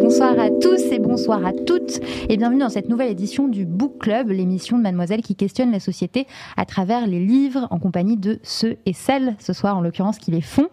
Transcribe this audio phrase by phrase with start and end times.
[0.00, 4.30] Bonsoir à tous bonsoir à toutes et bienvenue dans cette nouvelle édition du Book Club,
[4.30, 8.76] l'émission de Mademoiselle qui questionne la société à travers les livres en compagnie de ceux
[8.84, 10.68] et celles, ce soir en l'occurrence, qui les font.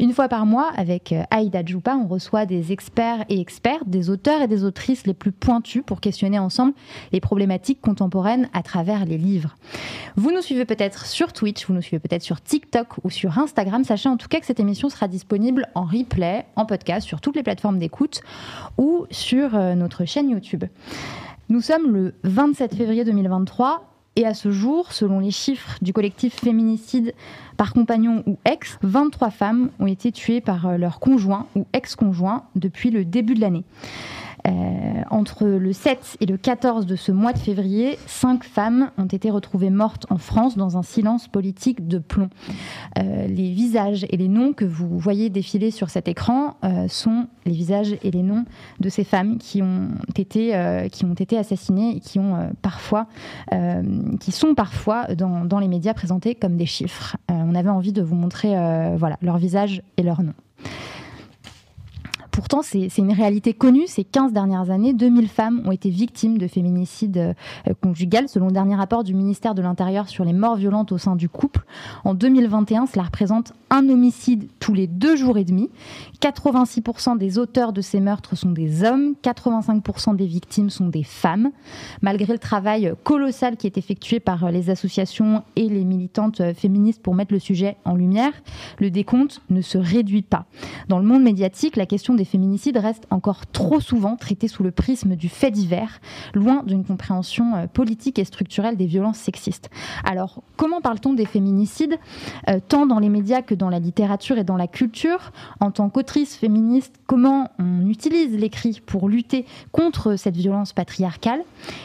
[0.00, 4.10] Une fois par mois, avec euh, Aïda Djoupa, on reçoit des experts et expertes, des
[4.10, 6.72] auteurs et des autrices les plus pointus pour questionner ensemble
[7.12, 9.56] les problématiques contemporaines à travers les livres.
[10.16, 13.84] Vous nous suivez peut-être sur Twitch, vous nous suivez peut-être sur TikTok ou sur Instagram.
[13.84, 17.36] Sachez en tout cas que cette émission sera disponible en replay, en podcast, sur toutes
[17.36, 18.22] les plateformes d'écoute
[18.76, 20.64] ou sur euh, notre chaîne YouTube.
[21.48, 26.34] Nous sommes le 27 février 2023 et à ce jour, selon les chiffres du collectif
[26.34, 27.14] Féminicide
[27.56, 32.44] par compagnon ou ex, 23 femmes ont été tuées par euh, leur conjoint ou ex-conjoint
[32.56, 33.64] depuis le début de l'année.
[34.46, 39.06] Euh, entre le 7 et le 14 de ce mois de février, cinq femmes ont
[39.06, 42.28] été retrouvées mortes en France dans un silence politique de plomb.
[42.98, 47.26] Euh, les visages et les noms que vous voyez défiler sur cet écran euh, sont
[47.46, 48.44] les visages et les noms
[48.80, 53.06] de ces femmes qui ont été, qui ont été assassinées et qui, ont, parfois,
[54.20, 57.16] qui sont parfois dans, dans, les médias présentés comme des chiffres.
[57.28, 58.50] on avait envie de vous montrer
[58.96, 60.34] voilà, leurs visages et leurs noms.
[62.38, 63.88] Pourtant, c'est une réalité connue.
[63.88, 68.52] Ces 15 dernières années, 2000 femmes ont été victimes de féminicide euh, conjugal, selon le
[68.52, 71.64] dernier rapport du ministère de l'Intérieur sur les morts violentes au sein du couple.
[72.04, 75.68] En 2021, cela représente un homicide tous les deux jours et demi.
[76.20, 81.50] 86% des auteurs de ces meurtres sont des hommes, 85% des victimes sont des femmes.
[82.02, 87.14] Malgré le travail colossal qui est effectué par les associations et les militantes féministes pour
[87.14, 88.32] mettre le sujet en lumière,
[88.78, 90.46] le décompte ne se réduit pas.
[90.88, 94.70] Dans le monde médiatique, la question des féminicides reste encore trop souvent traitée sous le
[94.70, 96.00] prisme du fait divers,
[96.34, 99.70] loin d'une compréhension euh, politique et structurelle des violences sexistes.
[100.04, 101.98] Alors, comment parle-t-on des féminicides,
[102.48, 105.88] euh, tant dans les médias que dans la littérature et dans la culture En tant
[106.10, 111.42] féministe, comment on utilise l'écrit pour lutter contre cette violence patriarcale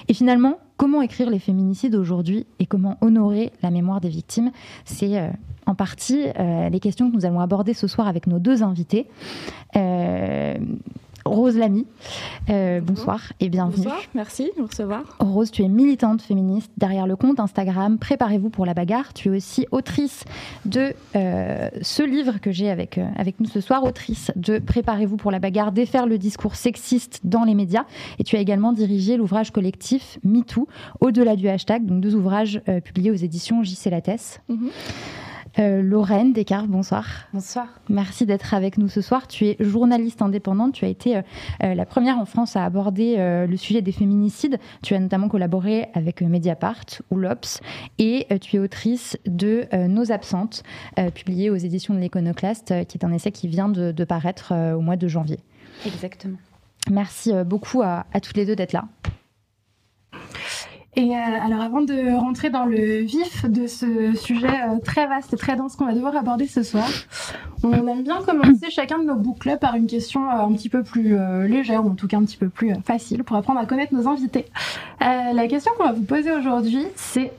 [0.08, 4.52] Et finalement, comment écrire les féminicides aujourd'hui et comment honorer la mémoire des victimes
[4.86, 5.30] C'est euh,
[5.66, 9.08] en partie euh, les questions que nous allons aborder ce soir avec nos deux invités.
[9.76, 10.56] Euh,
[11.26, 11.86] Rose Lamy,
[12.50, 13.84] euh, bonsoir et bienvenue.
[13.84, 15.04] Bonsoir, merci de nous recevoir.
[15.20, 19.14] Rose, tu es militante féministe derrière le compte Instagram Préparez-vous pour la bagarre.
[19.14, 20.26] Tu es aussi autrice
[20.66, 25.40] de ce livre que j'ai avec, avec nous ce soir, autrice de Préparez-vous pour la
[25.40, 27.86] bagarre, défaire le discours sexiste dans les médias.
[28.20, 30.68] Et tu as également dirigé l'ouvrage collectif MeToo,
[31.00, 34.42] au-delà du hashtag, donc deux ouvrages publiés aux éditions JC Lattès.
[34.50, 34.70] Mm
[35.60, 37.28] euh, Lorraine Descartes, bonsoir.
[37.34, 37.68] Bonsoir.
[37.90, 39.28] Merci d'être avec nous ce soir.
[39.28, 40.74] Tu es journaliste indépendante.
[40.74, 41.22] Tu as été euh,
[41.64, 44.58] euh, la première en France à aborder le sujet des féminicides.
[44.82, 47.62] Tu as notamment collaboré avec Mediapart ou l'Obs.
[48.00, 50.64] Et tu es autrice de Nos absentes,
[51.14, 54.96] publié aux éditions de l'Iconoclaste, qui est un essai qui vient de, paraître au mois
[54.96, 55.40] de janvier.
[55.86, 56.38] Exactement.
[56.90, 58.86] Merci beaucoup à toutes les deux d'être là.
[60.96, 65.34] Et euh, alors avant de rentrer dans le vif de ce sujet euh, très vaste
[65.34, 66.88] et très dense qu'on va devoir aborder ce soir,
[67.64, 70.84] on aime bien commencer chacun de nos boucles par une question euh, un petit peu
[70.84, 71.18] plus
[71.48, 74.08] légère ou en tout cas un petit peu plus facile pour apprendre à connaître nos
[74.08, 74.46] invités.
[75.00, 77.32] la question qu'on va vous poser aujourd'hui, c'est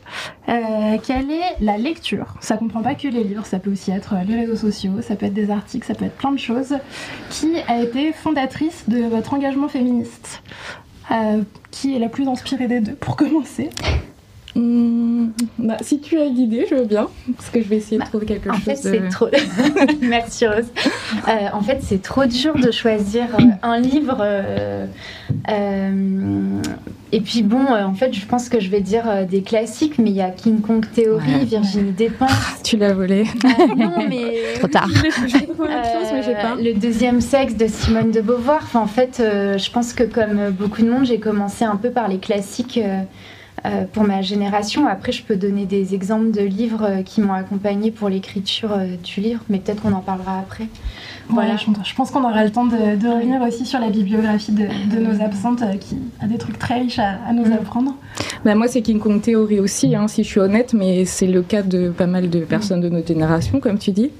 [0.46, 2.34] quelle est la lecture?
[2.40, 5.26] Ça comprend pas que les livres, ça peut aussi être les réseaux sociaux, ça peut
[5.26, 6.76] être des articles, ça peut être plein de choses.
[7.30, 10.42] Qui a été fondatrice de votre engagement féministe?
[10.83, 10.83] euh,
[11.70, 13.70] qui est la plus inspirée des deux pour commencer
[14.54, 15.28] hmm,
[15.58, 18.02] bah, si tu as une idée, je veux bien, parce que je vais essayer de
[18.02, 18.64] bah, trouver quelque en chose.
[18.64, 19.28] Fait, c'est trop...
[20.02, 20.66] Merci Rose.
[21.28, 24.22] Euh, en fait, c'est trop dur de choisir euh, un livre
[27.14, 29.98] et puis bon, euh, en fait, je pense que je vais dire euh, des classiques,
[29.98, 32.28] mais il y a King Kong Theory, Virginie Despentes.
[32.64, 33.24] tu l'as volé.
[33.44, 34.88] Euh, non, mais trop tard.
[34.88, 38.62] le deuxième sexe de Simone de Beauvoir.
[38.64, 42.08] Enfin, en fait, je pense que comme beaucoup de monde, j'ai commencé un peu par
[42.08, 42.80] les classiques.
[43.92, 44.86] Pour ma génération.
[44.86, 49.40] Après, je peux donner des exemples de livres qui m'ont accompagnée pour l'écriture du livre,
[49.48, 50.68] mais peut-être qu'on en parlera après.
[51.28, 55.22] Voilà, je, pense qu'on aura le temps de, revenir aussi sur la bibliographie de, nos
[55.22, 57.94] absentes euh, qui a des trucs très riches à, nous apprendre.
[58.44, 61.42] bah, Moi, c'est King Kong Theory aussi, hein, si je suis honnête, mais c'est le
[61.42, 64.10] cas de pas mal de personnes de notre génération, comme tu dis.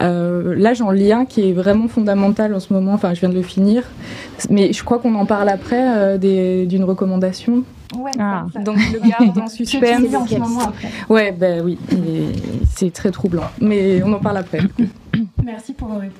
[0.00, 3.28] Euh, là, j'en lis un qui est vraiment fondamental en ce moment, enfin, je viens
[3.28, 3.84] de le finir,
[4.48, 7.64] mais je crois qu'on en parle après euh, d'une recommandation.
[7.98, 8.46] Ouais, ah.
[8.64, 10.14] donc le garde en suspense.
[10.14, 10.88] en ce moment après.
[11.08, 11.78] Ouais, ben oui,
[12.74, 14.60] c'est très troublant, mais on en parle après.
[15.44, 16.16] Merci pour vos réponses.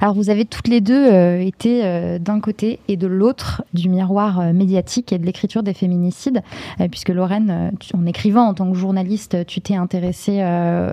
[0.00, 3.88] Alors vous avez toutes les deux euh, été euh, d'un côté et de l'autre du
[3.88, 6.42] miroir euh, médiatique et de l'écriture des féminicides,
[6.90, 10.92] puisque Lorraine, en écrivant en tant que journaliste, tu t'es intéressée à,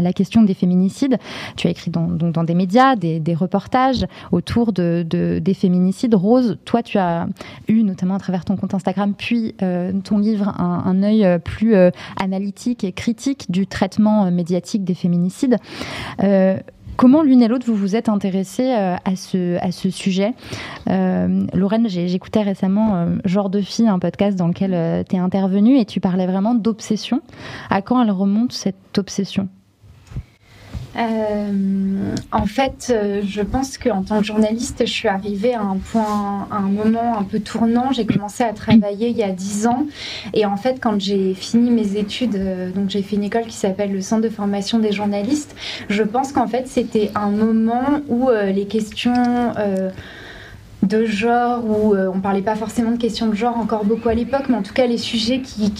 [0.00, 1.18] la question des féminicides.
[1.56, 6.14] Tu as écrit dans, dans des médias, des, reportages autour de, des féminicides.
[6.14, 7.26] Rose, toi, tu as
[7.68, 9.54] eu, notamment à travers ton compte Instagram, puis
[10.04, 11.74] ton livre, un œil plus
[12.20, 15.56] analytique et critique du traitement médiatique des féminicides.
[17.02, 20.34] Comment l'une et l'autre vous vous êtes intéressés euh, à, ce, à ce sujet
[20.88, 25.80] euh, Lorraine, j'écoutais récemment euh, Genre de fille, un podcast dans lequel tu es intervenue
[25.80, 27.20] et tu parlais vraiment d'obsession.
[27.70, 29.48] À quand elle remonte cette obsession?
[30.96, 35.76] Euh, en fait, euh, je pense qu'en tant que journaliste, je suis arrivée à un
[35.76, 37.92] point, à un moment un peu tournant.
[37.92, 39.86] J'ai commencé à travailler il y a dix ans.
[40.34, 43.56] Et en fait, quand j'ai fini mes études, euh, donc j'ai fait une école qui
[43.56, 45.54] s'appelle le Centre de formation des journalistes,
[45.88, 49.12] je pense qu'en fait, c'était un moment où les questions
[50.82, 54.14] de genre où euh, on parlait pas forcément de questions de genre encore beaucoup à
[54.14, 55.70] l'époque, mais en tout cas les sujets qui,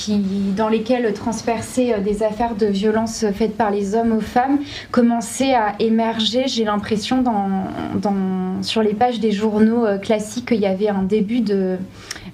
[0.56, 4.60] dans lesquels transpercer euh, des affaires de violence faites par les hommes aux femmes
[4.90, 6.44] commençaient à émerger.
[6.46, 11.40] J'ai l'impression dans, sur les pages des journaux euh, classiques qu'il y avait un début
[11.40, 11.76] de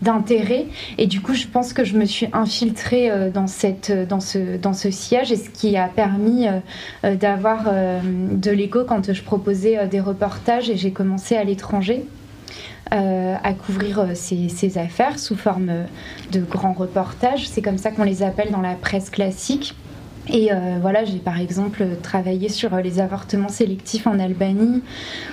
[0.01, 0.67] d'intérêt
[0.97, 4.73] et du coup je pense que je me suis infiltrée dans cette dans ce dans
[4.73, 6.47] ce siège et ce qui a permis
[7.03, 7.65] d'avoir
[8.05, 12.07] de l'écho quand je proposais des reportages et j'ai commencé à l'étranger
[12.93, 15.85] euh, à couvrir euh, ces, affaires sous forme euh,
[16.33, 17.47] de grands reportages.
[17.47, 19.75] C'est comme ça qu'on les appelle dans la presse classique.
[20.31, 20.51] Et
[20.83, 24.83] voilà, j'ai par exemple travaillé sur les avortements sélectifs en Albanie,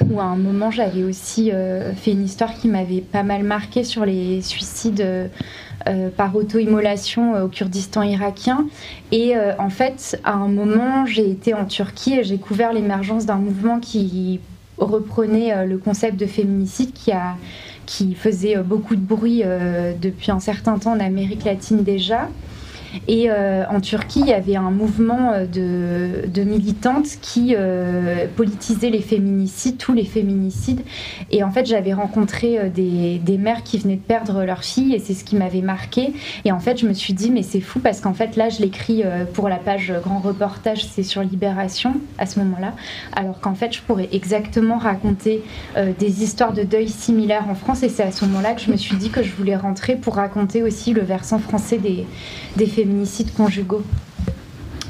[0.10, 1.52] où à un moment j'avais aussi
[1.98, 5.06] fait une histoire qui m'avait pas mal marqué sur les suicides
[6.16, 8.68] par auto-immolation au Kurdistan irakien.
[9.12, 13.36] Et en fait, à un moment, j'ai été en Turquie et j'ai couvert l'émergence d'un
[13.36, 14.40] mouvement qui
[14.78, 17.36] reprenait euh, le concept de féminicide qui a
[17.86, 22.30] qui faisait euh, beaucoup de bruit euh, depuis un certain temps en Amérique latine déjà.
[23.08, 28.90] Et euh, en Turquie, il y avait un mouvement euh, de, militantes qui euh, politisaient
[28.90, 30.82] les féminicides, tous les féminicides.
[31.32, 35.14] Et en fait, j'avais rencontré des, mères qui venaient de perdre leur fille et c'est
[35.14, 36.14] ce qui m'avait marqué.
[36.46, 38.62] Et en fait, je me suis dit, mais c'est fou parce qu'en fait, là, je
[38.62, 39.04] l'écris
[39.34, 42.74] pour la page Grand Reportage, c'est sur Libération à ce moment-là.
[43.16, 45.44] Alors qu'en fait, je pourrais exactement raconter
[46.00, 47.84] des histoires de deuil similaires en France.
[47.84, 50.16] Et c'est à ce moment-là que je me suis dit que je voulais rentrer pour
[50.16, 52.06] raconter aussi le versant français des,
[52.56, 53.84] des féminicides féminicides conjugaux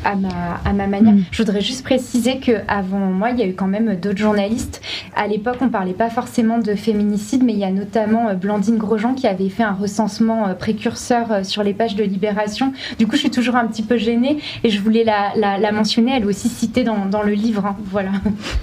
[0.04, 1.14] à ma, à ma manière.
[1.14, 1.24] Mm.
[1.32, 4.82] Je voudrais juste préciser qu'avant moi, il y a eu quand même d'autres journalistes.
[5.16, 8.78] À l'époque, on parlait pas forcément de féminicide, mais il y a notamment euh, Blandine
[8.78, 12.74] Grosjean qui avait fait un recensement euh, précurseur euh, sur les pages de Libération.
[13.00, 16.12] Du coup, je suis toujours un petit peu gênée et je voulais la, la, mentionner.
[16.16, 17.66] Elle est aussi citée dans, dans le livre.
[17.66, 17.78] Hein.
[17.86, 18.12] Voilà.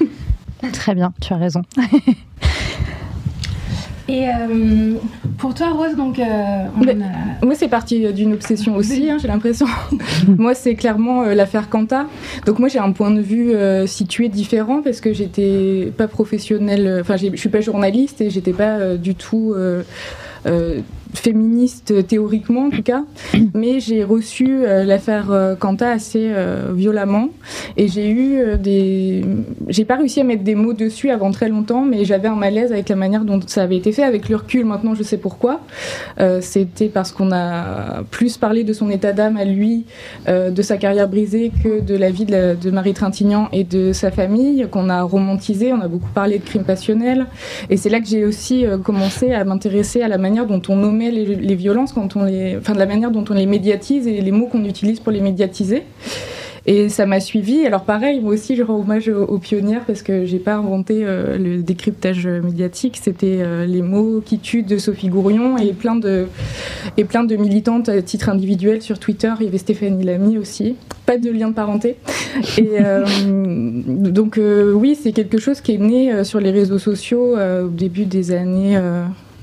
[0.73, 1.63] Très bien, tu as raison.
[4.13, 4.97] Et euh,
[5.39, 6.19] pour toi, Rose, donc.
[6.19, 6.25] Euh,
[7.43, 9.67] moi, c'est parti d'une obsession aussi, hein, j'ai l'impression.
[10.29, 12.07] moi, c'est clairement euh, l'affaire Quanta.
[12.45, 13.55] Donc, moi, j'ai un point de vue
[13.87, 18.97] situé différent parce que j'étais pas professionnelle, enfin, je suis pas journaliste et j'étais pas
[18.99, 19.55] du tout
[21.15, 23.05] féministe théoriquement en tout cas,
[23.55, 27.29] mais j'ai reçu euh, l'affaire euh, Quanta assez euh, violemment
[27.77, 29.25] et j'ai eu des,
[29.69, 32.73] j'ai pas réussi à mettre des mots dessus avant très longtemps, mais j'avais un malaise
[32.73, 34.03] avec la manière dont ça avait été fait.
[34.03, 35.61] Avec le recul, maintenant, je sais pourquoi.
[36.41, 39.85] C'était parce qu'on a plus parlé de son état d'âme à lui,
[40.29, 44.67] de sa carrière brisée, que de la vie de, Marie Trintignant et de sa famille,
[44.71, 45.73] qu'on a romantisé.
[45.73, 47.27] On a beaucoup parlé de crimes passionnels,
[47.71, 51.02] et c'est là que j'ai aussi commencé à m'intéresser à la manière dont on nommait
[51.11, 54.33] les, violences, quand on les, enfin de la manière dont on les médiatise et les
[54.33, 55.83] mots qu'on utilise pour les médiatiser.
[56.65, 57.67] Et ça m'a suivi.
[57.67, 61.37] Alors pareil, moi aussi, je rends hommage aux, pionnières parce que j'ai pas inventé euh,
[61.37, 63.01] le décryptage médiatique.
[63.03, 66.27] C'était euh, les mots qui tuent de Sophie Gourion et plein de
[66.97, 69.33] et plein de militantes à titre individuel sur Twitter.
[69.41, 70.77] Il y avait Stéphanie Lamy aussi.
[71.05, 71.97] Pas de lien de parenté.
[72.59, 77.69] Et euh, donc oui, c'est quelque chose qui est né sur les réseaux sociaux au
[77.69, 78.79] début des années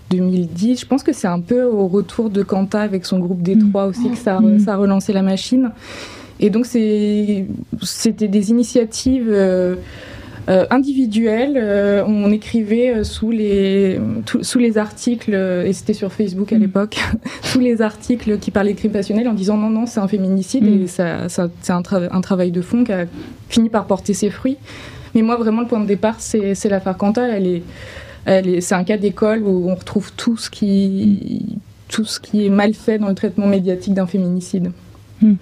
[0.09, 0.81] 2010.
[0.81, 3.89] Je pense que c'est un peu au retour de Kanta avec son groupe Détroit mm.
[3.89, 4.59] aussi que ça, mm.
[4.59, 5.71] ça a relancé la machine.
[6.39, 9.75] Et donc c'était des initiatives euh,
[10.47, 12.03] individuelle.
[12.07, 13.99] on écrivait sous les,
[14.41, 16.61] sous les articles, et c'était sur Facebook à mm.
[16.61, 16.97] l'époque,
[17.43, 20.63] sous les articles qui parlaient de crime passionnel en disant non, non, c'est un féminicide
[20.63, 20.83] mm.
[20.83, 23.05] et ça, c'est un, un, travail de fond qui a
[23.49, 24.57] fini par porter ses fruits.
[25.15, 27.31] Mais moi, vraiment, le point de départ, c'est l'affaire Cantal.
[27.31, 27.63] Elle est,
[28.25, 31.57] c'est un cas d'école où on retrouve tout ce qui,
[31.87, 34.71] tout ce qui est mal fait dans le traitement médiatique d'un féminicide.
[35.21, 35.33] Mm.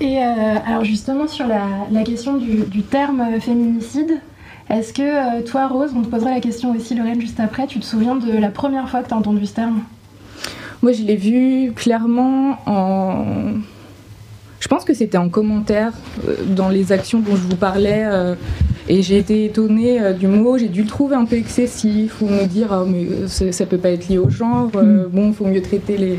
[0.00, 4.20] Et euh, alors justement sur la, la question du, du, terme féminicide,
[4.68, 7.80] est-ce que euh, toi Rose, on te posera la question aussi Lorraine juste après, tu
[7.80, 9.80] te souviens de la première fois que tu as entendu ce terme?
[10.82, 13.24] Moi je l'ai vu clairement en
[14.66, 15.92] je pense que c'était en commentaire
[16.26, 18.02] euh, dans les actions dont je vous parlais.
[18.04, 18.34] Euh,
[18.88, 20.58] et j'ai été étonnée euh, du mot.
[20.58, 23.90] J'ai dû le trouver un peu excessif ou me dire, oh, mais ça peut pas
[23.90, 24.66] être lié au genre.
[24.74, 25.04] Mm.
[25.12, 26.18] bon, il faut mieux traiter les.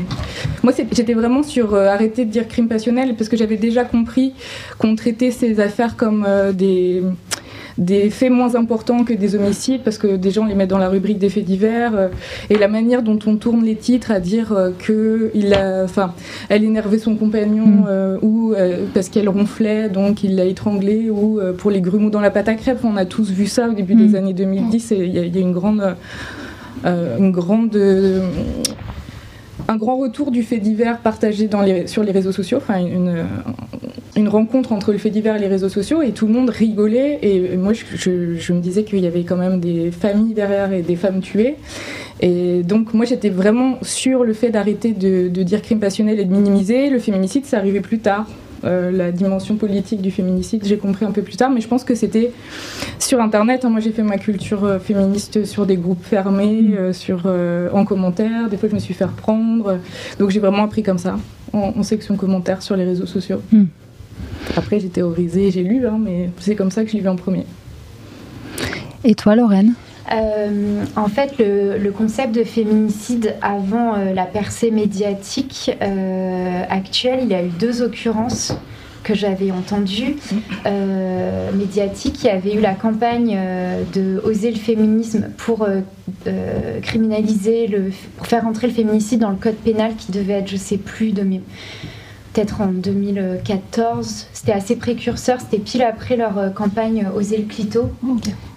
[0.62, 4.32] Moi, j'étais vraiment sur arrêter de dire crime passionnel parce que j'avais déjà compris
[4.78, 7.02] qu'on traitait ces affaires comme des
[7.78, 10.88] des faits moins importants que des homicides, parce que des gens les mettent dans la
[10.88, 12.08] rubrique des faits divers, euh,
[12.50, 16.12] et la manière dont on tourne les titres à dire euh, que il a, enfin,
[16.48, 17.86] elle énervait son compagnon mm.
[17.88, 18.54] euh, ou
[18.92, 22.54] parce qu'elle ronflait, donc il l'a étranglée, ou pour les grumeaux dans la pâte à
[22.54, 24.14] crêpes, on a tous vu ça au début des mm.
[24.16, 25.94] années 2010, et il y, a une grande,
[26.84, 27.78] une grande
[29.68, 31.48] un grand retour du fait divers partagé
[31.86, 33.24] sur les réseaux sociaux, enfin une,
[34.18, 37.18] une rencontre entre le fait divers et les réseaux sociaux, et tout le monde rigolait.
[37.22, 40.96] Et moi, je, me disais qu'il y avait quand même des familles derrière et des
[40.96, 41.56] femmes tuées.
[42.20, 46.32] Et donc, moi, j'étais vraiment sur le fait d'arrêter de, dire crime passionnel et de
[46.32, 46.90] minimiser.
[46.90, 48.26] Le féminicide, ça arrivait plus tard.
[48.64, 51.84] Euh, la dimension politique du féminicide, j'ai compris un peu plus tard, mais je pense
[51.84, 52.32] que c'était
[52.98, 53.64] sur Internet.
[53.64, 53.70] Hein.
[53.70, 56.74] moi, j'ai fait ma culture euh, féministe sur des groupes fermés, mm.
[56.74, 57.26] euh, sur,
[57.72, 58.48] en commentaire.
[58.48, 59.78] Des fois, je me suis fait reprendre.
[60.18, 61.16] Donc, j'ai vraiment appris comme ça,
[61.52, 63.42] en, section commentaires sur les réseaux sociaux.
[63.52, 63.64] Mm.
[64.56, 67.16] Après, j'ai théorisé, j'ai lu, hein, mais c'est comme ça que je l'ai vu en
[67.16, 67.44] premier.
[69.04, 69.74] Et toi, Lorraine?
[70.12, 77.28] Euh, en fait, le, concept de féminicide avant euh, la percée médiatique euh, actuelle, il
[77.28, 78.54] y a eu deux occurrences
[79.04, 80.16] que j'avais entendues
[81.54, 82.24] médiatiques.
[82.24, 83.38] Il y avait eu la campagne
[83.94, 85.66] de Oser le féminisme pour
[86.82, 90.56] criminaliser, le, pour faire entrer le féminicide dans le code pénal qui devait être, je
[90.56, 91.40] sais plus, de mes
[92.38, 94.28] peut-être en 2014.
[94.32, 97.90] C'était assez précurseur, c'était pile après leur euh, campagne Oser le clito.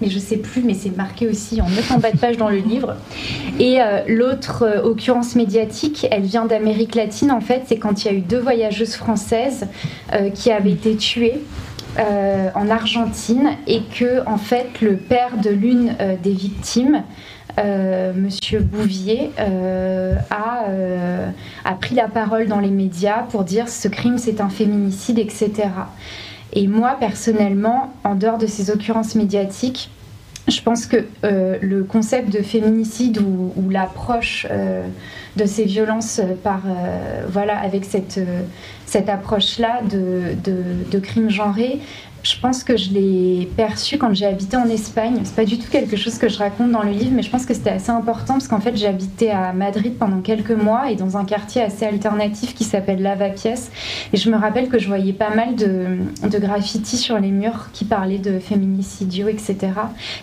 [0.02, 2.50] Mais je sais plus, mais c'est marqué aussi en 9 en bas de page dans
[2.50, 2.96] le livre.
[3.60, 8.12] Et euh, l'autre euh, occurrence médiatique, elle vient d'Amérique latine en fait, c'est quand il
[8.12, 9.68] y a eu deux voyageuses françaises
[10.36, 11.40] qui avaient été tuées.
[12.56, 17.04] en Argentine et que en fait le père de l'une des victimes
[17.60, 21.30] euh, Monsieur Bouvier euh, a, euh,
[21.66, 25.52] a, pris la parole dans les médias pour dire ce crime c'est un féminicide, etc.
[26.54, 29.90] Et moi personnellement, en dehors de ces occurrences médiatiques,
[30.48, 34.48] je pense que le concept de féminicide ou, l'approche
[35.38, 36.62] de ces violences par
[37.30, 38.20] voilà avec cette,
[38.86, 40.58] cette approche là de, de,
[40.92, 41.80] de crime genré
[42.24, 45.22] je pense que je l'ai perçu quand j'ai habité en Espagne.
[45.24, 47.46] C'est pas du tout quelque chose que je raconte dans le livre, mais je pense
[47.46, 51.18] que c'était assez important parce qu'en fait habité à Madrid pendant quelques mois et dans
[51.18, 53.56] un quartier assez alternatif qui s'appelle Lavapiés.
[54.14, 55.98] Et je me rappelle que je voyais pas mal de,
[56.28, 59.58] de graffitis sur les murs qui parlaient de féminicidio, etc.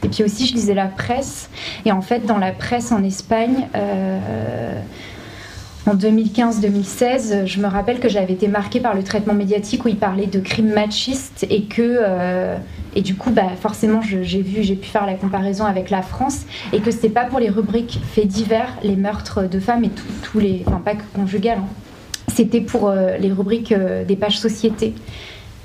[0.04, 1.50] Et puis aussi je lisais la presse
[1.84, 3.68] et en fait dans la presse en Espagne.
[3.74, 4.80] Euh,
[5.88, 9.96] en 2015-2016, je me rappelle que j'avais été marquée par le traitement médiatique où il
[9.96, 12.58] parlait de crimes machistes et que euh,
[12.94, 16.90] et du coup, bah, forcément, j'ai pu faire la comparaison avec la France et que
[16.90, 19.90] c'était pas pour les rubriques faits divers, les meurtres de femmes et
[20.22, 21.66] tous les, enfin pas que conjugal, hein.
[22.34, 24.94] c'était pour euh, les rubriques euh, des pages société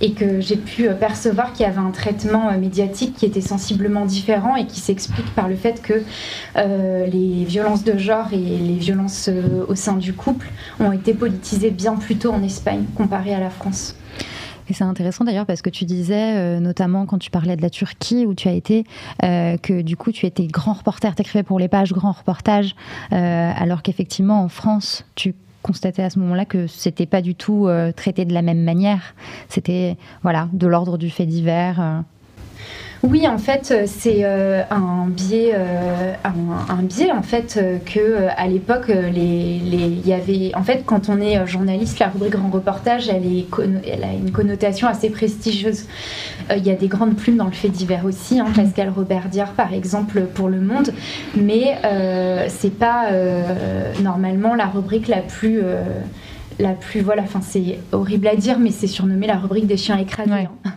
[0.03, 3.41] et que j'ai pu euh, percevoir qu'il y avait un traitement euh, médiatique qui était
[3.41, 6.03] sensiblement différent et qui s'explique par le fait que
[6.57, 9.29] euh, les violences de genre et les violences
[9.67, 10.49] au sein du couple
[10.81, 13.95] ont été politisées bien plus tôt en Espagne comparé à la France.
[14.69, 18.25] Et c'est intéressant d'ailleurs parce que tu disais, notamment quand tu parlais de la Turquie
[18.25, 18.85] où tu as été,
[19.21, 22.75] que du coup tu étais grand reporter, tu écrivais pour les pages grand reportage,
[23.11, 25.33] alors qu'effectivement en France tu
[25.63, 29.15] constaté à ce moment-là que c'était pas du tout euh, traité de la même manière.
[29.49, 32.03] C'était voilà de l'ordre du fait divers.
[33.03, 33.07] Euh.
[33.13, 38.47] Oui, en fait, euh, c'est euh, un biais, euh, un, biais en fait que à
[38.47, 43.09] l'époque, les, il y avait, en fait, quand on est journaliste, la rubrique grand reportage,
[43.09, 43.45] elle, est,
[43.87, 45.85] elle a une connotation assez prestigieuse.
[46.55, 49.73] Il y a des grandes plumes dans le fait divers aussi, hein, Pascal Robert par
[49.73, 50.91] exemple pour Le Monde,
[51.35, 51.77] mais
[52.49, 53.09] c'est pas
[54.01, 55.61] normalement la rubrique la plus
[56.59, 59.97] la plus voilà enfin c'est horrible à dire mais c'est surnommé la rubrique des chiens
[59.97, 60.71] écrasés hein.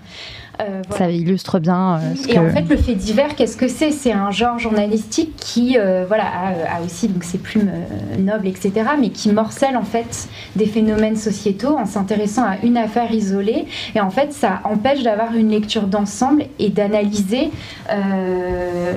[0.61, 1.97] Euh, ça illustre bien.
[1.97, 3.91] Euh, ce et en fait, le fait divers, qu'est-ce que c'est?
[3.91, 7.71] C'est un genre journalistique qui, euh, voilà, a, aussi donc ses plumes
[8.19, 13.13] nobles, etc., mais qui morcelle en fait des phénomènes sociétaux en s'intéressant à une affaire
[13.13, 13.67] isolée.
[13.95, 17.51] Et en fait, ça empêche d'avoir une lecture d'ensemble et d'analyser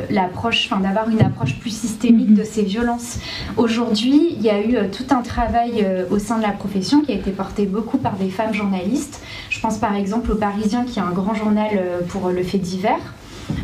[0.09, 3.19] l'approche, enfin d'avoir une approche plus systémique de ces violences.
[3.57, 7.15] Aujourd'hui, il y a eu tout un travail au sein de la profession qui a
[7.15, 9.21] été porté beaucoup par des femmes journalistes.
[9.49, 12.57] Je pense par exemple au Parisien qui a un grand journal euh, pour le fait
[12.57, 12.99] divers.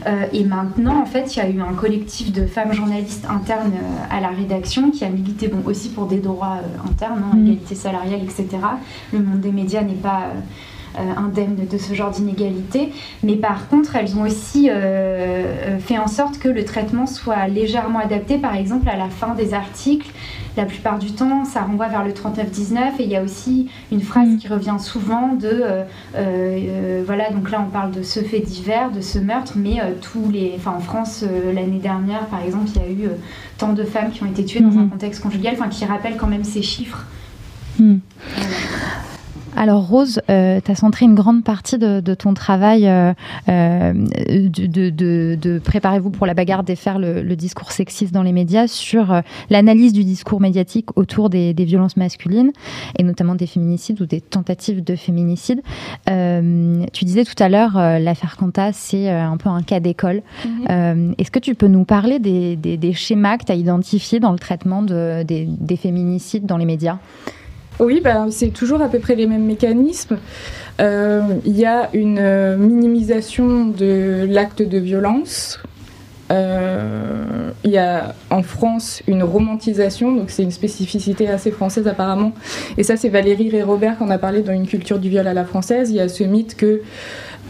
[0.08, 3.72] Euh, et maintenant, en fait, il y a eu un collectif de femmes journalistes internes
[3.74, 6.58] euh, à la rédaction qui a milité bon, aussi pour des droits
[6.90, 7.44] internes, hein, mmh.
[7.44, 8.48] égalité salariale, etc.
[9.14, 10.32] Le monde des médias n'est pas
[11.18, 12.92] indemne de ce genre d'inégalité.
[13.24, 14.70] Mais par contre, elles ont aussi
[15.80, 19.54] fait en sorte que le traitement soit légèrement adapté, par exemple, à la fin des
[19.54, 20.12] articles
[20.58, 24.02] la plupart du temps, ça renvoie vers le 39-19 et il y a aussi une
[24.02, 24.38] phrase mm.
[24.38, 25.84] qui revient souvent de euh,
[26.16, 29.92] euh, voilà, donc là on parle de ce fait divers, de ce meurtre, mais euh,
[30.02, 30.54] tous les.
[30.56, 33.10] Enfin, en France, l'année dernière, par exemple, il y a eu
[33.58, 34.90] tant de femmes qui ont été tuées dans un mm-hmm.
[34.90, 37.06] contexte conjugal, enfin, qui rappellent quand même ces chiffres.
[37.80, 37.96] Mm.
[39.56, 43.14] Alors Rose, euh, tu as centré une grande partie de, ton travail euh,
[43.50, 49.22] euh, de, Préparez-vous pour la bagarre, défaire le, le, discours sexiste dans les médias sur
[49.50, 52.52] l'analyse du discours médiatique autour des, violences masculines
[53.00, 55.62] et notamment des féminicides ou des tentatives de féminicide.
[56.06, 60.22] tu disais tout à l'heure, l'affaire Quanta, c'est un peu un cas d'école.
[60.46, 61.16] Mhm.
[61.18, 64.84] Est-ce que tu peux nous parler des, schémas que tu as identifiés dans le traitement
[64.84, 66.98] des féminicides dans les médias?
[67.80, 70.18] Oui, bah, c'est toujours à peu près les mêmes mécanismes.
[70.82, 75.60] Euh, il y a une euh, minimisation de l'acte de violence.
[76.32, 82.32] Euh, il y a en France une romantisation, donc c'est une spécificité assez française apparemment.
[82.78, 85.34] Et ça, c'est Valérie et Robert qu'on a parlé dans une culture du viol à
[85.34, 85.92] la française.
[85.92, 86.82] Il y a ce mythe que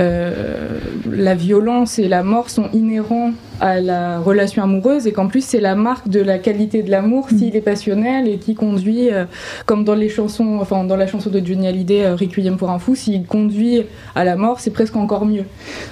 [0.02, 5.46] euh, la violence et la mort sont inhérents à la relation amoureuse et qu'en plus
[5.46, 7.38] c'est la marque de la qualité de l'amour mm.
[7.38, 9.24] s'il est passionnel et qui conduit, euh,
[9.66, 12.80] comme dans les chansons, enfin dans la chanson de Johnny Hallyday, euh, Requiem pour un
[12.80, 13.84] fou, s'il conduit
[14.16, 15.46] à la mort, c'est presque encore mieux.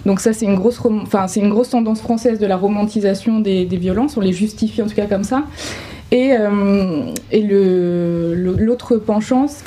[0.06, 3.66] Donc ça c'est une grosse, enfin c'est une grosse tendance française de la romantisation des,
[3.66, 5.44] des violences, on les justifie en tout cas comme ça.
[6.14, 7.12] Et, euh,
[8.60, 9.02] l'autre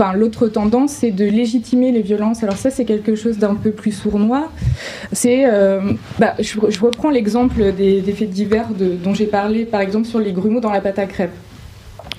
[0.00, 2.44] enfin l'autre tendance, c'est de légitimer les violences.
[2.44, 4.48] Alors ça, c'est quelque chose d'un peu plus sournois.
[5.12, 5.80] C'est, euh,
[6.20, 10.60] bah, je, reprends l'exemple des, faits divers dont j'ai parlé, par exemple sur les grumeaux
[10.60, 11.34] dans la pâte à crêpes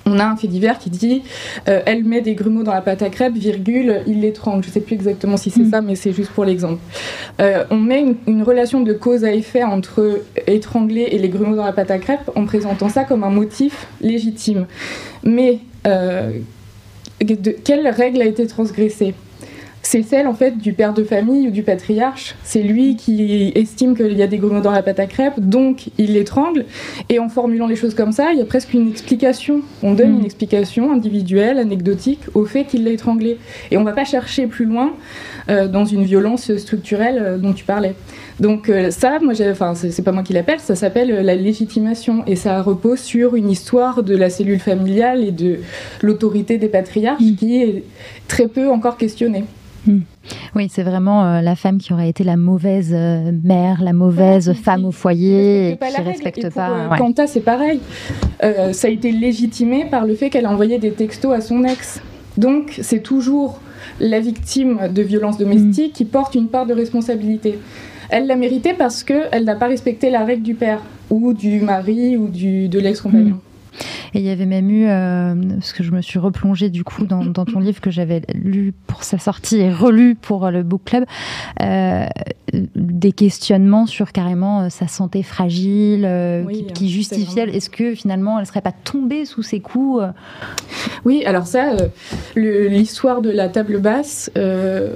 [0.08, 1.24] on a un fait divers qui dit
[1.68, 4.64] euh, elle met des grumeaux dans la pâte à crêpes, virgule, il l'étrangle.
[4.64, 5.72] Je ne sais plus exactement si c'est mm.
[5.72, 6.80] ça, mais c'est juste pour l'exemple.
[7.42, 11.66] Euh, on met une, relation de cause à effet entre étrangler et les grumeaux dans
[11.66, 14.68] la pâte à crêpes en présentant ça comme un motif légitime.
[15.24, 16.32] Mais euh,
[17.22, 19.14] de, quelle règle a été transgressée?
[19.90, 22.36] C'est celle en fait du père de famille ou du patriarche.
[22.44, 25.92] C'est lui qui estime qu'il y a des grumeaux dans la pâte à crêpes, donc
[25.98, 26.66] il l'étrangle.
[27.08, 29.62] Et en formulant les choses comme ça, il y a presque une explication.
[29.84, 30.20] On donne mm.
[30.20, 33.38] une explication individuelle, anecdotique, au fait qu'il l'a étranglé.
[33.72, 34.92] Et on ne va pas chercher plus loin
[35.48, 37.96] euh, dans une violence structurelle euh, dont tu parlais.
[38.42, 42.36] Donc euh, ça, moi, enfin, c'est pas moi qui l'appelle, ça s'appelle la légitimation et
[42.36, 45.60] ça repose sur une histoire de la cellule familiale et de
[46.02, 47.36] l'autorité des patriarches mm.
[47.36, 47.84] qui est
[48.28, 49.46] très peu encore questionnée.
[49.88, 50.02] Hmm.
[50.56, 54.54] Oui, c'est vraiment euh, la femme qui aurait été la mauvaise euh, mère, la mauvaise
[54.54, 56.88] femme au foyer, qui ne respecte pas.
[56.90, 57.80] Pour, Quanta, c'est pareil.
[58.44, 61.64] Euh, ça a été légitimé par le fait qu'elle a envoyé des textos à son
[61.64, 62.02] ex.
[62.38, 63.60] Donc, c'est toujours
[64.00, 67.58] la victime de violences domestiques qui porte une part de responsabilité.
[68.10, 72.18] Elle l'a mérité parce qu'elle n'a pas respecté la règle du père ou du mari
[72.18, 73.36] ou du, de l'ex-compagnon.
[73.36, 73.47] Hmm.
[74.14, 77.06] Et il y avait même eu, euh, parce que je me suis replongée du coup
[77.06, 81.06] dans, ton livre que j'avais lu pour sa sortie et relu pour le book club,
[81.62, 82.06] euh,
[82.76, 86.08] des questionnements sur carrément euh, sa santé fragile,
[86.74, 87.50] qui, justifiait.
[87.56, 90.04] Est-ce que finalement elle serait pas tombée sous ses coups
[91.06, 91.74] Oui, alors ça,
[92.36, 94.32] l'histoire de la table basse,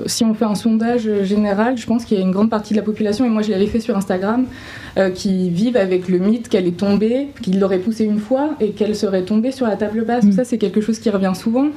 [0.05, 2.79] si on fait un sondage général, je pense qu'il y a une grande partie de
[2.79, 4.45] la population, et moi je l'avais fait sur Instagram,
[5.15, 8.95] qui vivent avec le mythe qu'elle est tombée, qu'il l'aurait poussée une fois et qu'elle
[8.95, 10.25] serait tombée sur la table basse.
[10.25, 10.31] Mm.
[10.33, 11.67] Ça, c'est quelque chose qui revient souvent.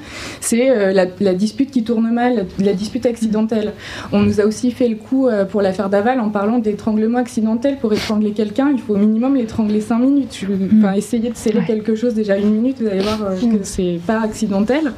[0.41, 3.73] C'est euh, la, dispute qui tourne mal, la, dispute accidentelle.
[4.13, 7.79] On nous a aussi fait le coup euh, pour l'affaire Daval en parlant d'étranglement accidentel.
[7.79, 10.45] Pour étrangler quelqu'un, il faut au minimum l'étrangler 5 minutes.
[10.79, 13.59] Enfin, essayer de sceller quelque chose déjà une minute, vous allez voir euh, mm.
[13.59, 14.93] que c'est pas accidentel.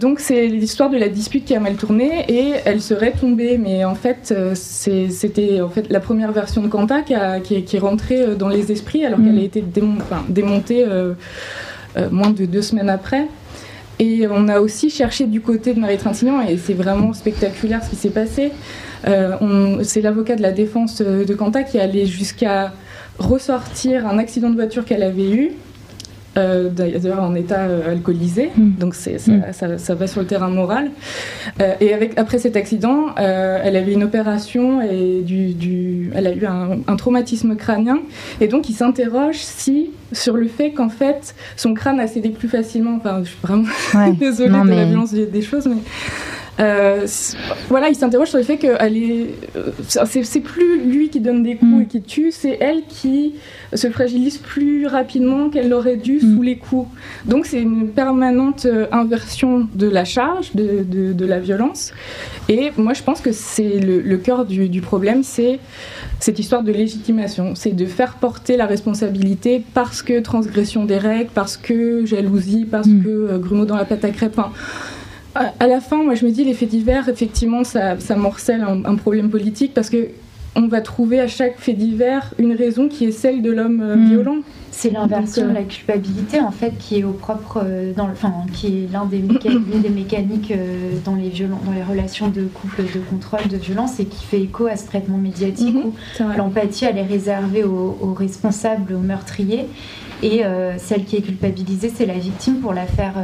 [0.00, 3.84] Donc c'est l'histoire de la dispute qui a mal tourné et elle serait tombée, mais
[3.84, 7.14] en fait c'était en fait la première version de Quanta qui,
[7.64, 9.62] qui, est rentrée dans les esprits alors qu'elle a été
[10.28, 10.86] démontée
[12.10, 13.28] moins de deux semaines après.
[13.98, 17.90] Et on a aussi cherché du côté de Marie Trintignant, et c'est vraiment spectaculaire ce
[17.90, 18.52] qui s'est passé.
[19.06, 22.72] Euh, c'est l'avocat de la défense de Quanta qui allait jusqu'à
[23.18, 25.52] ressortir un accident de voiture qu'elle avait eu
[26.36, 28.72] euh, d'ailleurs en état euh, alcoolisé, mm.
[28.78, 29.52] donc mm.
[29.52, 30.90] ça, ça, va sur le terrain moral.
[31.60, 36.34] Euh, et avec, après cet accident, elle avait une opération et du, du elle a
[36.34, 38.00] eu un, traumatisme crânien,
[38.40, 42.48] et donc il s'interroge si sur le fait qu'en fait son crâne a cédé plus
[42.48, 42.96] facilement.
[42.96, 43.64] Enfin, je suis vraiment
[44.18, 45.76] désolée de la violence des choses, mais
[46.58, 47.06] euh,
[47.68, 51.56] voilà, il s'interroge sur le fait que est, euh, c'est plus lui qui donne des
[51.56, 51.82] coups mm.
[51.82, 53.34] et qui tue, c'est elle qui
[53.74, 56.20] se fragilise plus rapidement qu'elle l'aurait dû mm.
[56.20, 56.88] sous les coups.
[57.26, 61.92] Donc c'est une permanente euh, inversion de la charge, de, de, la violence.
[62.48, 65.58] Et moi je pense que c'est le, cœur du, du problème, c'est
[66.20, 71.30] cette histoire de légitimation, c'est de faire porter la responsabilité parce que transgression des règles,
[71.34, 73.02] parce que jalousie, parce mm.
[73.02, 74.40] que grumeau dans la pâte à crêpes
[75.58, 78.94] à la fin, moi, je me dis, les faits divers, effectivement, ça, ça morcelle un,
[78.96, 80.08] problème politique parce que
[80.58, 83.94] on va trouver à chaque fait divers une raison qui est celle de l'homme euh,
[83.94, 84.08] hmm.
[84.08, 84.36] violent.
[84.70, 88.14] C'est l'inversion de euh, la culpabilité en fait qui est au propre euh, dans le,
[88.14, 90.54] enfin, qui est l'un des, des, mécaniques
[91.04, 94.40] dans les violents, dans les relations de couple de contrôle de violence et qui fait
[94.40, 99.66] écho à ce traitement médiatique mhm, où l'empathie elle est réservée aux, responsables, aux meurtriers
[100.22, 100.42] et
[100.78, 103.14] celle qui est culpabilisée c'est la victime pour la faire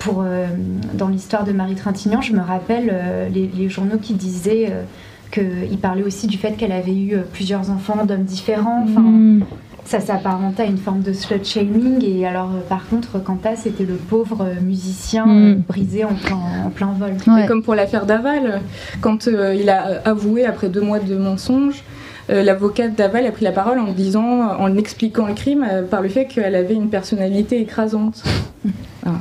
[0.00, 0.46] pour, euh,
[0.94, 4.82] dans l'histoire de Marie Trintignant, je me rappelle euh, les, journaux qui disaient euh,
[5.30, 8.84] qu'il parlait aussi du fait qu'elle avait eu plusieurs enfants d'hommes différents.
[8.88, 9.44] Enfin, mm.
[9.84, 12.04] Ça s'apparentait à une forme de slut shaming.
[12.04, 15.64] Et alors, par contre, Quanta, c'était le pauvre musicien mm.
[15.68, 17.16] brisé en plein, en plein vol.
[17.46, 18.60] Comme pour l'affaire Daval,
[19.00, 21.82] quand il a avoué après deux mois de mensonges,
[22.30, 26.26] l'avocate Daval a pris la parole en disant, en expliquant le crime par le fait
[26.26, 28.22] qu'elle avait une personnalité écrasante.
[29.06, 29.14] Ah.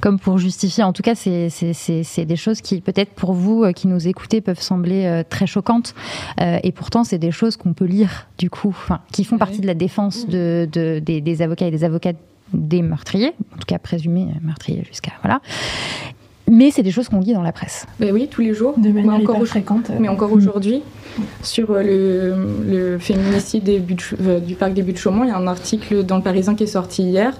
[0.00, 3.88] Comme pour justifier, en tout cas, c'est des choses qui, peut-être pour vous euh, qui
[3.88, 5.94] nous écoutez, peuvent sembler euh, très choquantes.
[6.40, 8.76] Euh, et pourtant, c'est des choses qu'on peut lire, du coup,
[9.12, 12.16] qui font partie de la défense de, des, avocats et des avocates
[12.52, 15.12] des meurtriers, en tout cas présumés meurtriers jusqu'à.
[15.22, 15.40] Voilà.
[16.50, 17.86] Mais c'est des choses qu'on lit dans la presse.
[17.98, 18.74] Ben oui, tous les jours.
[18.76, 19.90] De manière encore fréquente.
[19.98, 20.82] Mais encore aujourd'hui.
[21.42, 22.34] Sur euh,
[22.66, 26.22] le, féminicide euh, du parc des Buttes Chaumont, il y a un article dans le
[26.22, 27.32] Parisien qui est sorti hier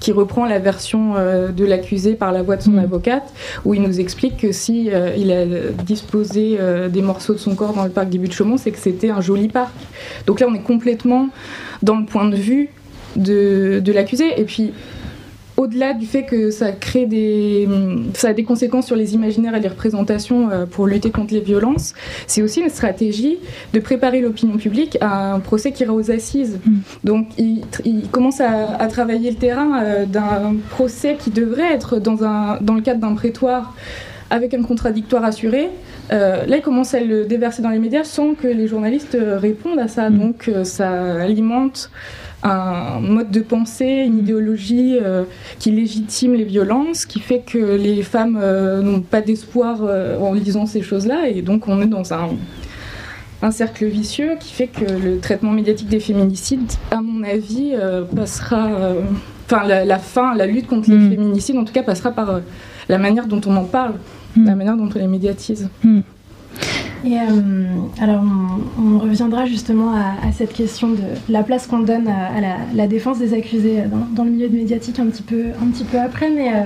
[0.00, 2.78] qui reprend la version euh, de l'accusé par la voix de son mm.
[2.78, 3.32] avocate,
[3.64, 5.44] où il nous explique que si il a
[5.84, 6.58] disposé
[6.90, 9.20] des morceaux de son corps dans le parc des Buttes Chaumont, c'est que c'était un
[9.20, 9.72] joli parc.
[10.26, 11.28] Donc là, on est complètement
[11.82, 12.70] dans le point de vue
[13.16, 14.40] de, de l'accusé.
[14.40, 14.72] Et puis,
[15.58, 17.68] au-delà du fait que ça crée des,
[18.14, 21.40] ça a des conséquences sur les imaginaires et les représentations euh, pour lutter contre les
[21.40, 21.94] violences,
[22.28, 23.38] c'est aussi une stratégie
[23.74, 26.60] de préparer l'opinion publique à un procès qui ira aux assises.
[26.64, 26.76] Mm.
[27.02, 27.64] Donc, il,
[28.12, 32.80] commence à, travailler le terrain euh, d'un procès qui devrait être dans, un, dans le
[32.80, 33.74] cadre d'un prétoire
[34.30, 35.70] avec un contradictoire assuré.
[36.12, 39.80] Euh, là, il commence à le déverser dans les médias sans que les journalistes répondent
[39.80, 40.08] à ça.
[40.08, 40.18] Mm.
[40.18, 41.90] Donc, ça alimente
[42.42, 45.24] un mode de pensée, une idéologie euh,
[45.58, 50.34] qui légitime les violences, qui fait que les femmes euh, n'ont pas d'espoir euh, en
[50.34, 52.30] lisant ces choses-là, et donc on est dans un,
[53.42, 57.74] un, cercle vicieux qui fait que le traitement médiatique des féminicides, à mon avis,
[58.14, 58.68] passera,
[59.46, 61.10] enfin la, fin, la lutte contre les mm.
[61.10, 62.40] féminicides, en tout cas, passera par
[62.88, 63.94] la manière dont on en parle,
[64.36, 65.68] la manière dont on les médiatise.
[65.82, 66.00] Mm.
[67.04, 67.22] Et euh,
[68.00, 68.22] alors,
[68.78, 72.40] on, reviendra justement à, cette question de la place qu'on donne à,
[72.74, 73.82] la, défense des accusés
[74.12, 75.46] dans, le milieu médiatique un petit peu,
[75.98, 76.30] après.
[76.30, 76.62] Mais euh,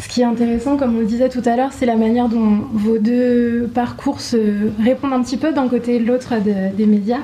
[0.00, 2.60] ce qui est intéressant, comme on le disait tout à l'heure, c'est la manière dont
[2.72, 4.36] vos deux parcours se
[4.82, 6.34] répondent un petit peu d'un côté et de l'autre
[6.76, 7.20] des médias.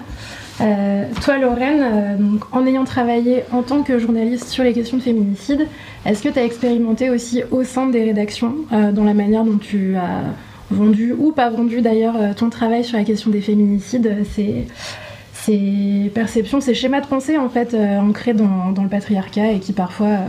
[0.61, 5.67] Euh, toi, Lorraine, en ayant travaillé en tant que journaliste sur les questions de féminicide,
[6.07, 9.97] est-ce que tu as expérimenté aussi au sein des rédactions, dans la manière dont tu
[9.97, 10.33] as
[10.73, 14.67] vendu ou pas vendu d'ailleurs euh, ton travail sur la question des féminicides, c'est
[15.33, 19.73] ces perceptions, ces schémas de pensée en fait euh, ancrés dans, le patriarcat et qui
[19.73, 20.27] parfois euh,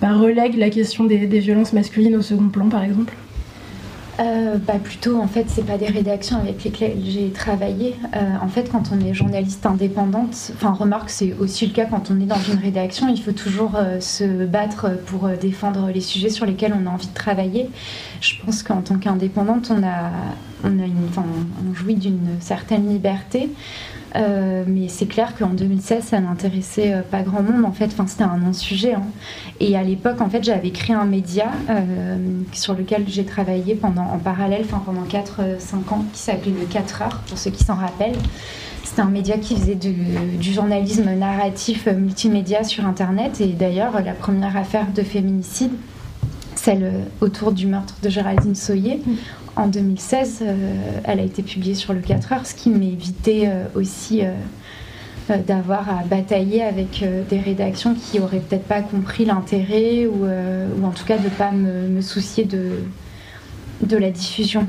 [0.00, 3.14] bah, relèguent la question des, violences masculines au second plan par exemple
[4.18, 7.96] euh, bah plutôt en fait c'est pas des rédactions avec lesquelles j'ai travaillé.
[8.40, 12.20] En fait quand on est journaliste indépendante enfin remarque c'est aussi le cas quand on
[12.20, 13.08] est dans une rédaction.
[13.08, 17.14] Il faut toujours se battre pour défendre les sujets sur lesquels on a envie de
[17.14, 17.68] travailler.
[18.20, 20.10] Je pense qu'en tant qu'indépendante, on, a,
[20.64, 20.86] on, a
[21.68, 23.50] on jouit d'une certaine liberté.
[24.14, 27.64] Euh, mais c'est clair qu'en 2016, ça n'intéressait euh, pas grand monde.
[27.64, 28.94] En fait, c'était un non-sujet.
[28.94, 29.02] Hein.
[29.60, 32.16] Et à l'époque, en fait, j'avais créé un média euh,
[32.52, 37.20] sur lequel j'ai travaillé pendant, en parallèle, pendant 4-5 ans, qui s'appelait Le 4 heures,
[37.28, 38.18] pour ceux qui s'en rappellent.
[38.84, 39.94] C'était un média qui faisait du,
[40.40, 43.40] journalisme narratif multimédia sur Internet.
[43.40, 45.72] Et d'ailleurs, la première affaire de féminicide
[46.54, 46.90] celle
[47.20, 49.00] autour du meurtre de Géraldine Soyer.
[49.56, 50.44] En 2016,
[51.04, 54.20] elle a été publiée sur le 4 heures, ce qui m'évitait aussi
[55.28, 60.26] d'avoir à batailler avec des rédactions qui auraient peut-être pas compris l'intérêt ou,
[60.84, 64.66] en tout cas de pas me, soucier de la diffusion.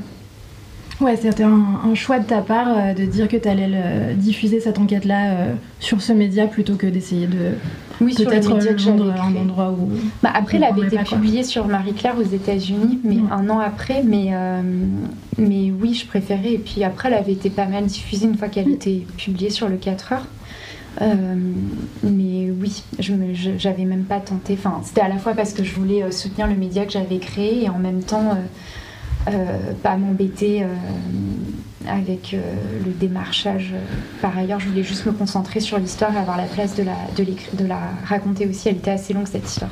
[1.00, 3.68] Ouais, c'était un, choix de ta part euh, de dire que tu allais
[4.16, 7.52] diffuser cette enquête-là euh, sur ce média plutôt que d'essayer de
[8.00, 9.90] oui, peut-être vendre un endroit où.
[10.22, 14.02] Bah, après, elle avait été publiée sur Marie-Claire aux États-Unis, mais un an après.
[14.04, 14.62] Mais, euh,
[15.36, 16.54] mais oui, je préférais.
[16.54, 19.68] Et puis après, elle avait été pas mal diffusée une fois qu'elle était publiée sur
[19.68, 20.26] le 4 heures.
[22.02, 23.14] mais oui, je
[23.56, 24.54] j'avais même pas tenté.
[24.54, 27.64] Enfin, c'était à la fois parce que je voulais soutenir le média que j'avais créé
[27.64, 28.42] et en même temps euh,
[29.82, 30.66] pas m'embêter euh,
[31.86, 32.40] avec euh,
[32.84, 33.72] le démarchage.
[34.20, 36.96] Par ailleurs, je voulais juste me concentrer sur l'histoire et avoir la place de la,
[37.16, 38.68] de la raconter aussi.
[38.68, 39.70] Elle était assez longue cette histoire.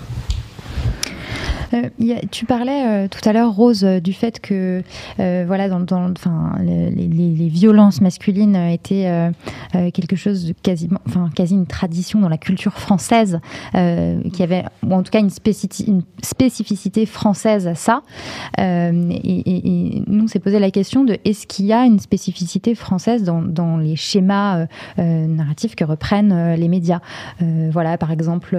[1.75, 1.89] Euh,
[2.31, 4.83] tu parlais euh, tout à l'heure, Rose, euh, du fait que
[5.17, 9.31] voilà, dans, enfin, les, violences masculines étaient
[9.93, 11.01] quelque chose de quasiment,
[11.35, 13.41] quasi une tradition dans la culture française,
[13.73, 15.31] qui avait, ou en tout cas une,
[15.87, 18.03] une spécificité française à ça.
[18.59, 23.23] Et, nous, on s'est posé la question de est-ce qu'il y a une spécificité française
[23.23, 24.67] dans, dans les schémas
[24.99, 27.01] narratifs que reprennent les médias?
[27.41, 28.59] Voilà, par exemple,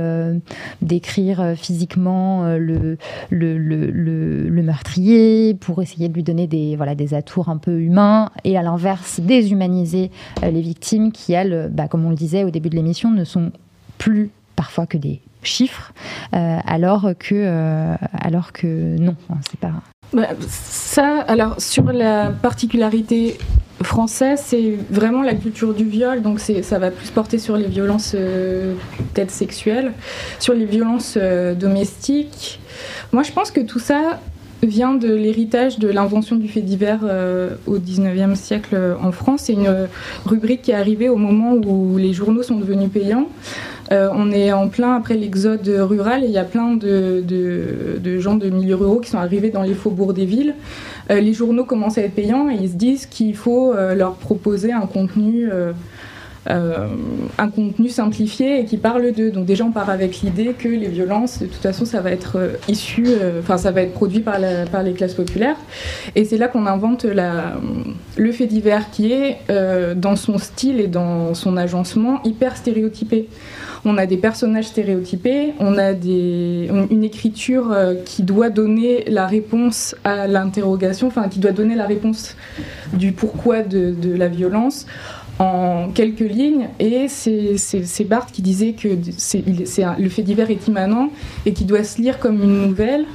[0.82, 2.96] décrire physiquement le,
[3.29, 8.57] le, meurtrier, pour essayer de lui donner des, voilà, des atours un peu humains, et
[8.57, 10.12] à l'inverse, déshumaniser
[10.43, 13.23] euh, les victimes qui, elles, bah, comme on le disait au début de l'émission, ne
[13.23, 13.51] sont
[13.97, 15.93] plus parfois que des chiffres,
[16.33, 19.71] euh, alors, que, euh, alors que non, hein, c'est pas...
[20.13, 23.38] Bah, ça, alors sur la particularité
[23.83, 28.13] français, c'est vraiment la culture du viol, donc ça va plus porter sur les violences
[28.15, 28.73] euh,
[29.13, 29.93] peut-être sexuelles,
[30.39, 32.59] sur les violences euh, domestiques.
[33.11, 34.19] Moi, je pense que tout ça
[34.63, 39.41] vient de l'héritage de l'invention du fait divers euh, au 19e siècle en France.
[39.45, 39.87] C'est une
[40.25, 43.27] rubrique qui est arrivée au moment où les journaux sont devenus payants.
[43.91, 47.23] On est en plein après l'exode rural et il y a plein de,
[48.19, 50.56] gens de milieux ruraux qui sont arrivés dans les faubourgs des villes.
[51.10, 54.13] Euh, les journaux commencent à être payants et ils se disent qu'il faut euh, leur
[54.13, 55.50] proposer un contenu.
[55.52, 55.73] Euh,
[57.89, 59.32] simplifié et qui parle d'eux.
[59.32, 62.38] Donc déjà on part avec l'idée que les violences, de toute façon, ça va être
[62.69, 63.06] issu,
[63.39, 65.58] enfin ça va être produit par, les classes populaires.
[66.15, 69.39] Et c'est là qu'on invente le fait divers qui est
[69.95, 73.28] dans son style et dans son agencement hyper stéréotypé
[73.88, 79.95] on a des personnages stéréotypés, on a une écriture euh, qui doit donner la réponse
[80.04, 82.36] à l'interrogation, enfin qui doit donner la réponse
[82.93, 84.86] du pourquoi de, la violence
[85.39, 86.67] en quelques lignes.
[86.80, 91.10] Et c'est Barthes qui disait que le fait divers est immanent
[91.45, 93.06] et qui doit se lire comme une nouvelle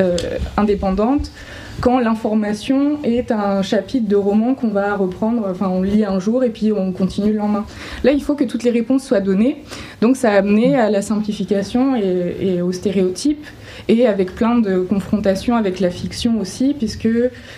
[0.00, 0.16] euh,
[0.56, 1.32] indépendante
[1.80, 6.42] quand l'information est un chapitre de roman qu'on va reprendre, enfin on lit un jour
[6.44, 7.66] et puis on continue le lendemain.
[8.02, 9.62] Là, il faut que toutes les réponses soient données,
[10.00, 13.46] donc ça a amené à la simplification et, aux stéréotypes
[13.88, 17.08] et avec plein de confrontations avec la fiction aussi, puisque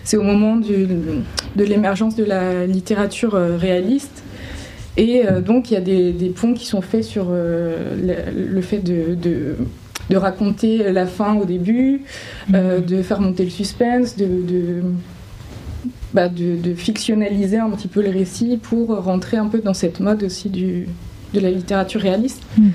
[0.05, 4.25] c'est au moment de l'émergence de la littérature euh, réaliste.
[4.97, 7.95] Et euh, donc il y a des, ponts qui sont faits sur euh,
[8.35, 9.57] le, fait de
[10.16, 12.03] raconter la fin au début,
[12.55, 12.87] euh, mhm.
[12.87, 14.16] de faire monter le suspense,
[16.14, 20.01] bah, de, de, fictionnaliser un petit peu le récit pour rentrer un peu dans cette
[20.01, 20.88] mode aussi du,
[21.35, 22.42] de la littérature réaliste.
[22.57, 22.73] Mhm.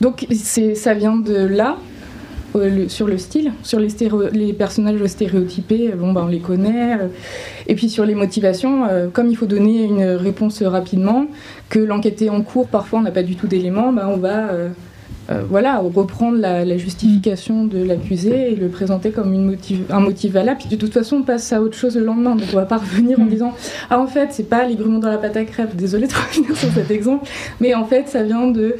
[0.00, 1.78] Donc ça vient de là,
[2.56, 3.88] euh, sur le style, sur les,
[4.32, 6.94] les, personnages stéréotypés, bon, bah, on les connaît.
[6.94, 7.06] Euh.
[7.68, 11.26] et puis sur les motivations, comme il faut donner une réponse rapidement,
[11.70, 14.50] que l'enquête est en cours, parfois on n'a pas du tout d'éléments, bah, on va
[15.28, 19.56] euh, voilà, reprendre la, justification de l'accusé et le présenter comme une
[19.90, 20.58] un motif valable.
[20.60, 22.36] Puis de toute façon, on passe à autre chose le lendemain.
[22.36, 23.30] Donc on va pas revenir en mm.
[23.30, 23.54] disant
[23.90, 25.74] Ah, en fait, c'est pas les dans la pâte à crêpes.
[25.74, 27.28] Désolée de revenir sur cet exemple.
[27.60, 28.76] Mais en fait, ça vient de,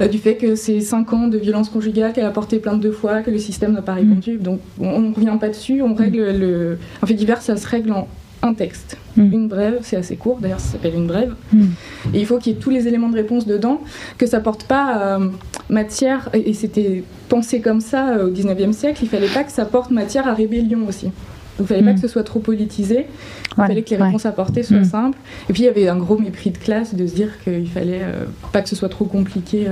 [0.00, 2.92] euh, du fait que c'est 5 ans de violence conjugale qu'elle a porté plainte deux
[2.92, 4.38] fois, que le système n'a pas répondu.
[4.38, 4.42] Mm.
[4.42, 5.80] Donc on ne revient pas dessus.
[5.82, 6.78] On règle le.
[7.02, 8.08] En fait, divers, ça se règle en
[8.44, 8.96] un texte.
[9.16, 9.32] Hmm.
[9.32, 11.34] Une brève, c'est assez court, d'ailleurs ça s'appelle une brève.
[11.52, 11.68] Hmm.
[12.12, 13.80] Et il faut qu'il y ait tous les éléments de réponse dedans,
[14.18, 15.28] que ça porte pas euh,
[15.70, 19.64] matière, et, c'était pensé comme ça euh, au 19e siècle, il fallait pas que ça
[19.64, 21.06] porte matière à rébellion aussi.
[21.06, 21.94] Donc il fallait pas hmm.
[21.94, 23.06] que ce soit trop politisé,
[23.50, 25.16] il fallait que les réponses apportées soient simples.
[25.48, 28.00] Et puis il y avait un gros mépris de classe de se dire qu'il fallait
[28.02, 29.68] euh, pas que ce soit trop compliqué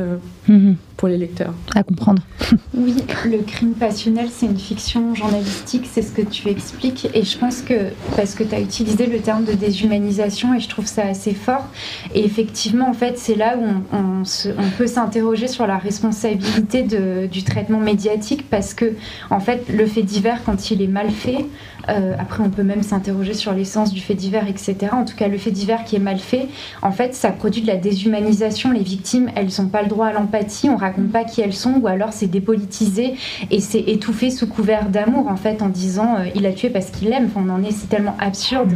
[1.03, 1.53] pour les lecteurs.
[1.75, 2.23] À comprendre.
[2.75, 7.09] Oui, le crime passionnel, c'est une fiction journalistique, c'est ce que tu expliques.
[7.13, 10.69] Et je pense que, parce que tu as utilisé le terme de déshumanisation, et je
[10.69, 11.67] trouve ça assez fort.
[12.15, 17.27] Et effectivement, en fait, c'est là où on, on, peut s'interroger sur la responsabilité de,
[17.27, 18.95] du traitement médiatique, parce que,
[19.31, 21.47] en fait, le fait divers, quand il est mal fait,
[21.89, 24.77] euh, après, on peut même s'interroger sur l'essence du fait divers, etc.
[24.93, 26.49] En tout cas, le fait divers qui est mal fait,
[26.83, 28.71] en fait, ça produit de la déshumanisation.
[28.71, 31.75] Les victimes, elles n'ont pas le droit à l'empathie, on raconte pas qui elles sont,
[31.81, 33.15] ou alors c'est dépolitisé
[33.51, 36.91] et c'est étouffé sous couvert d'amour, en fait, en disant euh, il a tué parce
[36.91, 37.29] qu'il l'aime.
[37.37, 38.73] on en est, c'est tellement absurde.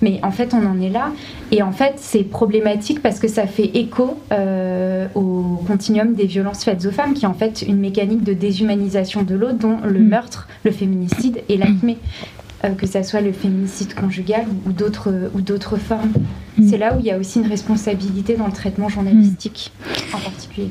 [0.00, 1.12] Mais en fait, on en est là.
[1.50, 6.64] Et en fait, c'est problématique parce que ça fait écho euh, au continuum des violences
[6.64, 10.00] faites aux femmes, qui est en fait une mécanique de déshumanisation de l'autre, dont le
[10.00, 10.08] mm.
[10.08, 11.98] meurtre, le féminicide et l'acmé.
[12.02, 16.12] Euh, que ça soit le féminicide conjugal ou d'autres ou d'autres formes.
[16.58, 16.68] Mm.
[16.68, 19.72] C'est là où il y a aussi une responsabilité dans le traitement journalistique
[20.12, 20.70] en particulier.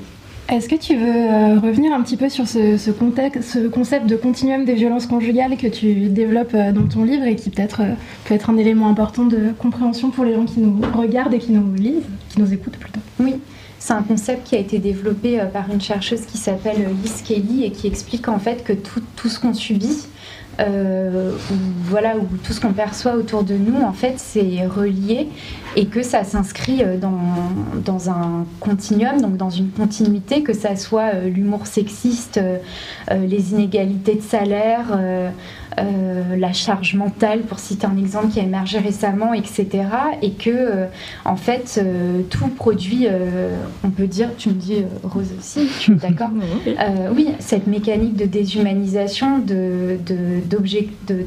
[0.50, 4.18] Est-ce que tu veux euh, revenir un petit peu sur ce, contexte, ce concept de
[4.18, 7.82] continuum des violences conjugales que tu développes euh, dans ton livre et qui peut-être
[8.26, 11.54] peut être un élément important de compréhension pour les gens qui nous regardent et qui
[11.54, 13.00] nous lisent, qui nous écoutent plutôt?
[13.22, 13.36] Oui.
[13.80, 17.72] C'est un concept qui a été développé par une chercheuse qui s'appelle Liz Kelly et
[17.72, 20.06] qui explique en fait que tout, tout ce qu'on subit,
[20.60, 21.54] euh, où,
[21.86, 25.30] voilà, où tout ce qu'on perçoit autour de nous, en fait, c'est relié
[25.76, 27.18] et que ça s'inscrit euh, dans,
[27.86, 32.40] dans, un continuum, donc dans une continuité, que ça soit euh, l'humour sexiste,
[33.10, 35.00] les inégalités de salaire,
[35.80, 39.68] euh, la charge mentale, pour citer un exemple qui a émergé récemment, etc.
[40.22, 40.86] Et que, euh,
[41.24, 43.08] en fait, euh, tout produit,
[43.84, 46.32] on peut dire, tu me dis, Rose aussi, tu es d'accord
[47.16, 49.42] Oui, cette mécanique de déshumanisation,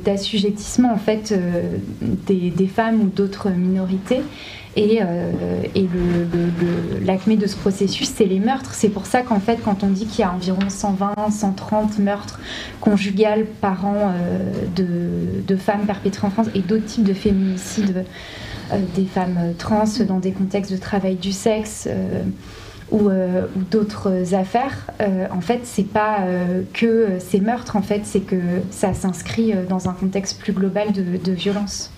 [0.05, 1.39] d'assujettissement, de, en fait,
[2.27, 4.21] des, des femmes ou d'autres minorités.
[4.77, 5.31] Et, euh,
[7.05, 8.75] l'acmé de ce processus, c'est les meurtres.
[8.75, 12.41] C'est pour ça qu'en fait, quand on dit qu'il y a environ 120, 130 meurtres
[12.81, 18.05] conjugales par an euh, de, femmes perpétrées en France et d'autres types de féminicides
[18.73, 21.89] euh, des femmes trans dans des contextes de travail du sexe.
[22.91, 23.09] ou,
[23.71, 24.87] d'autres affaires,
[25.31, 26.19] en fait, c'est pas
[26.73, 28.37] que ces meurtres, en fait, c'est que
[28.71, 31.91] ça s'inscrit dans un contexte plus global de violence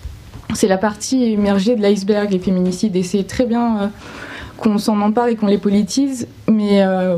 [0.53, 3.87] c'est la partie émergée de l'iceberg, les féminicides, et c'est très bien euh,
[4.57, 7.17] qu'on s'en empare et qu'on les politise, mais euh,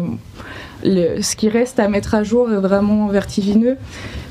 [0.84, 3.78] ce qui reste à mettre à jour est vraiment vertigineux.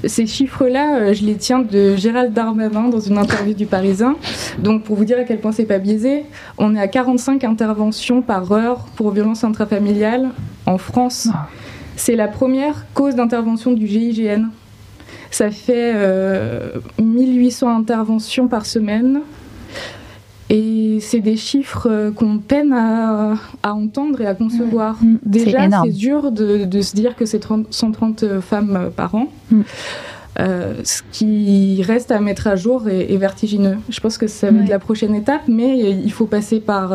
[0.05, 4.17] Ces chiffres-là, euh, je les tiens de Gérald Darmanin dans une interview du Parisien.
[4.59, 6.25] Donc, pour vous dire à quel point c'est pas biaisé,
[6.57, 10.31] on est à 45 interventions par heure pour violences intrafamiliales
[10.67, 11.29] en France.
[11.33, 11.49] Ah.
[11.97, 14.51] C'est la première cause d'intervention du GIGN.
[15.31, 15.95] Ça fait
[16.99, 19.21] 1800 euh, interventions par semaine.
[20.51, 24.97] Et c'est des chiffres euh, qu'on peine à, entendre et à concevoir.
[25.03, 25.17] Mm.
[25.25, 29.29] Déjà, c'est dur de, se dire que c'est 130 femmes par an.
[29.51, 29.61] Mm.
[30.41, 33.77] Euh, ce qui reste à mettre à jour est, vertigineux.
[33.88, 36.93] Je pense que ça va être la prochaine étape, mais il faut passer par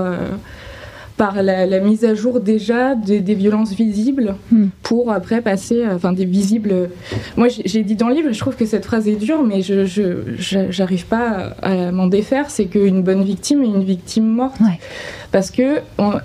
[1.18, 4.68] par la, mise à jour déjà des, violences visibles hmm.
[4.82, 6.90] pour après passer, enfin des visibles.
[7.38, 10.80] Moi, j'ai dit dans le livre, je trouve que cette phrase est dure, mais je
[10.80, 12.50] n'arrive pas à m'en défaire.
[12.50, 14.58] C'est qu'une bonne victime est une victime morte
[15.34, 15.80] parce que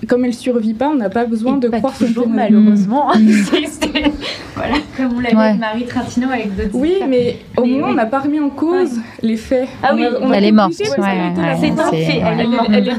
[0.07, 3.11] comme elle survit pas, on n'a pas besoin de croire toujours malheureusement.
[4.55, 6.69] voilà, comme on l'avait dit Marie Tratino avec d'autres.
[6.73, 9.67] Oui, mais au moins on n'a pas remis en cause les faits.
[9.81, 10.73] Ah oui, elle est morte.
[10.73, 12.21] C'est un fait.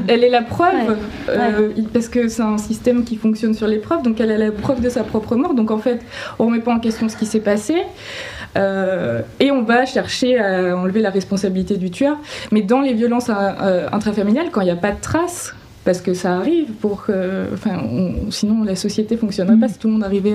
[0.08, 0.98] Elle est la preuve
[1.28, 4.52] euh, parce que c'est un système qui fonctionne sur les preuves, donc elle a la
[4.52, 5.54] preuve de sa propre mort.
[5.54, 6.00] Donc en fait,
[6.38, 7.82] on remet pas en question ce qui s'est passé.
[8.56, 12.16] Euh, et on va chercher à enlever la responsabilité du tueur.
[12.50, 16.14] Mais dans les violences euh, intrafamiliales, quand il n'y a pas de traces, parce que
[16.14, 17.82] ça arrive pour que, enfin,
[18.30, 19.70] sinon la société fonctionnerait pas mm.
[19.70, 20.34] si tout le monde arrivait.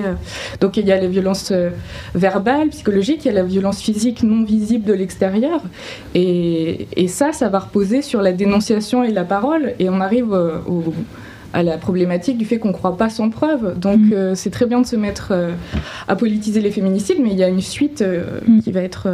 [0.60, 1.70] Donc il y a les violences euh,
[2.14, 5.60] verbales, psychologiques, il y a la violence physique non visible de l'extérieur,
[6.14, 10.32] et, et, ça, ça va reposer sur la dénonciation et la parole, et on arrive
[10.32, 10.58] euh,
[11.56, 13.78] à la problématique du fait qu'on ne croit pas sans preuve.
[13.78, 14.12] Donc mm.
[14.12, 15.32] euh, c'est très bien de se mettre
[16.06, 18.60] à politiser les féminicides, mais il y a une suite mm.
[18.60, 19.08] qui va être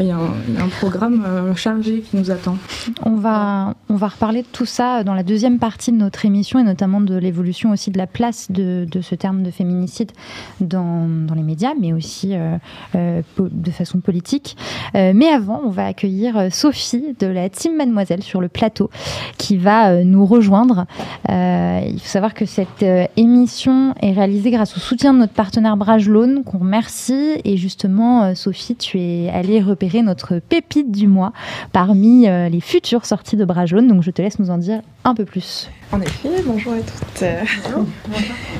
[0.00, 2.56] il y, a un, programme euh, chargé qui nous attend.
[3.04, 6.58] On va, on va reparler de tout ça dans la deuxième partie de notre émission
[6.58, 10.12] et notamment de l'évolution aussi de la place de, ce terme de féminicide
[10.60, 12.56] dans, les médias, mais aussi euh,
[12.94, 14.56] euh, de façon politique.
[14.94, 18.90] mais avant, on va accueillir Sophie de la Team Mademoiselle sur le plateau
[19.36, 20.86] qui va nous rejoindre.
[21.28, 22.84] il faut savoir que cette
[23.16, 27.40] émission est réalisée grâce au soutien de notre partenaire Brajlone, qu'on remercie.
[27.44, 31.32] Et justement, Sophie, tu es allée repérer notre pépite du mois
[31.72, 35.14] parmi euh, les futures sorties de bras donc je te laisse nous en dire un
[35.14, 35.70] peu plus.
[35.92, 37.24] En effet, bonjour à toutes.
[37.68, 37.86] Bonjour.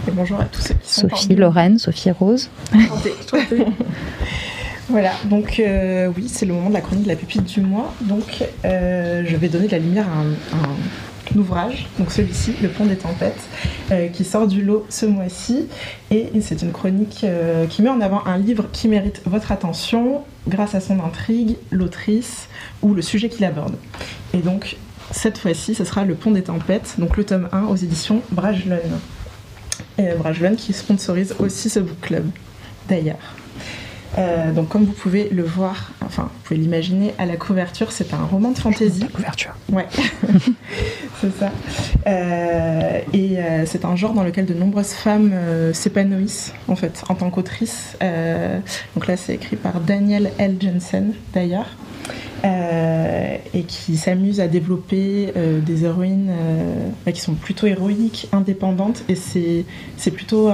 [0.08, 2.50] Et bonjour à tous ceux qui sont Sophie, Lorraine, Sophie Rose.
[4.90, 7.92] Voilà, donc euh, oui, c'est le moment de la chronique de la pupille du mois.
[8.00, 10.76] Donc euh, je vais donner de la lumière à un,
[11.36, 13.40] ouvrage, donc celui-ci, Le Pont des Tempêtes,
[13.90, 15.66] euh, qui sort du lot ce mois-ci.
[16.10, 17.26] Et c'est une chronique
[17.68, 22.48] qui met en avant un livre qui mérite votre attention grâce à son intrigue, l'autrice
[22.82, 23.76] ou le sujet qu'il aborde.
[24.32, 24.76] Et donc
[25.10, 28.78] cette fois-ci, ce sera Le Pont des Tempêtes, donc le tome 1 aux éditions Brajlon.
[29.98, 32.24] Et Brajlon qui sponsorise aussi ce book club,
[32.88, 33.37] d'ailleurs.
[34.16, 38.14] Euh, donc comme vous pouvez le voir, enfin vous pouvez l'imaginer à la couverture, c'est
[38.14, 39.00] un roman de fantasy.
[39.00, 39.54] La couverture.
[39.70, 39.86] Ouais,
[41.20, 41.50] c'est ça.
[42.06, 45.32] Euh, et euh, c'est un genre dans lequel de nombreuses femmes
[45.72, 47.96] s'épanouissent en fait en tant qu'autrice.
[48.94, 50.56] donc là c'est écrit par Danielle L.
[50.60, 51.68] Jensen d'ailleurs.
[52.44, 59.02] Euh, et qui s'amuse à développer euh, des héroïnes euh, qui sont plutôt héroïques, indépendantes,
[59.08, 60.48] et c'est plutôt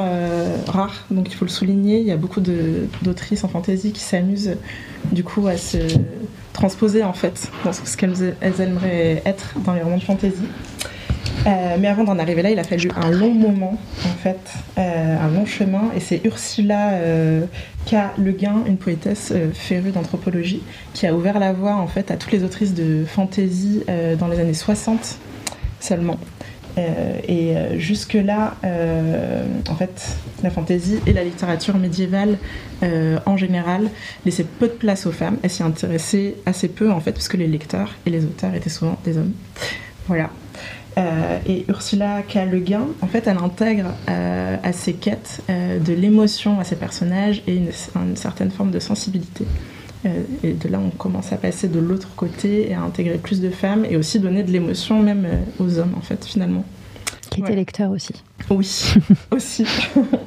[0.67, 2.01] rare, donc il faut le souligner.
[2.01, 4.57] Il y a beaucoup d'autrices en fantasy qui s'amusent
[5.13, 5.79] du coup à se
[6.53, 10.45] transposer en fait dans ce qu'elles aimeraient être dans les romans de fantasy.
[11.45, 14.41] Mais avant d'en arriver là, il a fallu un long moment, en fait,
[14.77, 15.91] un long chemin.
[15.95, 16.93] Et c'est Ursula
[17.87, 17.97] K.
[18.19, 20.63] Le Guin, une poétesse férue d'anthropologie,
[20.93, 23.83] qui a ouvert la voie en fait à toutes les autrices de fantasy
[24.19, 25.19] dans les années 60
[25.81, 26.19] seulement.
[26.77, 28.57] et jusque-là,
[29.69, 32.39] en fait, la fantaisie et la littérature médiévale
[33.27, 33.91] en général
[34.25, 35.37] laissaient peu de place aux femmes.
[35.43, 38.99] Elles s'y intéressaient assez peu, en fait, parce les lecteurs et les auteurs étaient souvent
[39.05, 39.33] des hommes.
[40.09, 40.31] Voilà.
[40.97, 42.39] Euh, et Ursula K.
[42.51, 46.77] Le Guin, en fait, elle intègre euh, à ses quêtes euh, de l'émotion à ses
[46.77, 49.45] personnages et une, certaine forme de sensibilité.
[50.43, 53.51] et de là, on commence à passer de l'autre côté et à intégrer plus de
[53.51, 55.27] femmes et aussi donner de l'émotion même
[55.59, 56.65] aux hommes, en fait, finalement.
[57.31, 58.13] Qui étaient lecteurs aussi.
[58.51, 58.71] Oui,
[59.31, 59.67] aussi.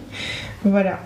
[0.66, 1.00] voilà.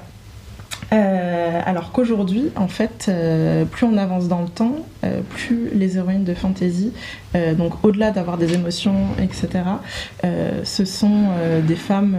[0.93, 4.75] Euh, alors qu'aujourd'hui, en fait, euh, plus on avance dans le temps,
[5.05, 6.91] euh, plus les héroïnes de fantasy,
[7.57, 9.63] donc au-delà d'avoir des émotions, etc.,
[10.65, 11.29] ce sont
[11.65, 12.17] des femmes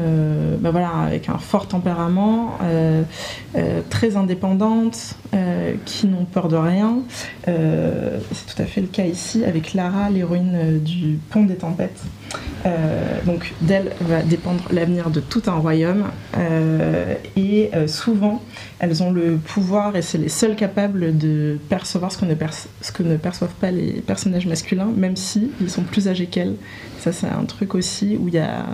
[0.61, 2.57] bah voilà, avec un fort tempérament,
[3.91, 5.17] très indépendantes,
[5.85, 7.01] qui n'ont peur de rien.
[7.45, 12.01] C'est tout à fait le cas ici avec Lara, l'héroïne du Pont des Tempêtes.
[13.27, 16.07] donc d'elle va dépendre l'avenir de tout un royaume
[17.37, 18.41] et souvent
[18.83, 23.55] elles ont le pouvoir et c'est les seules capables de percevoir ce que, ne perçoivent
[23.61, 26.57] pas les personnages masculins, même si ils sont plus âgés qu'elles.
[26.99, 28.67] Ça, c'est un truc aussi où il n'y a,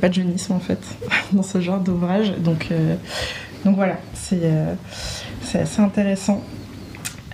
[0.00, 0.80] pas de jeunisme en fait
[1.32, 2.32] dans ce genre d'ouvrage.
[2.38, 2.96] Donc, euh,
[3.64, 3.98] voilà,
[4.32, 4.74] euh,
[5.42, 6.42] c'est assez intéressant.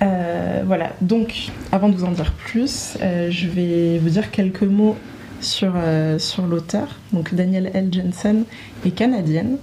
[0.03, 4.97] Euh, voilà, donc avant de vous en dire plus, je vais vous dire quelques mots
[5.41, 5.75] sur,
[6.19, 6.97] sur l'auteur.
[7.13, 7.91] Donc Danielle L.
[7.93, 8.45] Jensen
[8.85, 9.59] est canadienne.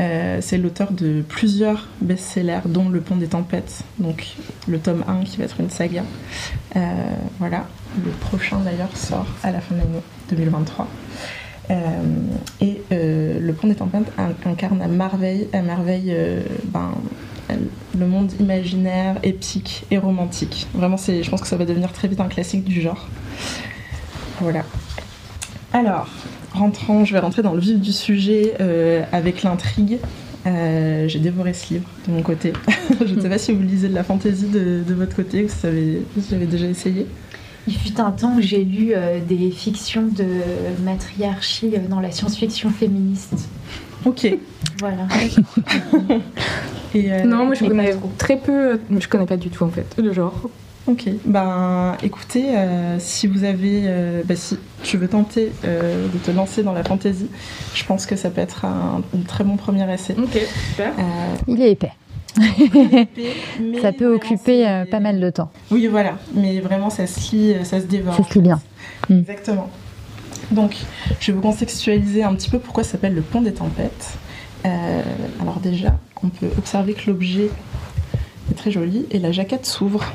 [0.00, 5.24] Euh, c'est l'auteur de plusieurs best-sellers, dont Le Pont des Tempêtes, donc le tome 1
[5.24, 6.04] qui va être une saga.
[6.76, 6.80] Euh,
[7.38, 7.66] voilà,
[8.04, 10.86] le prochain d'ailleurs sort à la fin de l'année 2023.
[11.70, 11.74] Euh,
[12.60, 14.10] et Le Pont des Tempêtes
[14.46, 16.14] incarne à merveille, à merveille
[16.64, 16.92] ben,
[17.98, 20.66] le monde imaginaire, épique et romantique.
[20.74, 23.08] Vraiment, je pense que ça va devenir très vite un classique du genre.
[24.40, 24.64] Voilà.
[25.72, 26.08] Alors,
[26.52, 29.98] rentrant, je vais rentrer dans le vif du sujet euh, avec l'intrigue.
[30.46, 32.52] Euh, j'ai dévoré ce livre de mon côté.
[33.06, 35.98] je ne sais pas si vous lisez de la fantaisie de, votre côté ou si
[36.16, 37.06] vous avez déjà essayé.
[37.66, 40.24] Il fut un temps où j'ai lu euh, des fictions de
[40.82, 43.48] matriarchie dans la science-fiction féministe.
[44.06, 44.26] Ok.
[44.78, 45.06] Voilà.
[47.26, 50.48] non, moi je connais très peu, je connais pas du tout en fait le genre.
[50.88, 56.16] Ok, ben écoutez, euh, si vous avez, euh, ben, si tu veux tenter euh, de
[56.16, 57.28] te lancer dans la fantaisie,
[57.74, 60.14] je pense que ça peut être un, très bon premier essai.
[60.16, 60.92] Ok, super.
[61.46, 61.92] Il est épais.
[63.82, 65.50] ça peut occuper pas mal de temps.
[65.70, 68.14] Oui, voilà, mais vraiment ça se lit, ça se dévore.
[68.14, 68.58] Ça se lit bien.
[69.10, 69.18] Mm.
[69.18, 69.68] Exactement.
[70.52, 70.74] Donc,
[71.20, 74.16] je vais vous contextualiser un petit peu pourquoi ça s'appelle le pont des tempêtes.
[74.64, 77.50] alors déjà, on peut observer que l'objet
[78.50, 80.14] est très joli et la jaquette s'ouvre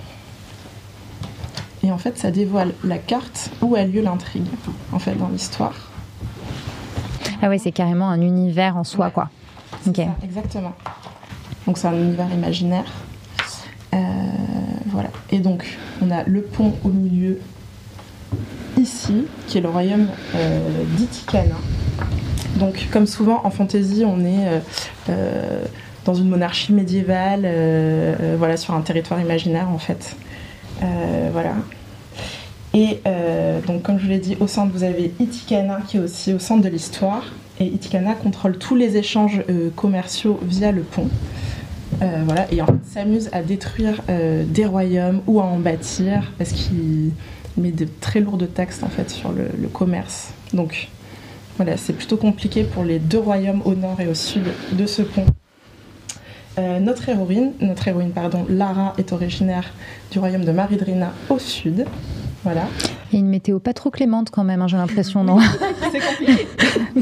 [1.84, 4.47] et en fait, ça dévoile la carte où a lieu l'intrigue,
[4.93, 5.91] en fait, dans l'histoire.
[7.41, 9.29] Ah oui, c'est carrément un univers en soi, quoi.
[9.86, 9.99] Ok.
[10.23, 10.73] exactement.
[11.67, 12.86] Donc c'est un univers imaginaire.
[13.93, 13.97] Euh,
[14.88, 15.09] voilà.
[15.29, 17.39] Et donc, on a le pont au milieu,
[18.77, 21.55] ici, qui est le royaume euh, d'Itikana.
[22.55, 24.61] Donc, comme souvent en fantasy, on est
[25.09, 25.65] euh,
[26.05, 27.47] dans une monarchie médiévale,
[28.38, 30.15] voilà, sur un territoire imaginaire, en fait.
[30.84, 31.53] Euh, voilà.
[32.73, 32.99] Et
[33.67, 36.39] donc, comme je vous l'ai dit, au centre, vous avez Itikana qui est aussi au
[36.39, 37.23] centre de l'histoire.
[37.59, 39.43] Et Itikana contrôle tous les échanges
[39.75, 41.07] commerciaux via le pont.
[41.99, 47.11] voilà, et en fait s'amuse à détruire des royaumes ou à en bâtir parce qu'il
[47.57, 50.34] met de très lourdes taxes en fait sur le commerce.
[50.51, 50.89] Donc
[51.57, 55.03] voilà, c'est plutôt compliqué pour les deux royaumes au nord et au sud de ce
[55.03, 55.25] pont.
[56.60, 59.66] Euh, notre héroïne, notre héroïne pardon, Lara est originaire
[60.12, 61.86] du royaume de Maridrina au sud.
[62.43, 62.64] Voilà.
[63.12, 65.39] Et une météo pas trop clémente quand même, hein, j'ai l'impression, non
[65.91, 66.47] C'est compliqué.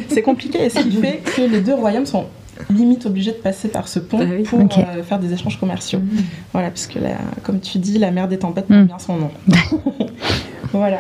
[0.10, 2.28] C'est compliqué, et ce qui fait que les deux royaumes sont
[2.70, 6.00] limite obligés de passer par ce pont bah pour euh, faire des échanges commerciaux.
[6.00, 6.20] Mmh.
[6.54, 7.00] Voilà, puisque
[7.44, 8.84] comme tu dis, la mer des tempêtes mmh.
[8.84, 9.32] bien son nom.
[10.72, 11.00] voilà.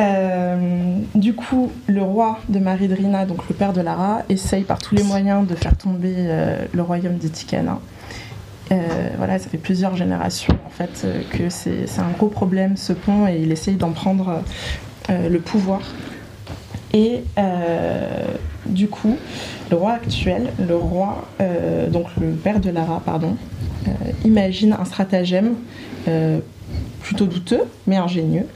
[0.00, 4.94] Euh, du coup, le roi de Maridrina, donc le père de Lara, essaye par tous
[4.94, 7.78] les moyens de faire tomber euh, le royaume d'Itikana.
[8.72, 8.76] Euh,
[9.18, 13.40] voilà, ça fait plusieurs générations en fait que c'est un gros problème ce pont et
[13.42, 14.42] il essaye d'en prendre
[15.08, 15.80] le pouvoir.
[16.92, 17.24] Et
[18.66, 19.16] du coup,
[19.70, 21.26] le roi actuel, le roi,
[21.90, 23.02] donc le père de Lara,
[24.24, 25.54] imagine un stratagème
[27.02, 28.46] plutôt douteux mais ingénieux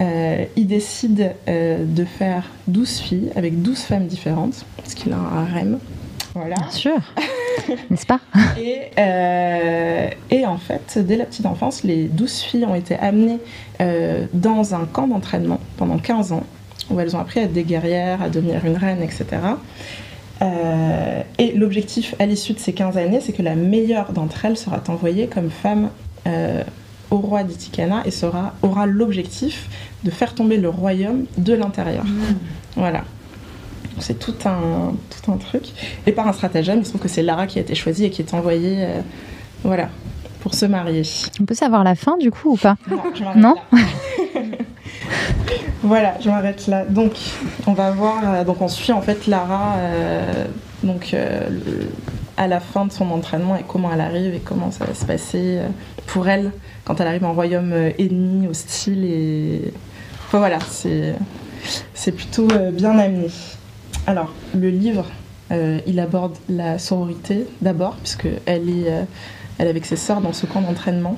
[0.00, 5.16] euh, il décide euh, de faire 12 filles avec 12 femmes différentes, parce qu'il a
[5.16, 5.78] un harem.
[6.34, 6.54] Voilà.
[6.54, 6.96] Bien sûr,
[7.90, 8.20] n'est-ce pas?
[8.58, 13.38] Et, euh, et, en fait, dès la petite enfance, les 12 filles ont été amenées
[14.32, 16.44] dans un camp d'entraînement pendant 15 ans,
[16.90, 19.26] où elles ont appris à être des guerrières, à devenir une reine, etc.
[21.38, 24.82] et l'objectif à l'issue de ces 15 années, c'est que la meilleure d'entre elles sera
[24.88, 25.90] envoyée comme femme
[27.30, 29.68] roi d'Itikana et sera, aura l'objectif
[30.04, 32.04] de faire tomber le royaume de l'intérieur.
[32.04, 32.34] Mmh.
[32.76, 33.04] Voilà.
[33.98, 35.64] C'est tout un, tout un truc.
[36.06, 38.10] Et par un stratagème, il se trouve que c'est Lara qui a été choisie et
[38.10, 39.00] qui est envoyée euh,
[39.62, 39.90] voilà,
[40.40, 41.02] pour se marier.
[41.40, 43.54] On peut savoir la fin du coup ou pas Non, je non
[45.82, 46.84] voilà, je m'arrête là.
[46.84, 47.12] Donc,
[47.66, 48.20] on va voir.
[48.24, 50.44] Euh, donc, on suit en fait Lara euh,
[50.82, 51.14] donc,
[52.40, 55.04] à la fin de son entraînement et comment elle arrive et comment ça va se
[55.04, 55.58] passer
[56.06, 56.52] pour elle
[56.84, 59.72] quand elle arrive en royaume ennemi, hostile et
[60.38, 60.58] voilà,
[61.94, 63.26] c'est plutôt euh, bien amené.
[64.06, 65.06] Alors, le livre,
[65.50, 69.02] euh, il aborde la sororité d'abord, puisque elle est, euh,
[69.58, 71.16] elle avec ses sœurs dans ce camp d'entraînement.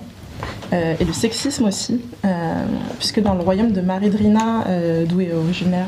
[0.72, 2.00] et le sexisme aussi,
[2.98, 4.64] puisque dans le royaume de Maridrina,
[5.06, 5.86] d'où est originaire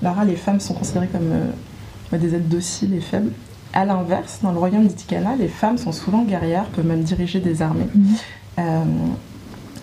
[0.00, 3.32] Lara, les femmes sont considérées comme des êtres dociles et faibles.
[3.72, 7.62] À l'inverse, dans le royaume d'Itikana, les femmes sont souvent guerrières, peuvent même diriger des
[7.62, 7.88] armées.
[7.94, 9.16] Mhm.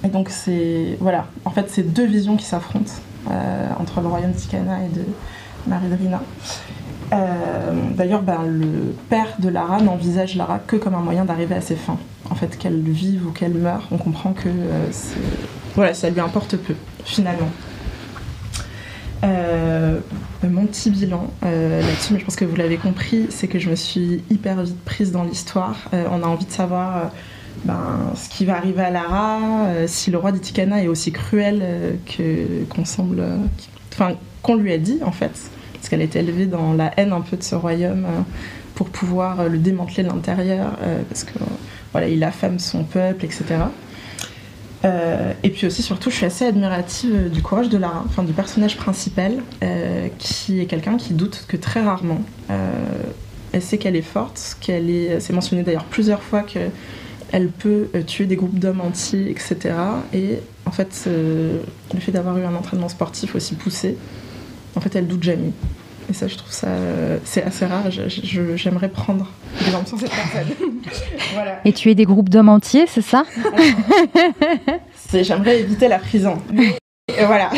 [0.03, 2.91] Et donc c'est voilà, en fait c'est deux visions qui s'affrontent
[3.29, 5.03] euh, entre le royaume d'Ikana et de
[5.65, 6.21] Maridrina.
[7.13, 11.61] Euh, D'ailleurs, ben, le père de Lara n'envisage Lara que comme un moyen d'arriver à
[11.61, 11.97] ses fins.
[12.29, 14.88] En fait, qu'elle vive ou qu'elle meure, on comprend que euh,
[15.75, 16.75] voilà, ça lui importe peu,
[17.05, 17.49] finalement.
[19.24, 19.99] Euh,
[20.43, 23.76] mon petit bilan là-dessus, mais je pense que vous l'avez compris, c'est que je me
[23.76, 25.89] suis hyper vite prise dans l'histoire.
[25.91, 27.11] on a envie de savoir
[27.65, 31.59] ben, ce qui va arriver à Lara, euh, si le roi d'Itikana est aussi cruel
[31.61, 31.95] euh,
[32.70, 35.32] qu'on semble, euh, qu'on lui a dit en fait,
[35.74, 38.05] parce qu'elle été élevée dans la haine un peu de ce royaume
[38.76, 40.78] pour pouvoir le démanteler de l'intérieur,
[41.09, 41.34] parce que
[41.91, 43.43] voilà, il affame son peuple, etc.
[44.84, 48.78] et puis aussi, surtout, je suis assez admirative du courage de Lara, enfin du personnage
[48.78, 49.43] principal,
[50.17, 52.21] qui est quelqu'un qui doute que très rarement.
[52.49, 55.19] elle sait qu'elle est forte, qu'elle est.
[55.19, 56.59] C'est mentionné d'ailleurs plusieurs fois que
[57.32, 59.75] elle peut euh, tuer des groupes d'hommes entiers, etc.
[60.13, 63.97] Et en fait, le fait d'avoir eu un entraînement sportif aussi poussé,
[64.75, 65.51] en fait, elle doute jamais.
[66.09, 67.83] Et ça, je trouve ça, euh, c'est assez rare.
[67.89, 69.27] J'aimerais prendre
[69.65, 70.55] exemple sur cette personne.
[71.33, 71.59] voilà.
[71.65, 73.25] Et tuer des groupes d'hommes entiers, c'est ça
[75.13, 76.41] J'aimerais éviter la prison
[77.25, 77.49] voilà.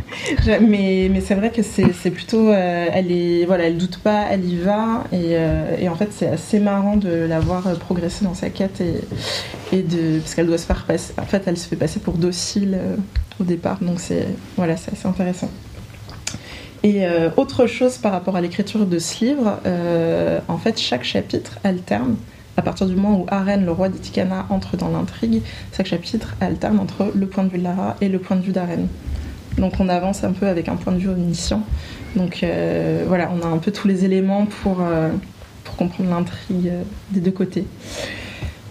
[0.60, 2.50] mais mais c'est vrai que c'est plutôt.
[2.50, 5.04] Euh, elle est voilà, elle doute pas, elle y va.
[5.12, 8.80] Et, euh, et en fait, c'est assez marrant de la voir progresser dans sa quête.
[8.80, 11.12] Et, et de, parce qu'elle doit se faire passer.
[11.20, 12.78] En fait, elle se fait passer pour docile
[13.40, 13.78] au départ.
[13.80, 14.26] Donc c'est
[14.56, 15.50] voilà, assez intéressant.
[16.88, 17.04] Et
[17.36, 19.58] autre chose par rapport à l'écriture de ce livre,
[20.46, 22.14] en fait, chaque chapitre alterne
[22.56, 25.42] à partir du moment où Aren, le roi d'Itikana, entre dans l'intrigue,
[25.76, 28.52] chaque chapitre alterne entre le point de vue de Lara et le point de vue
[28.52, 28.88] d'Aren.
[29.58, 31.62] Donc on avance un peu avec un point de vue omniscient.
[32.14, 35.10] Donc euh, voilà, on a un peu tous les éléments pour, euh,
[35.64, 37.66] pour comprendre l'intrigue euh, des deux côtés.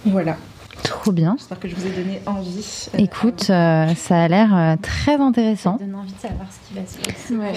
[0.06, 0.38] Voilà.
[0.86, 1.36] Trop bien.
[1.38, 2.88] J'espère que je vous ai donné envie.
[2.98, 5.78] Écoute, ça a l'air très intéressant.
[5.78, 7.36] Ça donne envie de savoir ce qui va se passer.
[7.36, 7.54] Ouais.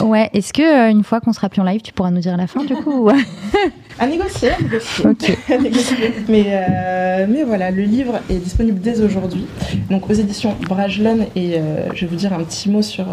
[0.00, 2.36] Ouais, est-ce que euh, une fois qu'on sera plus en live, tu pourras nous dire
[2.36, 3.10] la fin du coup
[3.98, 5.38] À négocier, à négocier.
[6.28, 9.46] Mais, euh, Euh, mais voilà, le livre est disponible dès aujourd'hui,
[9.90, 11.26] donc aux éditions Brajlon.
[11.36, 13.06] Et euh, je vais vous dire un petit mot sur,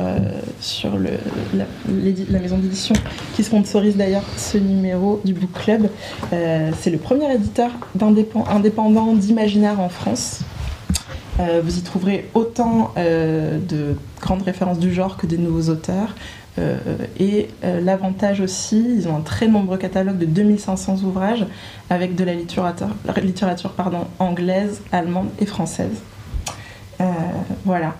[0.59, 1.11] sur le,
[1.53, 2.95] la, maison d'édition
[3.35, 5.89] qui sponsorise d'ailleurs ce numéro du Book Club.
[6.31, 7.71] C'est le premier éditeur
[8.49, 10.41] indépendant d'imaginaire en France.
[11.37, 16.15] vous y trouverez autant de grandes références du genre que des nouveaux auteurs.
[16.59, 16.77] Euh,
[17.19, 21.45] et euh, l'avantage aussi, ils ont un très nombreux catalogue de 2500 ouvrages
[21.89, 23.73] avec de la littérature,
[24.19, 26.01] anglaise, allemande et française.
[27.01, 27.05] Euh,
[27.65, 27.95] voilà.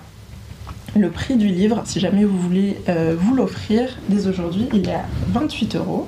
[0.95, 2.77] Le prix du livre, si jamais vous voulez
[3.19, 6.07] vous l'offrir dès aujourd'hui, il est à 28 euros.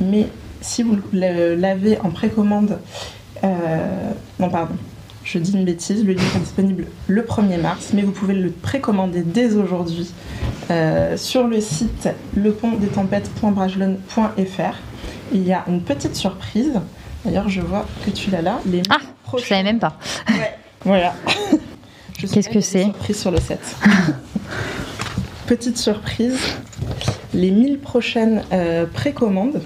[0.00, 0.28] mais
[0.60, 2.78] si vous l'avez en précommande,
[3.42, 4.76] non pardon,
[5.32, 8.50] je dis une bêtise, le livre est disponible le 1er mars, mais vous pouvez le
[8.50, 10.12] précommander dès aujourd'hui
[10.70, 14.74] euh, sur le site lepontdestempêtes.bragelonne.fr.
[15.32, 16.80] Il y a une petite surprise.
[17.24, 18.58] D'ailleurs, je vois que tu l'as là.
[18.66, 18.98] Les ah,
[19.38, 19.96] je savais même pas.
[20.28, 21.14] Ouais, voilà.
[22.18, 23.60] Qu'est-ce que c'est Surprise sur le set.
[25.46, 26.40] petite surprise.
[27.34, 29.62] Les 1000 prochaines euh, précommandes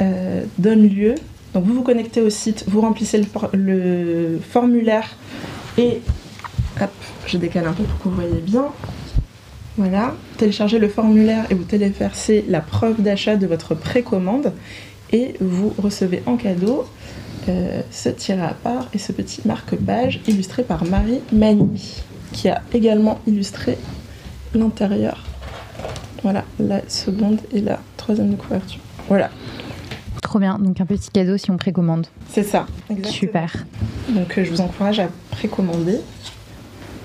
[0.00, 1.14] euh, donnent lieu
[1.54, 5.16] donc vous vous connectez au site, vous remplissez le, formulaire
[5.78, 6.00] et
[6.80, 6.90] hop,
[7.26, 8.66] je décale un peu pour que vous voyez bien.
[9.76, 14.52] Voilà, téléchargez le formulaire et vous téléversez la preuve d'achat de votre précommande
[15.12, 16.86] et vous recevez en cadeau
[17.48, 22.02] euh, ce tiré à part et ce petit marque-page illustré par Marie Mani
[22.32, 23.78] qui a également illustré
[24.54, 25.24] l'intérieur.
[26.22, 28.80] Voilà, la seconde et la troisième de couverture.
[29.08, 29.30] Voilà,
[30.34, 30.58] Trop bien.
[30.58, 32.08] Donc un petit cadeau si on précommande.
[32.28, 32.66] C'est ça.
[32.90, 33.12] Exactement.
[33.12, 33.66] Super.
[34.08, 36.00] Donc euh, je vous encourage à précommander.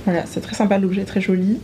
[0.05, 1.59] Voilà, c'est très sympa, l'objet est très joli,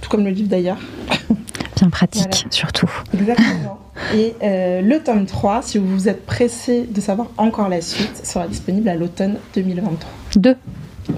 [0.00, 0.78] tout comme le livre d'ailleurs.
[1.76, 2.88] Bien pratique, surtout.
[3.12, 3.80] Exactement.
[4.14, 8.46] Et euh, le tome 3, si vous êtes pressé de savoir encore la suite, sera
[8.46, 10.08] disponible à l'automne 2023.
[10.36, 10.56] 2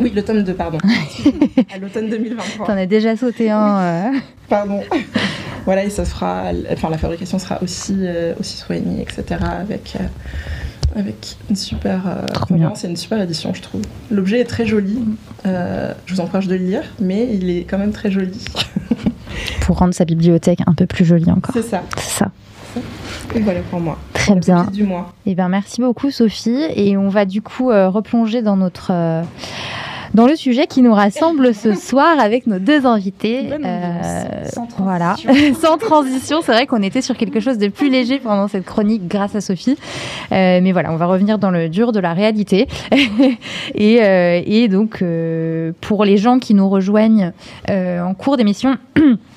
[0.00, 0.78] Oui, le tome 2, pardon.
[1.74, 2.66] à l'automne 2023.
[2.66, 3.80] T'en as déjà sauté un.
[3.80, 4.10] Euh.
[4.48, 4.80] Pardon.
[5.64, 9.40] voilà, et ça sera, enfin, la fabrication sera aussi, euh, aussi soignée, etc.
[9.40, 10.04] Avec, euh,
[10.98, 13.82] avec une super euh, c'est une super édition, je trouve.
[14.10, 14.98] L'objet est très joli.
[15.44, 18.44] je vous encourage de le lire, mais il est quand même très joli.
[19.60, 21.54] Pour rendre sa bibliothèque un peu plus jolie encore.
[21.54, 21.82] C'est ça.
[21.96, 22.30] C'est ça.
[23.34, 23.98] Et voilà pour moi.
[24.12, 24.64] Très bien.
[24.72, 25.12] Du mois.
[25.26, 28.92] Et eh ben merci beaucoup Sophie et on va du coup replonger dans notre
[30.14, 33.52] dans le sujet qui nous rassemble ce soir avec nos deux invités.
[33.52, 34.84] Euh, sans transition.
[34.84, 35.16] Voilà,
[35.60, 36.40] sans transition.
[36.42, 39.40] C'est vrai qu'on était sur quelque chose de plus léger pendant cette chronique grâce à
[39.40, 39.76] Sophie.
[40.32, 42.68] Euh, mais voilà, on va revenir dans le dur de la réalité.
[43.74, 47.32] et, euh, et, donc, euh, pour les gens qui nous rejoignent
[47.68, 48.76] euh, en cours d'émission,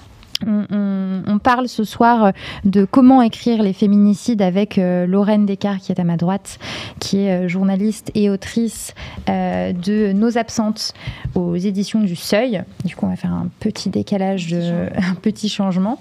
[0.47, 2.31] on, parle ce soir euh,
[2.63, 6.59] de comment écrire les féminicides avec euh, Lorraine Descartes, qui est à ma droite,
[6.99, 8.93] qui est euh, journaliste et autrice
[9.27, 10.93] de Nos absentes
[11.35, 12.63] aux éditions du Seuil.
[12.85, 15.99] Du coup, on va faire un petit décalage, de, un petit changement.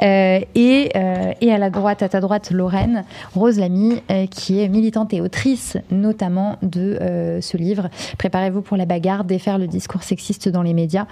[0.00, 3.04] et, et, à la droite, à ta droite, Lorraine,
[3.34, 4.00] Rose Lamy,
[4.30, 7.88] qui est militante et autrice notamment de ce livre.
[8.18, 11.06] Préparez-vous pour la bagarre, défaire le discours sexiste dans les médias,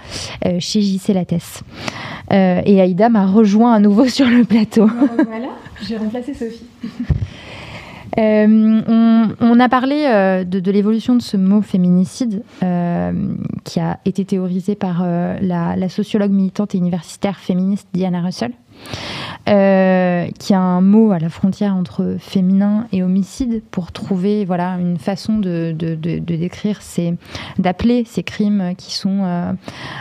[0.59, 1.63] chez JC Lattès.
[2.45, 4.87] Euh, et Aïda m'a rejoint à nouveau sur le plateau.
[4.87, 5.49] voilà,
[5.87, 6.65] j'ai remplacé Sophie.
[8.17, 12.43] Euh, on, a parlé euh, de, l'évolution de ce mot féminicide
[13.65, 18.53] qui a été théorisé par la, la, sociologue militante et universitaire féministe Diana Russell.
[19.47, 24.77] Euh, qui a un mot à la frontière entre féminin et homicide pour trouver voilà
[24.79, 27.13] une façon de, décrire ces
[27.59, 29.53] d'appeler ces crimes qui sont euh,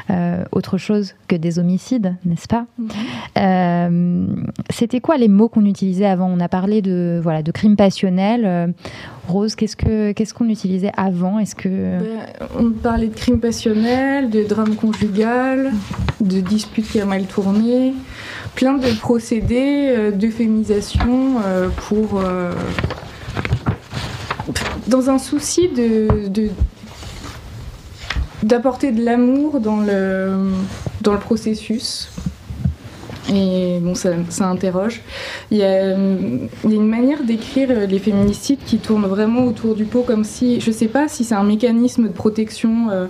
[0.09, 2.65] euh, autre chose que des homicides n'est-ce pas?
[2.79, 4.47] Mhm.
[4.71, 6.31] c'était quoi les mots qu'on utilisait avant?
[6.31, 8.73] On a parlé de voilà de crimes passionnels
[9.29, 11.39] Rose, qu'est-ce que qu'est-ce qu'on utilisait avant?
[11.39, 12.27] Est-ce que ben,
[12.59, 15.73] on parlait de crimes passionnels, de drames conjugal,
[16.21, 17.95] de disputes qui ont mal tourné,
[18.55, 22.53] plein de procédés euh, d'euphémisation euh, pour euh,
[24.89, 26.51] dans un souci de,
[28.43, 32.11] d'apporter de l'amour dans le processus
[33.33, 34.11] et bon, ça,
[34.41, 35.01] interroge.
[35.51, 40.25] Il y, a, une manière d'écrire les féminicides qui tourne vraiment autour du pot, comme
[40.25, 43.07] si, je ne sais pas si c'est un mécanisme de protection euh,